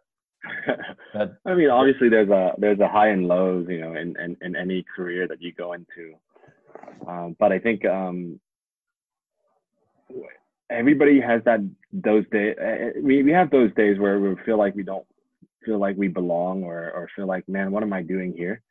I 1.46 1.54
mean, 1.54 1.70
obviously, 1.70 2.08
there's 2.08 2.28
a 2.28 2.52
there's 2.58 2.80
a 2.80 2.88
high 2.88 3.08
and 3.08 3.26
lows, 3.26 3.66
you 3.68 3.80
know, 3.80 3.94
in 3.94 4.14
in, 4.20 4.36
in 4.40 4.56
any 4.56 4.84
career 4.94 5.26
that 5.28 5.42
you 5.42 5.52
go 5.52 5.72
into. 5.72 6.14
Um, 7.06 7.36
but 7.38 7.52
I 7.52 7.58
think 7.58 7.84
um, 7.84 8.40
everybody 10.70 11.20
has 11.20 11.42
that 11.44 11.60
those 11.92 12.24
days. 12.30 12.56
Eh, 12.60 12.90
we 13.02 13.22
we 13.22 13.32
have 13.32 13.50
those 13.50 13.72
days 13.74 13.98
where 13.98 14.20
we 14.20 14.36
feel 14.44 14.58
like 14.58 14.74
we 14.74 14.82
don't 14.82 15.06
feel 15.64 15.78
like 15.78 15.96
we 15.96 16.08
belong, 16.08 16.64
or 16.64 16.90
or 16.92 17.08
feel 17.16 17.26
like, 17.26 17.48
man, 17.48 17.72
what 17.72 17.82
am 17.82 17.92
I 17.92 18.02
doing 18.02 18.32
here? 18.36 18.62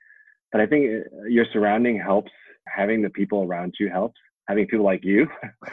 But 0.51 0.61
I 0.61 0.67
think 0.67 0.85
eh, 0.85 1.27
your 1.27 1.45
surrounding 1.51 1.99
helps 1.99 2.31
having 2.65 3.01
the 3.01 3.09
people 3.09 3.43
around 3.43 3.75
you 3.79 3.89
helps. 3.89 4.19
Having 4.47 4.67
people 4.67 4.85
like 4.85 5.03
you 5.03 5.27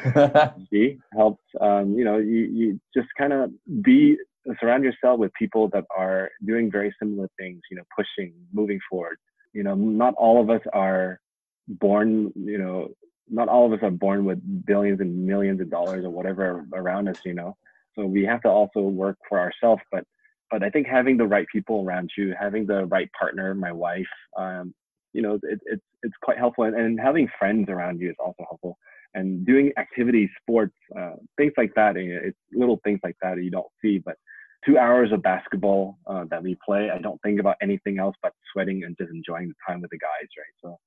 be 0.70 0.98
helps. 1.12 1.44
Um, 1.60 1.94
you 1.96 2.04
know, 2.04 2.18
you 2.18 2.48
you 2.52 2.80
just 2.92 3.08
kind 3.16 3.32
of 3.32 3.52
be 3.82 4.16
surround 4.60 4.84
yourself 4.84 5.18
with 5.18 5.32
people 5.34 5.68
that 5.72 5.84
are 5.96 6.30
doing 6.44 6.70
very 6.70 6.94
similar 7.00 7.28
things. 7.38 7.60
You 7.70 7.78
know, 7.78 7.84
pushing, 7.96 8.32
moving 8.52 8.80
forward. 8.90 9.18
You 9.52 9.62
know, 9.62 9.74
not 9.74 10.14
all 10.14 10.40
of 10.40 10.50
us 10.50 10.62
are 10.72 11.20
born. 11.68 12.32
You 12.34 12.58
know, 12.58 12.88
not 13.28 13.48
all 13.48 13.66
of 13.66 13.72
us 13.72 13.82
are 13.82 13.90
born 13.90 14.24
with 14.24 14.66
billions 14.66 15.00
and 15.00 15.26
millions 15.26 15.60
of 15.60 15.70
dollars 15.70 16.04
or 16.04 16.10
whatever 16.10 16.66
around 16.74 17.08
us. 17.08 17.18
You 17.24 17.34
know, 17.34 17.56
so 17.94 18.04
we 18.04 18.24
have 18.24 18.42
to 18.42 18.48
also 18.48 18.80
work 18.80 19.18
for 19.28 19.38
ourselves. 19.38 19.82
But 19.90 20.04
but 20.50 20.62
I 20.62 20.70
think 20.70 20.86
having 20.86 21.16
the 21.16 21.26
right 21.26 21.46
people 21.52 21.84
around 21.84 22.10
you, 22.16 22.34
having 22.38 22.66
the 22.66 22.86
right 22.86 23.10
partner, 23.18 23.54
my 23.54 23.72
wife, 23.72 24.06
um, 24.36 24.74
you 25.12 25.22
know, 25.22 25.34
it, 25.42 25.60
it's 25.64 25.82
it's 26.02 26.14
quite 26.22 26.38
helpful, 26.38 26.64
and, 26.64 26.76
and, 26.76 27.00
having 27.00 27.28
friends 27.38 27.68
around 27.70 28.00
you 28.00 28.10
is 28.10 28.16
also 28.18 28.44
helpful. 28.48 28.76
And 29.14 29.46
doing 29.46 29.72
activities, 29.78 30.28
sports, 30.42 30.74
uh, 30.98 31.14
things 31.36 31.52
like 31.56 31.72
that. 31.76 31.96
It's 31.96 32.36
little 32.52 32.80
things 32.84 33.00
like 33.02 33.16
that 33.22 33.42
you 33.42 33.50
don't 33.50 33.66
see, 33.80 33.98
but 33.98 34.16
two 34.66 34.78
hours 34.78 35.12
of 35.12 35.22
basketball 35.22 35.98
uh, 36.06 36.24
that 36.30 36.42
we 36.42 36.56
play, 36.64 36.90
I 36.90 36.98
don't 36.98 37.20
think 37.22 37.40
about 37.40 37.56
anything 37.62 37.98
else 37.98 38.16
but 38.22 38.32
sweating 38.52 38.84
and 38.84 38.96
just 38.96 39.10
enjoying 39.10 39.48
the 39.48 39.54
time 39.66 39.80
with 39.80 39.90
the 39.90 39.98
guys, 39.98 40.28
right? 40.38 40.54
So 40.62 40.78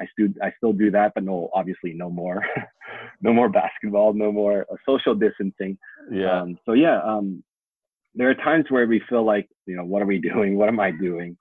I 0.00 0.06
still 0.12 0.28
I 0.42 0.52
still 0.56 0.72
do 0.72 0.90
that, 0.90 1.12
but 1.14 1.24
no, 1.24 1.50
obviously 1.54 1.92
no 1.92 2.10
more, 2.10 2.44
no 3.22 3.32
more 3.32 3.48
basketball, 3.48 4.12
no 4.12 4.32
more 4.32 4.66
uh, 4.70 4.76
social 4.86 5.14
distancing. 5.14 5.78
Yeah. 6.10 6.40
Um, 6.40 6.58
so 6.66 6.72
yeah, 6.72 7.00
um, 7.02 7.42
there 8.14 8.28
are 8.30 8.34
times 8.34 8.66
where 8.68 8.86
we 8.86 9.00
feel 9.08 9.24
like 9.24 9.48
you 9.66 9.76
know 9.76 9.84
what 9.84 10.02
are 10.02 10.06
we 10.06 10.18
doing? 10.34 10.56
What 10.56 10.68
am 10.68 10.80
I 10.80 10.90
doing? 10.90 11.36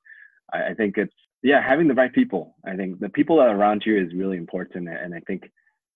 I, 0.52 0.70
I 0.70 0.74
think 0.74 0.98
it's 0.98 1.14
yeah, 1.42 1.62
having 1.68 1.88
the 1.88 1.94
right 1.94 2.14
people. 2.14 2.56
I 2.66 2.76
think 2.76 3.00
the 3.00 3.10
people 3.10 3.38
that 3.38 3.48
are 3.48 3.58
around 3.58 3.84
you 3.86 4.02
is 4.02 4.14
really 4.14 4.38
important, 4.38 4.88
and 4.88 5.14
I 5.14 5.20
think 5.22 5.44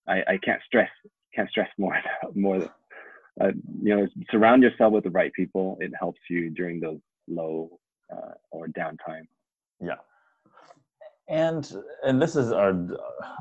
I, 0.07 0.21
I 0.27 0.39
can't 0.43 0.61
stress 0.65 0.89
can't 1.33 1.49
stress 1.49 1.69
more 1.77 1.97
more. 2.35 2.69
Uh, 3.39 3.51
you 3.81 3.95
know, 3.95 4.07
surround 4.31 4.63
yourself 4.63 4.93
with 4.93 5.03
the 5.03 5.11
right 5.11 5.31
people. 5.33 5.77
It 5.79 5.91
helps 5.99 6.19
you 6.29 6.49
during 6.49 6.79
those 6.79 6.99
low 7.27 7.79
uh, 8.11 8.33
or 8.51 8.67
downtime. 8.67 9.27
Yeah, 9.79 9.97
and 11.27 11.71
and 12.03 12.21
this 12.21 12.35
is 12.35 12.51
our, 12.51 12.73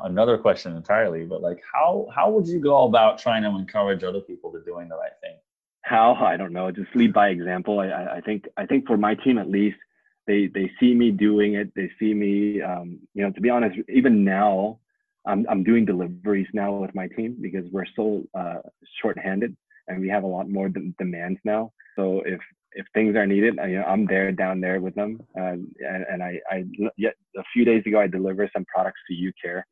another 0.04 0.36
question 0.38 0.76
entirely. 0.76 1.24
But 1.24 1.40
like, 1.40 1.62
how 1.72 2.08
how 2.14 2.30
would 2.30 2.46
you 2.46 2.60
go 2.60 2.84
about 2.84 3.18
trying 3.18 3.42
to 3.44 3.50
encourage 3.50 4.02
other 4.04 4.20
people 4.20 4.52
to 4.52 4.62
doing 4.64 4.88
the 4.88 4.96
right 4.96 5.12
thing? 5.22 5.36
How 5.82 6.14
I 6.14 6.36
don't 6.36 6.52
know. 6.52 6.70
Just 6.70 6.94
lead 6.94 7.12
by 7.12 7.28
example. 7.28 7.80
I 7.80 8.16
I 8.16 8.20
think 8.20 8.46
I 8.56 8.66
think 8.66 8.86
for 8.86 8.96
my 8.96 9.14
team 9.14 9.38
at 9.38 9.48
least 9.48 9.78
they 10.26 10.48
they 10.48 10.70
see 10.80 10.94
me 10.94 11.10
doing 11.10 11.54
it. 11.54 11.72
They 11.74 11.90
see 11.98 12.12
me, 12.12 12.60
um, 12.60 12.98
you 13.14 13.22
know. 13.22 13.30
To 13.30 13.40
be 13.40 13.50
honest, 13.50 13.78
even 13.88 14.24
now, 14.24 14.80
I'm 15.26 15.46
I'm 15.48 15.62
doing 15.62 15.84
deliveries 15.84 16.48
now 16.52 16.74
with 16.74 16.94
my 16.94 17.06
team 17.08 17.36
because 17.40 17.64
we're 17.70 17.86
so 17.94 18.24
uh, 18.34 18.58
short-handed 19.00 19.56
and 19.88 20.00
we 20.00 20.08
have 20.08 20.24
a 20.24 20.26
lot 20.26 20.48
more 20.48 20.68
demands 20.98 21.40
now. 21.44 21.72
So 21.96 22.22
if 22.24 22.40
if 22.72 22.86
things 22.92 23.16
are 23.16 23.26
needed, 23.26 23.58
I, 23.58 23.66
you 23.68 23.78
know, 23.78 23.84
I'm 23.84 24.06
there 24.06 24.30
down 24.32 24.60
there 24.60 24.80
with 24.80 24.94
them. 24.94 25.18
Uh, 25.36 25.54
and, 25.80 26.04
and 26.10 26.22
I, 26.22 26.38
I 26.50 26.64
yet 26.98 27.14
a 27.36 27.42
few 27.52 27.64
days 27.64 27.82
ago 27.86 27.98
I 28.00 28.06
delivered 28.06 28.50
some 28.52 28.66
products 28.66 29.00
to 29.08 29.14
UCare, 29.14 29.62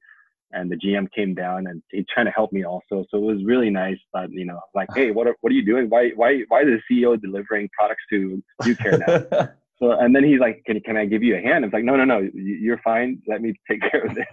and 0.53 0.71
the 0.71 0.77
GM 0.77 1.09
came 1.13 1.35
down 1.35 1.67
and 1.67 1.83
he's 1.91 2.07
trying 2.13 2.27
to 2.27 2.33
help 2.33 2.53
me 2.53 2.65
also. 2.65 3.05
So 3.11 3.19
it 3.19 3.35
was 3.35 3.45
really 3.45 3.71
nice. 3.71 3.99
But 4.13 4.31
you 4.33 4.47
know, 4.47 4.61
like, 4.75 4.89
hey, 4.95 5.11
what 5.11 5.27
are 5.27 5.37
what 5.43 5.51
are 5.51 5.57
you 5.57 5.65
doing? 5.65 5.91
Why 5.91 6.11
why 6.11 6.45
why 6.49 6.63
is 6.63 6.69
the 6.69 6.81
CEO 6.91 7.21
delivering 7.21 7.69
products 7.77 8.03
to 8.11 8.43
UCare 8.63 9.31
now? 9.31 9.49
So, 9.81 9.91
and 9.91 10.15
then 10.15 10.23
he's 10.23 10.39
like, 10.39 10.63
can, 10.67 10.81
can 10.81 10.97
I 10.97 11.05
give 11.05 11.23
you 11.23 11.37
a 11.37 11.41
hand? 11.41 11.65
It's 11.65 11.75
like, 11.75 11.83
no, 11.83 11.97
no, 11.97 12.05
no, 12.05 12.29
you're 12.33 12.81
fine. 12.85 13.21
Let 13.27 13.43
me 13.43 13.55
take 13.69 13.81
care 13.81 14.05
of 14.05 14.15
this. 14.15 14.27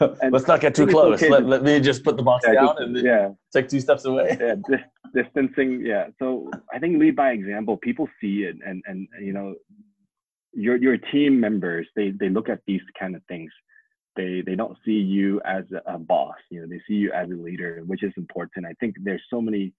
And 0.22 0.32
Let's 0.32 0.46
not 0.46 0.60
get 0.60 0.76
too 0.76 0.86
close. 0.86 1.20
Okay 1.20 1.28
let, 1.28 1.44
let 1.44 1.64
me 1.64 1.80
just 1.80 2.04
put 2.04 2.16
the 2.16 2.22
box 2.22 2.44
yeah, 2.46 2.54
down 2.54 2.66
just, 2.66 2.80
and 2.80 2.96
yeah. 3.04 3.30
take 3.52 3.68
two 3.68 3.80
steps 3.80 4.04
away. 4.04 4.36
yeah, 4.40 4.54
dis- 4.70 5.24
distancing. 5.24 5.84
Yeah. 5.84 6.06
So 6.20 6.52
I 6.72 6.78
think 6.78 7.00
lead 7.00 7.16
by 7.16 7.32
example. 7.32 7.76
People 7.78 8.08
see 8.20 8.44
it, 8.44 8.54
and 8.64 8.80
and 8.86 9.08
you 9.20 9.32
know, 9.32 9.56
your 10.52 10.76
your 10.76 10.98
team 10.98 11.40
members 11.40 11.88
they 11.96 12.12
they 12.12 12.28
look 12.28 12.48
at 12.48 12.60
these 12.64 12.80
kind 12.96 13.16
of 13.16 13.22
things. 13.26 13.50
They 14.14 14.40
they 14.46 14.54
don't 14.54 14.78
see 14.84 14.92
you 14.92 15.40
as 15.44 15.64
a 15.86 15.98
boss. 15.98 16.36
You 16.48 16.60
know, 16.60 16.68
they 16.68 16.80
see 16.86 16.94
you 16.94 17.10
as 17.10 17.28
a 17.28 17.34
leader, 17.34 17.82
which 17.84 18.04
is 18.04 18.12
important. 18.16 18.66
I 18.66 18.74
think 18.78 18.94
there's 19.02 19.22
so 19.28 19.40
many 19.40 19.72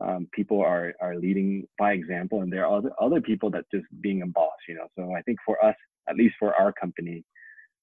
um, 0.00 0.28
people 0.32 0.60
are 0.60 0.94
are 1.00 1.16
leading 1.16 1.66
by 1.78 1.92
example, 1.92 2.42
and 2.42 2.52
there 2.52 2.66
are 2.66 2.78
other 2.78 2.92
other 3.00 3.20
people 3.20 3.50
that 3.50 3.64
just 3.72 3.86
being 4.00 4.22
a 4.22 4.26
boss, 4.26 4.56
you 4.68 4.74
know. 4.74 4.86
So 4.96 5.14
I 5.14 5.22
think 5.22 5.38
for 5.44 5.62
us, 5.64 5.74
at 6.08 6.16
least 6.16 6.36
for 6.38 6.54
our 6.54 6.72
company, 6.72 7.24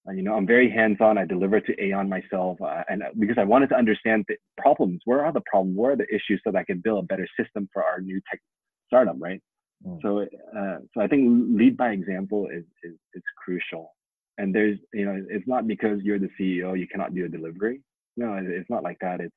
uh, 0.07 0.11
you 0.11 0.21
know, 0.21 0.35
I'm 0.35 0.47
very 0.47 0.69
hands-on. 0.69 1.17
I 1.17 1.25
deliver 1.25 1.59
to 1.59 1.83
Aeon 1.83 2.07
myself, 2.07 2.57
uh, 2.61 2.83
and 2.89 3.03
uh, 3.03 3.07
because 3.19 3.37
I 3.37 3.43
wanted 3.43 3.69
to 3.69 3.75
understand 3.75 4.25
the 4.27 4.35
problems, 4.57 5.01
where 5.05 5.25
are 5.25 5.33
the 5.33 5.41
problems, 5.49 5.77
where 5.77 5.91
are 5.91 5.97
the 5.97 6.07
issues, 6.09 6.41
so 6.43 6.51
that 6.51 6.59
I 6.59 6.63
can 6.63 6.79
build 6.79 7.03
a 7.03 7.07
better 7.07 7.27
system 7.39 7.67
for 7.73 7.83
our 7.83 7.99
new 7.99 8.21
tech 8.29 8.39
startup, 8.87 9.15
right? 9.19 9.41
Mm. 9.85 10.01
So, 10.01 10.21
uh, 10.57 10.77
so 10.93 11.01
I 11.01 11.07
think 11.07 11.49
lead 11.57 11.75
by 11.75 11.89
example 11.89 12.47
is, 12.47 12.63
is 12.83 12.95
is 13.13 13.23
crucial. 13.43 13.93
And 14.37 14.53
there's, 14.53 14.77
you 14.93 15.05
know, 15.05 15.23
it's 15.29 15.47
not 15.47 15.65
because 15.65 16.01
you're 16.03 16.19
the 16.19 16.29
CEO 16.39 16.77
you 16.77 16.87
cannot 16.87 17.15
do 17.15 17.25
a 17.25 17.29
delivery. 17.29 17.81
No, 18.17 18.37
it's 18.41 18.69
not 18.69 18.83
like 18.83 18.97
that. 18.99 19.21
It's 19.21 19.35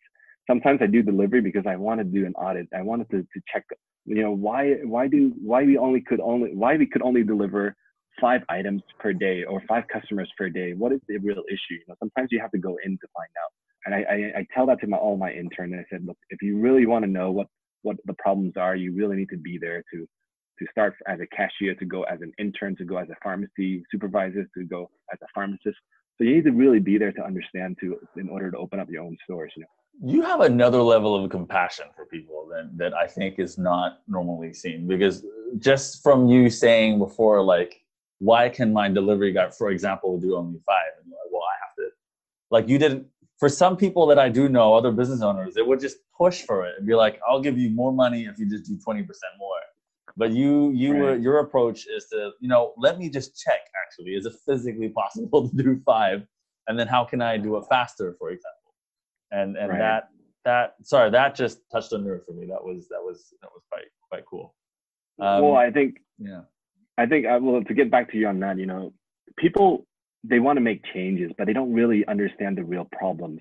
sometimes 0.49 0.81
I 0.83 0.87
do 0.87 1.03
delivery 1.03 1.41
because 1.41 1.65
I 1.67 1.77
want 1.77 2.01
to 2.01 2.05
do 2.05 2.27
an 2.27 2.35
audit. 2.35 2.69
I 2.75 2.83
wanted 2.83 3.09
to, 3.11 3.19
to 3.19 3.41
check, 3.53 3.65
you 4.05 4.23
know, 4.23 4.33
why 4.33 4.75
why 4.85 5.07
do 5.07 5.33
why 5.41 5.63
we 5.63 5.79
only 5.79 6.01
could 6.01 6.21
only 6.21 6.55
why 6.55 6.77
we 6.77 6.87
could 6.87 7.03
only 7.03 7.23
deliver 7.23 7.77
five 8.21 8.43
items 8.49 8.83
per 8.99 9.13
day 9.13 9.45
or 9.45 9.63
five 9.69 9.85
customers 9.93 10.31
per 10.37 10.49
day. 10.49 10.73
What 10.73 10.93
is 10.93 11.01
the 11.07 11.19
real 11.19 11.43
issue? 11.49 11.79
You 11.79 11.85
know, 11.89 11.95
sometimes 12.01 12.31
you 12.33 12.41
have 12.41 12.51
to 12.51 12.59
go 12.59 12.77
in 12.85 12.93
to 12.93 13.07
find 13.15 13.31
out. 13.45 13.53
And 13.87 13.95
I, 13.95 13.99
I, 13.99 14.41
I 14.41 14.47
tell 14.53 14.67
that 14.67 14.81
to 14.81 14.89
my 14.89 14.97
all 14.97 15.17
my 15.17 15.31
interns. 15.33 15.75
I 15.79 15.85
said, 15.91 16.05
look, 16.05 16.19
if 16.31 16.43
you 16.43 16.59
really 16.59 16.87
want 16.87 17.05
to 17.05 17.11
know 17.11 17.31
what 17.31 17.47
what 17.83 17.97
the 18.07 18.15
problems 18.15 18.55
are, 18.57 18.75
you 18.75 18.95
really 18.95 19.17
need 19.17 19.29
to 19.31 19.39
be 19.39 19.59
there 19.59 19.85
to 19.93 20.07
to 20.59 20.67
start 20.73 20.95
as 21.07 21.21
a 21.21 21.27
cashier, 21.37 21.75
to 21.77 21.85
go 21.85 22.03
as 22.05 22.21
an 22.21 22.33
intern, 22.39 22.75
to 22.77 22.85
go 22.85 22.97
as 22.97 23.09
a 23.11 23.17
pharmacy 23.23 23.85
supervisor, 23.93 24.45
to 24.57 24.65
go 24.65 24.91
as 25.13 25.19
a 25.23 25.27
pharmacist. 25.33 25.79
So 26.17 26.25
you 26.25 26.35
need 26.35 26.45
to 26.45 26.51
really 26.51 26.81
be 26.81 26.99
there 26.99 27.13
to 27.13 27.25
understand 27.25 27.77
to 27.81 27.97
in 28.17 28.29
order 28.29 28.51
to 28.51 28.59
open 28.59 28.81
up 28.81 28.91
your 28.91 29.05
own 29.05 29.17
stores. 29.25 29.53
You 29.57 29.63
know 29.63 29.78
you 30.05 30.23
have 30.23 30.41
another 30.41 30.81
level 30.81 31.23
of 31.23 31.31
compassion 31.31 31.87
for 31.97 32.07
people 32.07 32.49
that, 32.51 32.77
that 32.77 32.95
I 32.95 33.07
think 33.07 33.39
is 33.39 33.59
not 33.59 34.01
normally 34.07 34.53
seen 34.53 34.87
because 34.87 35.25
just 35.59 36.03
from 36.03 36.29
you 36.29 36.51
saying 36.51 36.99
before, 36.99 37.43
like, 37.43 37.83
why 38.21 38.49
can 38.49 38.73
my 38.73 38.89
delivery 38.89 39.33
guy, 39.33 39.51
for 39.51 39.71
example, 39.71 40.19
do 40.19 40.37
only 40.37 40.61
five? 40.67 40.93
And 41.03 41.11
like, 41.11 41.33
well, 41.33 41.43
I 41.43 41.57
have 41.67 41.75
to, 41.77 41.95
like, 42.51 42.69
you 42.69 42.79
didn't, 42.79 43.07
for 43.39 43.49
some 43.49 43.77
people 43.77 44.07
that 44.07 44.19
I 44.19 44.29
do 44.29 44.49
know, 44.49 44.75
other 44.75 44.93
business 44.93 45.23
owners, 45.23 45.55
they 45.55 45.63
would 45.63 45.81
just 45.81 45.99
push 46.17 46.43
for 46.43 46.67
it 46.67 46.75
and 46.79 46.87
be 46.87 46.95
like, 46.95 47.21
I'll 47.29 47.41
give 47.41 47.59
you 47.59 47.71
more 47.71 47.93
money 47.93 48.25
if 48.25 48.39
you 48.39 48.49
just 48.49 48.67
do 48.67 48.77
20% 48.77 49.07
more. 49.39 49.49
But 50.17 50.33
you, 50.33 50.71
you 50.73 50.93
right. 50.93 51.01
were, 51.01 51.17
your 51.17 51.39
approach 51.39 51.87
is 51.87 52.07
to, 52.07 52.33
you 52.41 52.49
know, 52.49 52.73
let 52.77 52.99
me 52.99 53.09
just 53.09 53.41
check 53.41 53.61
actually, 53.85 54.13
is 54.13 54.27
it 54.27 54.35
physically 54.47 54.89
possible 54.89 55.49
to 55.57 55.57
do 55.57 55.81
five? 55.85 56.25
And 56.67 56.79
then 56.79 56.89
how 56.89 57.05
can 57.05 57.23
I 57.23 57.37
do 57.37 57.57
it 57.57 57.65
faster, 57.71 58.15
for 58.19 58.31
example? 58.31 58.58
And 59.31 59.57
and 59.57 59.71
right. 59.71 59.79
that 59.79 60.09
that 60.45 60.75
sorry 60.83 61.11
that 61.11 61.35
just 61.35 61.61
touched 61.71 61.93
a 61.93 61.99
nerve 61.99 62.25
for 62.27 62.33
me. 62.33 62.47
That 62.47 62.63
was 62.63 62.89
that 62.89 63.01
was 63.01 63.35
that 63.43 63.51
was 63.53 63.63
quite 63.71 63.85
quite 64.11 64.25
cool. 64.29 64.55
Um, 65.21 65.43
well, 65.43 65.57
I 65.57 65.71
think 65.71 65.97
yeah, 66.19 66.43
I 66.97 67.07
think 67.07 67.27
I 67.27 67.37
uh, 67.37 67.41
well 67.41 67.63
to 67.63 67.75
get 67.75 67.91
back 67.91 68.11
to 68.13 68.19
you 68.19 68.29
on 68.29 68.41
that. 68.41 68.59
You 68.59 68.67
know, 68.67 68.93
people 69.37 69.87
they 70.25 70.41
want 70.41 70.57
to 70.57 70.61
make 70.61 70.83
changes, 70.93 71.33
but 71.37 71.47
they 71.47 71.53
don't 71.53 71.73
really 71.73 72.07
understand 72.07 72.59
the 72.59 72.65
real 72.65 72.89
problems. 72.93 73.41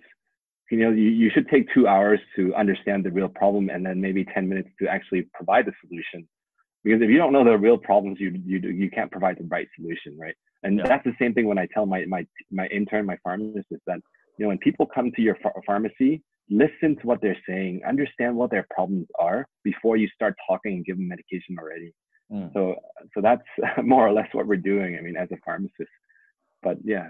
you 0.72 0.78
know 0.80 0.92
you, 0.92 1.10
you 1.10 1.30
should 1.34 1.48
take 1.50 1.66
two 1.74 1.88
hours 1.88 2.20
to 2.36 2.54
understand 2.56 3.04
the 3.04 3.12
real 3.12 3.30
problem 3.30 3.70
and 3.70 3.86
then 3.86 4.02
maybe 4.02 4.26
10 4.26 4.50
minutes 4.50 4.70
to 4.80 4.88
actually 4.88 5.24
provide 5.34 5.66
the 5.66 5.74
solution 5.86 6.28
because 6.84 7.02
if 7.02 7.10
you 7.10 7.18
don't 7.18 7.34
know 7.34 7.44
the 7.44 7.58
real 7.58 7.78
problems 7.78 8.18
you 8.20 8.30
you 8.46 8.60
you 8.60 8.90
can't 8.90 9.12
provide 9.12 9.38
the 9.38 9.48
right 9.56 9.68
solution 9.78 10.18
right 10.20 10.36
and 10.64 10.78
yeah. 10.78 10.88
that's 10.88 11.06
the 11.06 11.16
same 11.20 11.34
thing 11.34 11.48
when 11.48 11.58
i 11.58 11.68
tell 11.74 11.86
my 11.86 12.06
my 12.06 12.26
my 12.52 12.68
intern 12.68 13.06
my 13.06 13.18
pharmacist 13.24 13.68
is 13.72 13.80
that 13.88 14.00
you 14.38 14.44
know 14.44 14.50
when 14.50 14.58
people 14.60 14.86
come 14.86 15.12
to 15.16 15.22
your 15.22 15.38
pharmacy 15.66 16.24
listen 16.50 16.96
to 16.96 17.08
what 17.08 17.20
they're 17.22 17.38
saying 17.48 17.82
understand 17.88 18.36
what 18.36 18.50
their 18.50 18.66
problems 18.74 19.08
are 19.20 19.46
before 19.64 19.98
you 19.98 20.08
start 20.16 20.34
talking 20.48 20.76
and 20.76 20.86
give 20.86 20.98
them 20.98 21.08
medication 21.08 21.56
already. 21.60 21.94
Mm. 22.32 22.52
so 22.54 22.76
so 23.14 23.22
that's 23.22 23.44
more 23.84 24.08
or 24.08 24.12
less 24.12 24.28
what 24.34 24.48
we're 24.48 24.58
doing 24.58 24.98
i 24.98 25.02
mean 25.02 25.16
as 25.16 25.30
a 25.32 25.38
pharmacist. 25.46 25.92
But 26.64 26.78
yeah. 26.84 27.10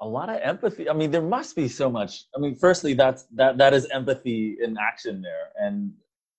A 0.00 0.06
lot 0.06 0.28
of 0.28 0.40
empathy 0.42 0.88
i 0.90 0.92
mean 0.92 1.10
there 1.10 1.22
must 1.22 1.54
be 1.54 1.68
so 1.68 1.88
much 1.88 2.24
i 2.36 2.40
mean 2.40 2.56
firstly 2.56 2.92
that's 2.94 3.24
that 3.34 3.58
that 3.58 3.72
is 3.72 3.86
empathy 3.90 4.56
in 4.62 4.76
action 4.78 5.22
there. 5.22 5.46
And 5.56 5.92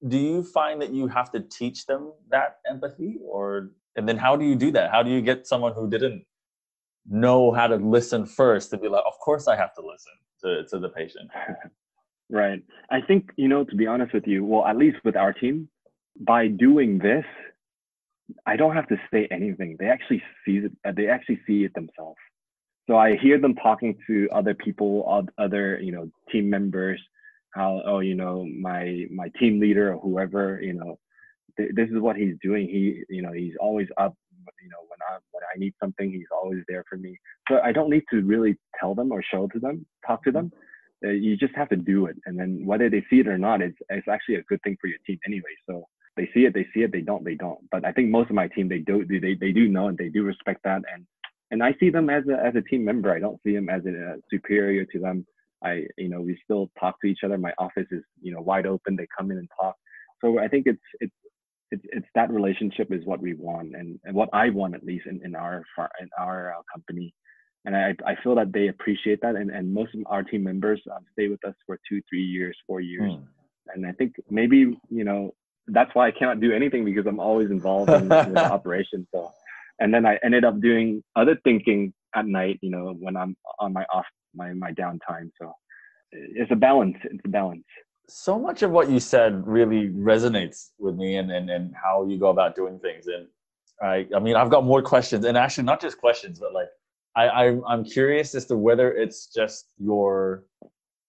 do 0.08 0.18
you 0.18 0.44
find 0.44 0.82
that 0.82 0.92
you 0.92 1.08
have 1.08 1.32
to 1.32 1.40
teach 1.40 1.86
them 1.86 2.12
that 2.30 2.58
empathy 2.70 3.20
or 3.26 3.72
and 3.96 4.08
then 4.08 4.18
how 4.18 4.36
do 4.36 4.46
you 4.46 4.56
do 4.56 4.72
that? 4.72 4.92
How 4.92 5.04
do 5.04 5.12
you 5.12 5.22
get 5.22 5.48
someone 5.48 5.74
who 5.74 5.90
didn't 5.90 6.26
know 7.10 7.51
how 7.51 7.68
to 7.68 7.76
listen 7.76 8.26
first 8.26 8.70
to 8.70 8.78
be 8.78 8.88
like 8.88 9.04
of 9.06 9.18
course 9.20 9.47
i 9.47 9.56
have 9.56 9.74
to 9.74 9.82
listen 9.82 10.14
to, 10.41 10.66
to 10.68 10.80
the 10.80 10.89
patient. 10.89 11.30
Right. 12.30 12.64
I 12.89 13.01
think 13.01 13.32
you 13.36 13.47
know 13.47 13.64
to 13.64 13.76
be 13.76 13.86
honest 13.86 14.14
with 14.14 14.26
you 14.26 14.43
well 14.43 14.66
at 14.66 14.78
least 14.78 14.97
with 15.04 15.16
our 15.16 15.34
team 15.34 15.70
by 16.20 16.47
doing 16.47 16.97
this 16.97 17.26
i 18.47 18.56
don't 18.56 18.74
have 18.74 18.88
to 18.88 18.97
say 19.12 19.28
anything. 19.30 19.76
They 19.78 19.88
actually 19.88 20.24
see 20.43 20.58
it 20.58 20.72
uh, 20.88 20.93
they 20.95 21.10
actually 21.10 21.41
see 21.45 21.64
it 21.66 21.74
themselves. 21.76 22.18
So 22.88 22.97
i 22.97 23.18
hear 23.18 23.39
them 23.39 23.56
talking 23.56 23.95
to 24.08 24.30
other 24.32 24.56
people 24.56 24.91
other 25.38 25.80
you 25.80 25.91
know 25.91 26.10
team 26.32 26.49
members 26.49 26.99
how 27.54 27.82
oh 27.86 27.99
you 27.99 28.16
know 28.16 28.45
my 28.45 29.06
my 29.12 29.30
team 29.39 29.60
leader 29.60 29.93
or 29.93 29.99
whoever 29.99 30.60
you 30.62 30.74
know 30.74 30.97
th- 31.58 31.72
this 31.76 31.89
is 31.89 31.99
what 31.99 32.16
he's 32.16 32.36
doing. 32.41 32.68
He 32.68 33.04
you 33.10 33.22
know 33.22 33.32
he's 33.32 33.54
always 33.60 33.88
up 33.97 34.16
you 34.62 34.70
know 34.70 34.84
when 34.88 35.00
i 35.10 35.18
when 35.32 35.44
i 35.54 35.58
need 35.58 35.74
something 35.80 36.12
he's 36.12 36.32
always 36.32 36.64
there 36.68 36.84
for 36.89 36.98
me. 36.98 37.18
So 37.50 37.60
i 37.64 37.72
don't 37.72 37.89
need 37.89 38.04
to 38.12 38.22
really 38.22 38.58
tell 38.80 38.96
them 38.96 39.12
or 39.12 39.24
show 39.24 39.48
to 39.48 39.60
them 39.60 39.86
talk 40.06 40.24
to 40.26 40.32
them. 40.32 40.52
Uh, 41.06 41.10
you 41.10 41.36
just 41.36 41.56
have 41.56 41.68
to 41.70 41.76
do 41.76 42.06
it. 42.06 42.16
And 42.26 42.39
then 42.39 42.66
whether 42.66 42.89
they 42.89 43.04
see 43.10 43.20
it 43.20 43.28
or 43.28 43.38
not 43.38 43.62
it's 43.62 43.78
it's 43.89 44.08
actually 44.08 44.36
a 44.36 44.44
good 44.44 44.62
thing 44.64 44.78
for 44.80 44.88
your 44.88 45.00
team 45.06 45.20
anyway. 45.26 45.56
So 45.70 45.88
they 46.18 46.30
see 46.34 46.41
it 46.41 46.54
they 46.54 46.68
see 46.74 46.82
it 46.82 46.91
they 46.91 47.02
don't 47.02 47.24
they 47.24 47.36
don't. 47.36 47.60
But 47.72 47.86
i 47.86 47.91
think 47.91 48.10
most 48.10 48.30
of 48.30 48.36
my 48.36 48.48
team 48.48 48.68
they 48.70 48.80
do 48.80 49.06
they, 49.06 49.36
they 49.36 49.52
do 49.52 49.68
know 49.68 49.88
and 49.88 49.98
they 49.98 50.10
do 50.10 50.24
respect 50.24 50.62
that. 50.64 50.82
And 50.94 51.06
and 51.52 51.64
i 51.64 51.74
see 51.80 51.89
them 51.89 52.10
as 52.10 52.24
a 52.28 52.36
as 52.46 52.56
a 52.56 52.62
team 52.62 52.84
member. 52.86 53.14
I 53.14 53.20
don't 53.20 53.41
see 53.44 53.54
them 53.54 53.70
as 53.70 53.84
a, 53.86 54.14
a 54.14 54.16
superior 54.32 54.86
to 54.86 55.00
them. 55.00 55.26
I, 55.64 55.86
you 55.98 56.10
know, 56.10 56.22
we 56.22 56.38
still 56.44 56.70
talk 56.80 57.00
to 57.02 57.08
each 57.08 57.20
other. 57.24 57.38
My 57.38 57.54
office 57.58 57.88
is, 57.91 58.04
you 58.22 58.34
know, 58.34 58.41
wide 58.41 58.66
open. 58.66 58.96
They 58.96 59.08
come 59.18 59.32
in 59.32 59.38
and 59.38 59.50
talk. 59.60 59.76
So 60.22 60.39
I 60.39 60.48
think 60.48 60.68
it's 60.68 60.82
it's 61.00 61.14
it's, 61.74 61.84
it's 61.91 62.07
that 62.13 62.32
relationship 62.32 62.91
is 62.91 63.05
what 63.05 63.19
we 63.19 63.34
want, 63.34 63.76
and, 63.76 63.99
and 64.03 64.15
what 64.15 64.30
I 64.32 64.49
want 64.49 64.76
at 64.76 64.84
least 64.84 65.05
in, 65.07 65.21
in 65.26 65.36
our 65.36 65.63
in 65.99 66.09
our 66.17 66.53
uh, 66.53 66.61
company. 66.71 67.13
And 67.65 67.76
I 67.76 67.95
I 68.05 68.15
feel 68.24 68.36
that 68.36 68.53
they 68.53 68.67
appreciate 68.67 69.21
that, 69.21 69.36
and, 69.36 69.49
and 69.49 69.74
most 69.74 69.95
of 69.95 70.01
our 70.05 70.24
team 70.24 70.43
members 70.43 70.82
um, 70.93 71.03
stay 71.13 71.28
with 71.30 71.43
us 71.45 71.55
for 71.65 71.80
two, 71.89 72.01
three 72.09 72.24
years, 72.24 72.55
four 72.67 72.80
years. 72.80 73.11
Mm. 73.11 73.24
And 73.74 73.86
I 73.88 73.93
think 73.93 74.15
maybe 74.30 74.78
you 74.89 75.03
know 75.03 75.34
that's 75.67 75.93
why 75.95 76.07
I 76.07 76.11
cannot 76.11 76.41
do 76.41 76.51
anything 76.51 76.86
because 76.86 77.07
I'm 77.07 77.19
always 77.19 77.49
involved 77.49 77.89
in, 77.89 78.03
in 78.03 78.34
the 78.34 78.51
operation. 78.57 79.07
So, 79.13 79.32
and 79.80 79.93
then 79.93 80.05
I 80.05 80.19
ended 80.24 80.43
up 80.45 80.59
doing 80.61 81.03
other 81.15 81.38
thinking 81.43 81.93
at 82.15 82.28
night, 82.28 82.59
you 82.61 82.69
know, 82.69 82.93
when 82.99 83.15
I'm 83.17 83.36
on 83.59 83.74
my 83.74 83.86
off 83.91 84.05
my 84.36 84.53
my 84.53 84.71
downtime. 84.74 85.32
So 85.41 85.53
it's 86.11 86.51
a 86.51 86.55
balance. 86.55 86.97
It's 87.03 87.26
a 87.26 87.30
balance. 87.30 87.65
So 88.16 88.38
much 88.38 88.61
of 88.61 88.70
what 88.70 88.91
you 88.91 88.99
said 88.99 89.47
really 89.47 89.89
resonates 89.89 90.70
with 90.78 90.95
me, 90.95 91.16
and 91.16 91.32
and, 91.32 91.49
and 91.49 91.74
how 91.74 92.05
you 92.05 92.20
go 92.20 92.28
about 92.28 92.55
doing 92.55 92.78
things. 92.78 93.07
And 93.07 93.26
I 93.82 94.05
I 94.16 94.20
mean 94.20 94.36
I've 94.36 94.51
got 94.51 94.64
more 94.64 94.84
questions, 94.84 95.26
and 95.26 95.36
actually 95.36 95.64
not 95.64 95.82
just 95.82 95.97
questions, 95.97 96.39
but 96.39 96.53
like 96.53 96.68
I, 97.16 97.24
I 97.28 97.59
I'm 97.68 97.84
curious 97.84 98.36
as 98.36 98.45
to 98.45 98.55
whether 98.55 98.93
it's 98.93 99.34
just 99.34 99.66
your 99.80 100.43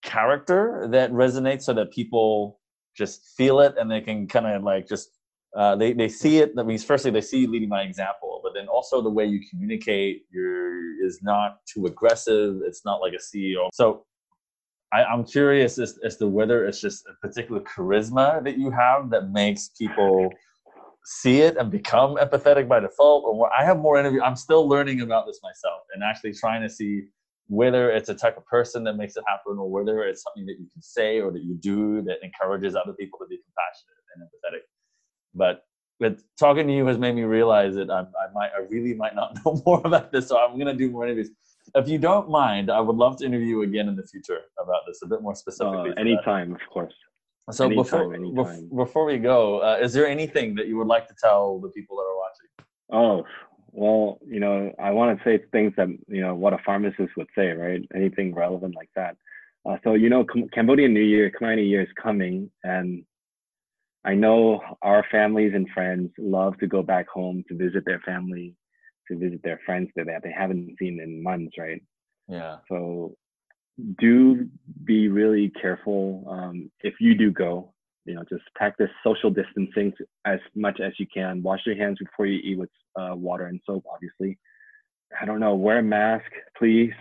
character 0.02 0.88
that 0.92 1.12
resonates, 1.12 1.64
so 1.64 1.74
that 1.74 1.92
people 1.92 2.58
just 2.96 3.34
feel 3.36 3.60
it 3.60 3.74
and 3.76 3.90
they 3.90 4.00
can 4.00 4.26
kind 4.26 4.46
of 4.46 4.62
like 4.62 4.88
just 4.88 5.10
uh, 5.54 5.76
they 5.76 5.92
they 5.92 6.08
see 6.08 6.38
it. 6.38 6.56
That 6.56 6.64
means 6.64 6.84
firstly 6.84 7.10
they 7.10 7.20
see 7.20 7.40
you 7.40 7.50
leading 7.50 7.68
by 7.68 7.82
example, 7.82 8.40
but 8.42 8.54
then 8.54 8.66
also 8.66 9.02
the 9.02 9.10
way 9.10 9.26
you 9.26 9.40
communicate 9.50 10.22
your 10.30 11.04
is 11.04 11.20
not 11.22 11.58
too 11.66 11.84
aggressive. 11.84 12.62
It's 12.64 12.82
not 12.86 13.02
like 13.02 13.12
a 13.12 13.18
CEO. 13.18 13.68
So 13.74 14.06
I, 14.94 15.12
am 15.12 15.24
curious 15.24 15.78
as, 15.78 15.98
as 16.04 16.16
to 16.18 16.28
whether 16.28 16.66
it's 16.66 16.80
just 16.80 17.04
a 17.06 17.26
particular 17.26 17.60
charisma 17.62 18.42
that 18.44 18.56
you 18.58 18.70
have 18.70 19.10
that 19.10 19.30
makes 19.30 19.70
people 19.70 20.30
see 21.04 21.40
it 21.40 21.56
and 21.56 21.70
become 21.70 22.16
empathetic 22.16 22.68
by 22.68 22.80
default, 22.80 23.24
or 23.24 23.52
I 23.52 23.64
have 23.64 23.78
more 23.78 23.98
interview. 23.98 24.22
I'm 24.22 24.36
still 24.36 24.68
learning 24.68 25.00
about 25.00 25.26
this 25.26 25.40
myself 25.42 25.82
and 25.94 26.02
actually 26.02 26.32
trying 26.32 26.62
to 26.62 26.70
see 26.70 27.02
whether 27.48 27.90
it's 27.90 28.08
a 28.08 28.14
type 28.14 28.36
of 28.36 28.46
person 28.46 28.84
that 28.84 28.94
makes 28.94 29.16
it 29.16 29.24
happen 29.26 29.58
or 29.58 29.68
whether 29.68 30.04
it's 30.04 30.22
something 30.22 30.46
that 30.46 30.56
you 30.58 30.66
can 30.72 30.80
say 30.80 31.20
or 31.20 31.30
that 31.30 31.42
you 31.42 31.54
do 31.56 32.00
that 32.02 32.16
encourages 32.22 32.74
other 32.74 32.92
people 32.94 33.18
to 33.18 33.26
be 33.26 33.38
compassionate 33.38 33.98
and 34.14 34.22
empathetic. 34.24 34.62
But 35.34 35.64
but 36.00 36.18
talking 36.38 36.66
to 36.66 36.72
you 36.72 36.86
has 36.86 36.98
made 36.98 37.14
me 37.14 37.22
realize 37.22 37.74
that 37.76 37.90
I'm, 37.90 38.06
I 38.06 38.32
might, 38.32 38.50
I 38.56 38.62
really 38.68 38.94
might 38.94 39.14
not 39.14 39.38
know 39.44 39.62
more 39.64 39.80
about 39.84 40.10
this. 40.12 40.28
So 40.28 40.38
I'm 40.38 40.58
to 40.58 40.74
do 40.74 40.90
more 40.90 41.04
interviews. 41.04 41.30
If 41.74 41.88
you 41.88 41.98
don't 41.98 42.30
mind, 42.30 42.70
I 42.70 42.80
would 42.80 42.96
love 42.96 43.18
to 43.18 43.26
interview 43.26 43.48
you 43.48 43.62
again 43.62 43.88
in 43.88 43.96
the 43.96 44.06
future 44.06 44.40
about 44.62 44.82
this 44.86 45.00
a 45.02 45.06
bit 45.06 45.22
more 45.22 45.34
specifically. 45.34 45.90
Uh, 45.90 46.00
anytime, 46.00 46.52
of 46.52 46.60
course. 46.72 46.94
So 47.50 47.66
anytime, 47.66 47.82
before 47.84 48.14
anytime. 48.14 48.70
before 48.74 49.04
we 49.04 49.18
go, 49.18 49.60
uh, 49.60 49.78
is 49.80 49.92
there 49.92 50.06
anything 50.06 50.54
that 50.54 50.66
you 50.66 50.78
would 50.78 50.86
like 50.86 51.08
to 51.08 51.14
tell 51.20 51.58
the 51.58 51.68
people 51.70 51.96
that 51.96 52.02
are 52.02 52.16
watching? 52.16 52.66
Oh, 52.92 53.26
well, 53.72 54.18
you 54.26 54.40
know, 54.40 54.72
I 54.78 54.92
want 54.92 55.18
to 55.18 55.24
say 55.24 55.44
things 55.52 55.74
that 55.76 55.88
you 56.08 56.22
know 56.22 56.34
what 56.34 56.54
a 56.54 56.58
pharmacist 56.64 57.16
would 57.16 57.26
say, 57.36 57.48
right? 57.50 57.82
Anything 57.94 58.34
relevant 58.34 58.74
like 58.76 58.88
that. 58.94 59.16
Uh, 59.68 59.76
so 59.82 59.94
you 59.94 60.08
know, 60.08 60.24
Cambodian 60.52 60.94
New 60.94 61.02
Year, 61.02 61.30
Khmer 61.30 61.56
New 61.56 61.62
Year 61.62 61.82
is 61.82 61.88
coming, 62.00 62.50
and 62.62 63.04
I 64.04 64.14
know 64.14 64.60
our 64.82 65.04
families 65.10 65.52
and 65.54 65.68
friends 65.70 66.10
love 66.18 66.56
to 66.58 66.66
go 66.66 66.82
back 66.82 67.08
home 67.08 67.44
to 67.48 67.56
visit 67.56 67.84
their 67.84 68.00
family, 68.00 68.54
to 69.08 69.18
visit 69.18 69.40
their 69.42 69.60
friends 69.64 69.90
that 69.96 70.06
they 70.22 70.32
haven't 70.32 70.76
seen 70.78 71.00
in 71.00 71.22
months, 71.22 71.54
right? 71.58 71.82
Yeah. 72.28 72.58
So 72.68 73.16
do 73.98 74.48
be 74.84 75.08
really 75.08 75.50
careful. 75.60 76.24
Um, 76.28 76.70
if 76.80 76.94
you 77.00 77.14
do 77.14 77.30
go, 77.30 77.74
you 78.04 78.14
know, 78.14 78.24
just 78.28 78.42
practice 78.54 78.90
social 79.02 79.30
distancing 79.30 79.92
as 80.24 80.38
much 80.54 80.80
as 80.80 80.92
you 80.98 81.06
can. 81.12 81.42
Wash 81.42 81.60
your 81.66 81.76
hands 81.76 81.98
before 81.98 82.26
you 82.26 82.38
eat 82.42 82.58
with 82.58 82.70
uh, 83.00 83.14
water 83.14 83.46
and 83.46 83.60
soap, 83.66 83.84
obviously. 83.92 84.38
I 85.20 85.24
don't 85.24 85.40
know, 85.40 85.54
wear 85.54 85.78
a 85.78 85.82
mask, 85.82 86.30
please. 86.56 86.92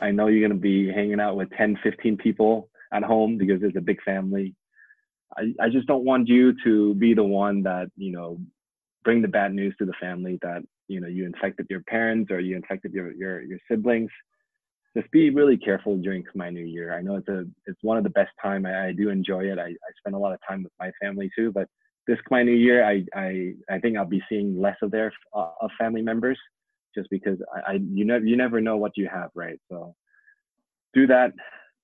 I 0.00 0.10
know 0.10 0.26
you're 0.26 0.46
going 0.46 0.58
to 0.58 0.62
be 0.62 0.90
hanging 0.92 1.20
out 1.20 1.36
with 1.36 1.50
10, 1.56 1.78
15 1.82 2.16
people 2.16 2.68
at 2.92 3.02
home 3.02 3.38
because 3.38 3.62
it's 3.62 3.76
a 3.76 3.80
big 3.80 4.02
family. 4.02 4.54
I, 5.36 5.52
I 5.60 5.68
just 5.68 5.86
don't 5.86 6.04
want 6.04 6.28
you 6.28 6.54
to 6.64 6.94
be 6.94 7.14
the 7.14 7.24
one 7.24 7.62
that, 7.64 7.88
you 7.96 8.12
know, 8.12 8.38
bring 9.02 9.22
the 9.22 9.28
bad 9.28 9.52
news 9.52 9.74
to 9.78 9.86
the 9.86 9.94
family 10.00 10.38
that, 10.42 10.62
you 10.88 11.00
know, 11.00 11.08
you 11.08 11.26
infected 11.26 11.66
your 11.70 11.82
parents 11.82 12.30
or 12.30 12.40
you 12.40 12.56
infected 12.56 12.92
your, 12.92 13.12
your, 13.12 13.42
your 13.42 13.58
siblings. 13.70 14.10
Just 14.96 15.10
be 15.10 15.30
really 15.30 15.56
careful 15.56 15.96
during 15.96 16.24
my 16.34 16.50
new 16.50 16.64
year. 16.64 16.96
I 16.96 17.02
know 17.02 17.16
it's 17.16 17.28
a, 17.28 17.44
it's 17.66 17.78
one 17.82 17.98
of 17.98 18.04
the 18.04 18.10
best 18.10 18.30
time. 18.40 18.64
I, 18.64 18.88
I 18.88 18.92
do 18.92 19.08
enjoy 19.08 19.44
it. 19.44 19.58
I, 19.58 19.66
I 19.68 19.90
spend 19.98 20.14
a 20.14 20.18
lot 20.18 20.32
of 20.32 20.38
time 20.48 20.62
with 20.62 20.72
Khmer 20.80 20.92
family 21.02 21.30
too, 21.36 21.50
but 21.52 21.68
this 22.06 22.18
Khmer 22.30 22.44
New 22.44 22.52
Year, 22.52 22.84
I, 22.84 23.04
I, 23.14 23.54
I 23.68 23.78
think 23.78 23.96
I'll 23.96 24.04
be 24.04 24.22
seeing 24.28 24.60
less 24.60 24.76
of 24.82 24.90
their 24.90 25.12
uh, 25.34 25.50
of 25.60 25.70
family 25.78 26.02
members, 26.02 26.38
just 26.94 27.08
because 27.10 27.38
I, 27.54 27.72
I 27.72 27.72
you 27.74 28.04
never 28.04 28.24
you 28.24 28.36
never 28.36 28.60
know 28.60 28.76
what 28.76 28.92
you 28.96 29.08
have, 29.10 29.30
right? 29.34 29.58
So 29.70 29.94
do 30.92 31.06
that 31.06 31.32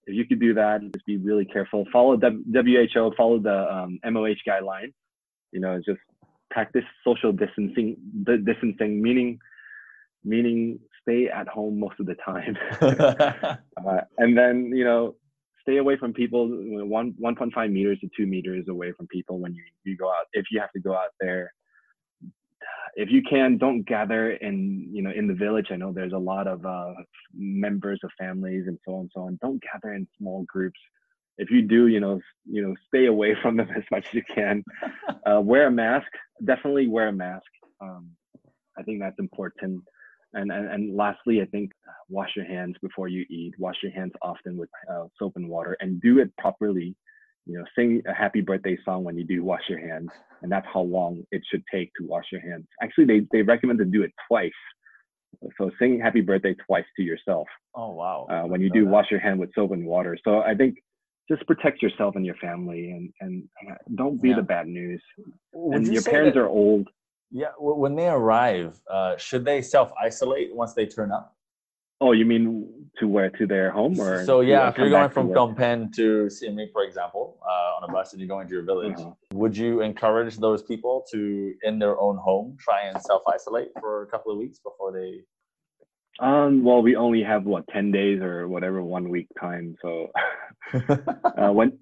if 0.07 0.15
you 0.15 0.27
could 0.27 0.41
do 0.41 0.55
that, 0.55 0.81
just 0.93 1.07
be 1.07 1.17
really 1.17 1.45
careful. 1.45 1.87
Follow 1.93 2.17
WHO, 2.19 3.13
follow 3.17 3.39
the 3.39 3.75
um, 3.75 3.99
MOH 4.05 4.43
guideline. 4.47 4.93
You 5.53 5.61
know, 5.61 5.81
just 5.85 6.01
practice 6.51 6.85
social 7.05 7.33
distancing. 7.33 7.97
The 8.25 8.39
distancing 8.39 9.03
meaning 9.03 9.39
meaning 10.25 10.79
stay 11.03 11.29
at 11.29 11.49
home 11.49 11.81
most 11.81 11.99
of 11.99 12.07
the 12.07 12.17
time, 12.17 12.57
uh, 12.81 14.01
and 14.19 14.37
then 14.37 14.73
you 14.75 14.85
know 14.85 15.17
stay 15.63 15.79
away 15.79 15.97
from 15.97 16.13
people. 16.13 16.49
One 16.49 17.15
1.5 17.23 17.73
meters 17.73 17.99
to 18.01 18.09
two 18.17 18.27
meters 18.27 18.67
away 18.69 18.93
from 18.93 19.07
people 19.09 19.39
when 19.39 19.55
you 19.55 19.65
you 19.85 19.97
go 19.97 20.09
out. 20.09 20.27
If 20.33 20.47
you 20.51 20.61
have 20.61 20.73
to 20.73 20.81
go 20.81 20.95
out 20.95 21.11
there 21.21 21.53
if 22.95 23.11
you 23.11 23.23
can, 23.23 23.59
don't 23.59 23.83
gather 23.83 24.33
in 24.33 24.89
you 24.93 25.03
know 25.03 25.11
in 25.11 25.27
the 25.27 25.35
village. 25.35 25.69
I 25.71 25.77
know 25.77 25.93
there's 25.93 26.13
a 26.13 26.19
lot 26.19 26.47
of 26.47 26.65
uh, 26.65 26.93
members 27.35 28.01
of 28.03 28.11
families 28.19 28.65
and 28.67 28.79
so 28.85 28.95
on 28.95 29.01
and 29.01 29.11
so 29.15 29.21
on. 29.23 29.39
Don't 29.41 29.63
gather 29.63 29.95
in 29.95 30.07
small 30.19 30.45
groups. 30.49 30.79
If 31.39 31.51
you 31.51 31.63
do, 31.63 31.87
you 31.87 32.01
know, 32.01 32.21
you 32.45 32.63
know, 32.63 32.75
stay 32.89 33.07
away 33.07 33.35
from 33.43 33.57
them 33.57 33.69
as 33.75 33.85
much 33.91 34.07
as 34.09 34.15
you 34.15 34.23
can. 34.23 34.65
Uh, 35.27 35.39
wear 35.39 35.67
a 35.67 35.71
mask. 35.71 36.09
Definitely 36.45 36.89
wear 36.89 37.09
a 37.09 37.13
mask. 37.13 37.47
Um, 37.81 38.11
I 38.79 38.83
think 38.83 39.01
that's 39.01 39.19
important. 39.19 39.83
And, 40.33 40.53
and 40.53 40.69
and 40.71 40.97
lastly, 40.97 41.43
I 41.43 41.47
think 41.47 41.73
uh, 41.89 41.93
wash 42.09 42.31
your 42.37 42.47
hands 42.47 42.77
before 42.81 43.09
you 43.09 43.25
eat. 43.29 43.55
Wash 43.59 43.77
your 43.83 43.93
hands 43.93 44.13
often 44.23 44.57
with 44.57 44.69
uh, 44.91 45.07
soap 45.19 45.33
and 45.37 45.49
water, 45.49 45.77
and 45.81 46.01
do 46.01 46.21
it 46.21 46.31
properly. 46.39 46.95
You 47.47 47.59
know, 47.59 47.65
sing 47.77 48.01
a 48.07 48.15
happy 48.15 48.41
birthday 48.41 48.79
song 48.85 49.03
when 49.03 49.17
you 49.17 49.25
do 49.25 49.43
wash 49.43 49.63
your 49.69 49.81
hands, 49.81 50.09
and 50.43 50.53
that's 50.53 50.67
how 50.73 50.83
long 50.83 51.25
it 51.33 51.43
should 51.51 51.65
take 51.73 51.91
to 51.99 52.07
wash 52.07 52.27
your 52.31 52.41
hands. 52.41 52.67
Actually, 52.81 53.07
they 53.07 53.27
they 53.33 53.43
recommend 53.43 53.81
to 53.81 53.85
do 53.85 54.03
it 54.03 54.13
twice. 54.29 54.53
So 55.59 55.71
sing 55.81 56.01
happy 56.01 56.21
birthday 56.21 56.55
twice 56.67 56.85
to 56.97 57.03
yourself. 57.03 57.49
Oh 57.75 57.91
wow! 57.91 58.27
Uh, 58.31 58.47
when 58.47 58.61
you 58.61 58.71
do 58.71 58.85
that. 58.85 58.91
wash 58.91 59.11
your 59.11 59.21
hand 59.21 59.41
with 59.41 59.51
soap 59.55 59.73
and 59.73 59.85
water. 59.85 60.17
So 60.23 60.43
I 60.43 60.55
think 60.55 60.77
just 61.31 61.47
protect 61.47 61.81
yourself 61.83 62.17
and 62.17 62.27
your 62.27 62.37
family, 62.37 62.91
and 62.91 63.13
and 63.21 63.49
don't 63.95 64.21
be 64.21 64.31
yeah. 64.31 64.37
the 64.37 64.43
bad 64.43 64.67
news. 64.67 65.03
Would 65.53 65.77
and 65.77 65.87
you 65.87 65.95
your 65.95 66.03
parents 66.03 66.35
that, 66.35 66.41
are 66.41 66.49
old 66.49 66.89
yeah, 67.31 67.49
when 67.59 67.95
they 67.95 68.09
arrive, 68.09 68.81
uh, 68.91 69.17
should 69.17 69.45
they 69.45 69.63
self 69.63 69.93
isolate 70.01 70.55
once 70.55 70.75
they 70.75 70.87
turn 70.87 71.13
up? 71.13 71.37
Oh, 72.01 72.13
you 72.13 72.25
mean 72.25 72.89
to 72.99 73.07
where 73.07 73.31
to 73.31 73.47
their 73.47 73.71
home 73.71 74.01
or? 74.01 74.25
So 74.25 74.41
yeah, 74.41 74.69
if 74.69 74.79
you're 74.79 74.91
going 74.91 75.11
from 75.11 75.29
Phnom 75.29 75.57
Penh 75.57 75.93
to 75.93 76.29
Siem 76.29 76.57
Reap, 76.57 76.73
for 76.73 76.83
example, 76.83 77.39
uh, 77.47 77.77
on 77.77 77.89
a 77.89 77.93
bus 77.93 78.13
and 78.13 78.21
you're 78.21 78.29
going 78.29 78.49
to 78.49 78.55
your 78.55 78.65
village, 78.65 78.99
uh-huh. 78.99 79.11
would 79.35 79.57
you 79.57 79.83
encourage 79.83 80.39
those 80.39 80.63
people 80.63 81.05
to, 81.13 81.55
in 81.63 81.79
their 81.79 82.01
own 82.01 82.17
home, 82.17 82.57
try 82.59 82.87
and 82.87 83.01
self 83.03 83.23
isolate 83.33 83.69
for 83.79 84.03
a 84.03 84.07
couple 84.07 84.33
of 84.33 84.39
weeks 84.39 84.59
before 84.59 84.93
they? 84.93 85.21
Um. 86.19 86.65
Well, 86.65 86.83
we 86.83 86.97
only 86.97 87.23
have 87.23 87.45
what 87.45 87.65
ten 87.69 87.93
days 87.93 88.21
or 88.21 88.49
whatever 88.49 88.83
one 88.83 89.09
week 89.09 89.29
time. 89.41 89.77
So, 89.83 90.09
uh, 90.75 91.53
when 91.53 91.79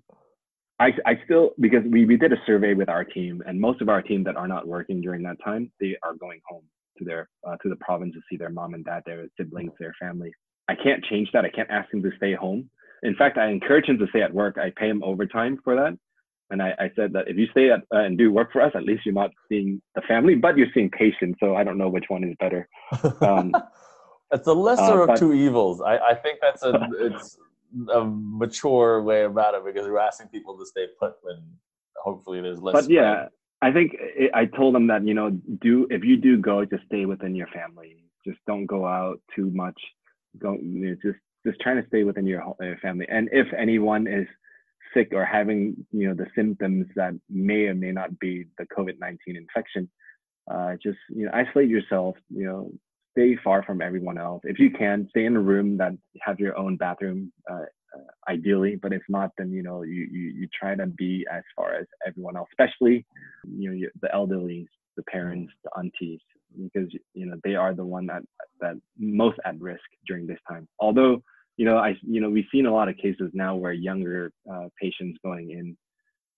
I, 0.80 0.90
I 1.06 1.20
still 1.24 1.50
because 1.60 1.82
we, 1.90 2.04
we 2.04 2.16
did 2.16 2.32
a 2.32 2.36
survey 2.46 2.74
with 2.74 2.88
our 2.88 3.04
team 3.04 3.42
and 3.46 3.60
most 3.60 3.80
of 3.80 3.88
our 3.88 4.00
team 4.00 4.22
that 4.24 4.36
are 4.36 4.48
not 4.48 4.66
working 4.66 5.00
during 5.00 5.22
that 5.24 5.36
time 5.44 5.70
they 5.80 5.96
are 6.02 6.14
going 6.14 6.40
home 6.48 6.62
to 6.98 7.04
their 7.04 7.28
uh, 7.46 7.56
to 7.62 7.68
the 7.68 7.76
province 7.76 8.14
to 8.14 8.20
see 8.30 8.36
their 8.36 8.50
mom 8.50 8.74
and 8.74 8.84
dad 8.84 9.02
their 9.04 9.26
siblings 9.36 9.72
their 9.80 9.94
family 10.00 10.32
i 10.68 10.74
can't 10.74 11.04
change 11.04 11.28
that 11.32 11.44
i 11.44 11.50
can't 11.50 11.70
ask 11.70 11.92
him 11.92 12.02
to 12.02 12.10
stay 12.16 12.34
home 12.34 12.68
in 13.02 13.14
fact 13.16 13.38
i 13.38 13.48
encourage 13.48 13.86
him 13.86 13.98
to 13.98 14.06
stay 14.10 14.22
at 14.22 14.32
work 14.32 14.56
i 14.58 14.72
pay 14.76 14.88
him 14.88 15.02
overtime 15.02 15.58
for 15.64 15.74
that 15.74 15.98
and 16.50 16.62
i, 16.62 16.72
I 16.78 16.90
said 16.94 17.12
that 17.12 17.26
if 17.26 17.36
you 17.36 17.46
stay 17.50 17.70
at, 17.70 17.80
uh, 17.92 17.98
and 17.98 18.16
do 18.16 18.32
work 18.32 18.52
for 18.52 18.62
us 18.62 18.72
at 18.76 18.84
least 18.84 19.04
you're 19.04 19.14
not 19.14 19.30
seeing 19.48 19.82
the 19.96 20.02
family 20.02 20.36
but 20.36 20.56
you're 20.56 20.68
seeing 20.72 20.90
patients 20.90 21.38
so 21.40 21.56
i 21.56 21.64
don't 21.64 21.78
know 21.78 21.88
which 21.88 22.06
one 22.08 22.22
is 22.22 22.36
better 22.38 22.68
um, 23.22 23.52
it's 24.30 24.44
the 24.44 24.54
lesser 24.54 25.02
uh, 25.02 25.06
but, 25.06 25.14
of 25.14 25.18
two 25.18 25.32
evils 25.32 25.80
I, 25.80 25.98
I 25.98 26.14
think 26.14 26.38
that's 26.40 26.62
a 26.62 26.88
it's 27.00 27.38
a 27.92 28.04
mature 28.04 29.02
way 29.02 29.24
about 29.24 29.54
it 29.54 29.64
because 29.64 29.86
we're 29.86 29.98
asking 29.98 30.28
people 30.28 30.58
to 30.58 30.66
stay 30.66 30.86
put 30.98 31.14
when 31.22 31.42
hopefully 32.02 32.40
there's 32.40 32.60
less. 32.60 32.74
But 32.74 32.90
yeah, 32.90 33.26
I 33.62 33.72
think 33.72 33.92
it, 33.98 34.30
I 34.34 34.46
told 34.46 34.74
them 34.74 34.86
that 34.88 35.06
you 35.06 35.14
know 35.14 35.30
do 35.60 35.86
if 35.90 36.04
you 36.04 36.16
do 36.16 36.38
go, 36.38 36.64
just 36.64 36.84
stay 36.86 37.04
within 37.04 37.34
your 37.34 37.48
family. 37.48 38.04
Just 38.26 38.38
don't 38.46 38.66
go 38.66 38.86
out 38.86 39.20
too 39.34 39.50
much. 39.50 39.80
Go 40.38 40.54
you 40.54 40.88
know, 40.88 40.96
just 41.02 41.18
just 41.46 41.60
trying 41.60 41.80
to 41.80 41.88
stay 41.88 42.04
within 42.04 42.26
your, 42.26 42.42
your 42.60 42.76
family. 42.78 43.06
And 43.08 43.28
if 43.32 43.46
anyone 43.56 44.06
is 44.06 44.26
sick 44.94 45.10
or 45.12 45.24
having 45.24 45.86
you 45.92 46.08
know 46.08 46.14
the 46.14 46.26
symptoms 46.34 46.86
that 46.96 47.14
may 47.28 47.66
or 47.66 47.74
may 47.74 47.92
not 47.92 48.18
be 48.18 48.46
the 48.58 48.66
COVID 48.66 48.98
nineteen 48.98 49.36
infection, 49.36 49.88
uh, 50.50 50.74
just 50.82 50.98
you 51.10 51.26
know 51.26 51.32
isolate 51.34 51.68
yourself. 51.68 52.16
You 52.30 52.44
know 52.44 52.72
stay 53.18 53.36
far 53.42 53.62
from 53.62 53.82
everyone 53.82 54.18
else. 54.18 54.42
If 54.44 54.58
you 54.58 54.70
can, 54.70 55.08
stay 55.10 55.24
in 55.24 55.36
a 55.36 55.40
room 55.40 55.76
that 55.78 55.92
have 56.20 56.38
your 56.38 56.56
own 56.56 56.76
bathroom, 56.76 57.32
uh, 57.50 57.66
uh, 57.94 58.30
ideally. 58.30 58.78
But 58.80 58.92
if 58.92 59.02
not, 59.08 59.30
then 59.36 59.50
you 59.50 59.62
know 59.62 59.82
you, 59.82 60.06
you 60.10 60.30
you 60.40 60.48
try 60.58 60.74
to 60.74 60.86
be 60.86 61.26
as 61.32 61.42
far 61.56 61.74
as 61.74 61.86
everyone 62.06 62.36
else, 62.36 62.48
especially 62.52 63.04
you 63.44 63.70
know 63.70 63.88
the 64.02 64.14
elderly, 64.14 64.68
the 64.96 65.02
parents, 65.04 65.52
the 65.64 65.70
aunties, 65.76 66.20
because 66.62 66.88
you 67.14 67.26
know 67.26 67.36
they 67.44 67.54
are 67.54 67.74
the 67.74 67.84
one 67.84 68.06
that 68.06 68.22
that 68.60 68.74
most 68.98 69.38
at 69.44 69.60
risk 69.60 69.84
during 70.06 70.26
this 70.26 70.38
time. 70.48 70.68
Although 70.78 71.22
you 71.56 71.64
know 71.64 71.78
I 71.78 71.96
you 72.02 72.20
know 72.20 72.30
we've 72.30 72.52
seen 72.52 72.66
a 72.66 72.72
lot 72.72 72.88
of 72.88 72.96
cases 72.96 73.30
now 73.32 73.56
where 73.56 73.72
younger 73.72 74.32
uh, 74.52 74.68
patients 74.80 75.18
going 75.24 75.50
in 75.50 75.76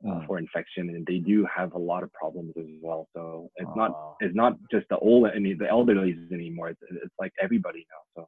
uh, 0.07 0.13
mm. 0.13 0.27
for 0.27 0.39
infection, 0.39 0.89
and 0.91 1.07
they 1.07 1.19
do 1.19 1.47
have 1.55 1.73
a 1.75 1.79
lot 1.79 2.03
of 2.03 2.13
problems 2.13 2.53
as 2.59 2.65
well. 2.81 3.09
So 3.15 3.51
it's 3.57 3.69
oh, 3.71 3.79
not 3.79 4.17
it's 4.21 4.35
not 4.35 4.55
just 4.71 4.87
the 4.89 4.99
old 4.99 5.29
any 5.35 5.55
the 5.55 5.69
elderly 5.69 6.17
anymore. 6.33 6.71
It's, 6.71 6.81
it's 6.91 7.15
like 7.19 7.33
everybody 7.41 7.87
now. 7.91 8.27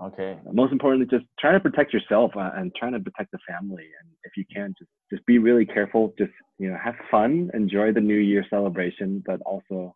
So 0.00 0.06
okay. 0.06 0.38
Most 0.52 0.72
importantly, 0.72 1.06
just 1.10 1.28
trying 1.38 1.54
to 1.54 1.60
protect 1.60 1.92
yourself 1.92 2.32
uh, 2.36 2.50
and 2.54 2.74
trying 2.74 2.92
to 2.92 3.00
protect 3.00 3.32
the 3.32 3.38
family. 3.48 3.88
And 4.00 4.10
if 4.24 4.36
you 4.36 4.44
can, 4.54 4.74
just 4.78 4.90
just 5.10 5.24
be 5.26 5.38
really 5.38 5.64
careful. 5.64 6.14
Just 6.18 6.32
you 6.58 6.70
know, 6.70 6.78
have 6.82 6.94
fun, 7.10 7.50
enjoy 7.54 7.92
the 7.92 8.00
New 8.00 8.18
Year 8.18 8.44
celebration, 8.50 9.22
but 9.26 9.40
also 9.42 9.94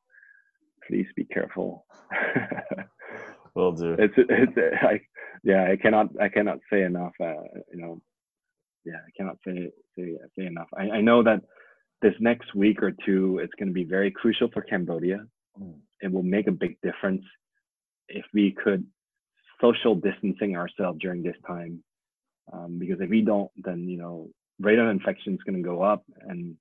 please 0.88 1.06
be 1.16 1.24
careful. 1.24 1.84
Will 3.54 3.72
do. 3.72 3.96
It's 3.98 4.14
it's 4.16 4.82
like 4.82 5.02
yeah, 5.44 5.68
I 5.70 5.76
cannot 5.76 6.08
I 6.20 6.28
cannot 6.28 6.58
say 6.70 6.82
enough. 6.82 7.12
Uh, 7.20 7.42
you 7.72 7.80
know, 7.80 8.00
yeah, 8.85 8.97
I 8.97 9.11
cannot 9.16 9.39
say 9.47 9.70
say 9.97 10.16
say 10.39 10.47
enough. 10.47 10.68
I, 10.76 10.91
I 10.91 11.01
know 11.01 11.22
that 11.22 11.43
this 12.01 12.14
next 12.20 12.55
week 12.55 12.83
or 12.83 12.93
two, 13.05 13.41
it's 13.43 13.55
going 13.59 13.68
to 13.68 13.74
be 13.74 13.85
very 13.85 14.11
crucial 14.11 14.49
for 14.53 14.62
Cambodia. 14.62 15.24
Mm. 15.61 15.74
It 16.01 16.12
will 16.12 16.24
make 16.24 16.49
a 16.49 16.53
big 16.53 16.76
difference 16.83 17.22
if 18.09 18.24
we 18.35 18.53
could 18.53 18.85
social 19.61 19.95
distancing 19.95 20.57
ourselves 20.57 20.99
during 21.01 21.22
this 21.22 21.37
time. 21.47 21.83
Um, 22.53 22.78
because 22.78 23.01
if 23.01 23.09
we 23.09 23.22
don't, 23.22 23.51
then 23.57 23.89
you 23.89 23.97
know, 23.97 24.28
rate 24.61 24.78
of 24.78 24.89
infection 24.89 25.35
is 25.35 25.41
going 25.47 25.62
to 25.62 25.68
go 25.68 25.83
up, 25.83 26.03
and 26.28 26.57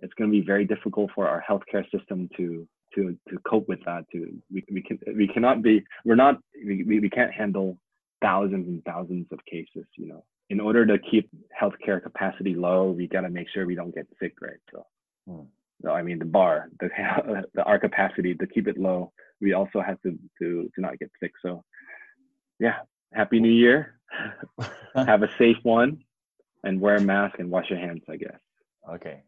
it's 0.00 0.12
going 0.14 0.28
to 0.28 0.32
be 0.32 0.44
very 0.44 0.64
difficult 0.64 1.10
for 1.14 1.28
our 1.28 1.42
healthcare 1.48 1.84
system 1.90 2.28
to 2.36 2.66
to 2.94 3.16
to 3.28 3.38
cope 3.48 3.68
with 3.68 3.78
that. 3.86 4.04
To 4.12 4.26
we 4.52 4.64
we 4.70 4.82
can 4.82 4.98
we 5.16 5.28
cannot 5.28 5.62
be 5.62 5.84
we're 6.04 6.16
not 6.16 6.38
we 6.66 6.82
we 6.84 7.08
can't 7.10 7.32
handle 7.32 7.78
thousands 8.20 8.66
and 8.66 8.84
thousands 8.84 9.28
of 9.30 9.38
cases. 9.48 9.86
You 9.96 10.08
know, 10.08 10.24
in 10.50 10.58
order 10.60 10.84
to 10.84 10.98
keep 10.98 11.30
healthcare 11.58 12.02
capacity 12.02 12.54
low, 12.54 12.90
we 12.90 13.06
got 13.06 13.22
to 13.22 13.30
make 13.30 13.46
sure 13.54 13.64
we 13.64 13.76
don't 13.76 13.94
get 13.94 14.06
sick, 14.20 14.34
right? 14.42 14.58
So, 14.72 14.86
hmm. 15.26 15.42
so 15.82 15.92
I 15.92 16.02
mean, 16.02 16.18
the 16.18 16.24
bar, 16.24 16.68
the, 16.80 16.90
the 17.54 17.62
our 17.62 17.78
capacity 17.78 18.34
to 18.34 18.46
keep 18.46 18.68
it 18.68 18.76
low, 18.76 19.12
we 19.40 19.54
also 19.54 19.80
have 19.80 20.00
to 20.02 20.18
to 20.38 20.68
to 20.74 20.80
not 20.80 20.98
get 20.98 21.10
sick. 21.22 21.32
So, 21.40 21.64
yeah, 22.58 22.78
happy 23.14 23.40
New 23.40 23.52
Year. 23.52 23.96
have 24.96 25.22
a 25.22 25.30
safe 25.38 25.58
one, 25.62 25.98
and 26.64 26.80
wear 26.80 26.96
a 26.96 27.00
mask 27.00 27.38
and 27.38 27.48
wash 27.48 27.70
your 27.70 27.78
hands. 27.78 28.02
I 28.08 28.16
guess. 28.16 28.38
Okay. 28.92 29.22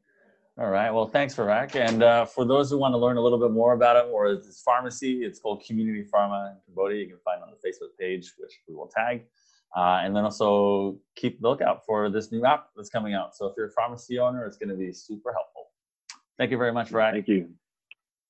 All 0.59 0.69
right. 0.69 0.91
Well, 0.91 1.07
thanks, 1.07 1.35
Vivek. 1.35 1.77
And 1.77 2.03
uh, 2.03 2.27
for 2.27 2.45
those 2.45 2.69
who 2.69 2.77
want 2.77 2.93
to 2.93 2.99
learn 2.99 3.17
a 3.17 3.23
little 3.23 3.39
bit 3.39 3.53
more 3.53 3.73
about 3.73 3.97
it 3.97 4.11
or 4.13 4.35
this 4.35 4.61
pharmacy, 4.63 5.25
it's 5.25 5.39
called 5.41 5.65
Community 5.67 6.07
Pharma 6.13 6.51
in 6.51 6.57
Cambodia. 6.67 7.01
You 7.01 7.09
can 7.09 7.19
find 7.25 7.41
it 7.41 7.45
on 7.45 7.55
the 7.55 7.67
Facebook 7.67 7.97
page, 7.99 8.35
which 8.37 8.53
we 8.69 8.75
will 8.75 8.91
tag. 8.95 9.23
Uh, 9.77 10.01
and 10.03 10.15
then 10.15 10.25
also 10.25 10.99
keep 11.17 11.41
the 11.41 11.49
lookout 11.49 11.85
for 11.87 12.11
this 12.11 12.31
new 12.31 12.45
app 12.45 12.69
that's 12.77 12.91
coming 12.91 13.15
out. 13.15 13.35
So 13.35 13.47
if 13.47 13.55
you're 13.57 13.67
a 13.67 13.73
pharmacy 13.73 14.19
owner, 14.19 14.45
it's 14.45 14.59
going 14.59 14.69
to 14.69 14.77
be 14.77 14.93
super 14.93 15.33
helpful. 15.33 15.71
Thank 16.39 16.51
you 16.51 16.59
very 16.59 16.73
much, 16.73 16.91
Rag. 16.91 17.15
Thank 17.15 17.29
you. 17.29 17.49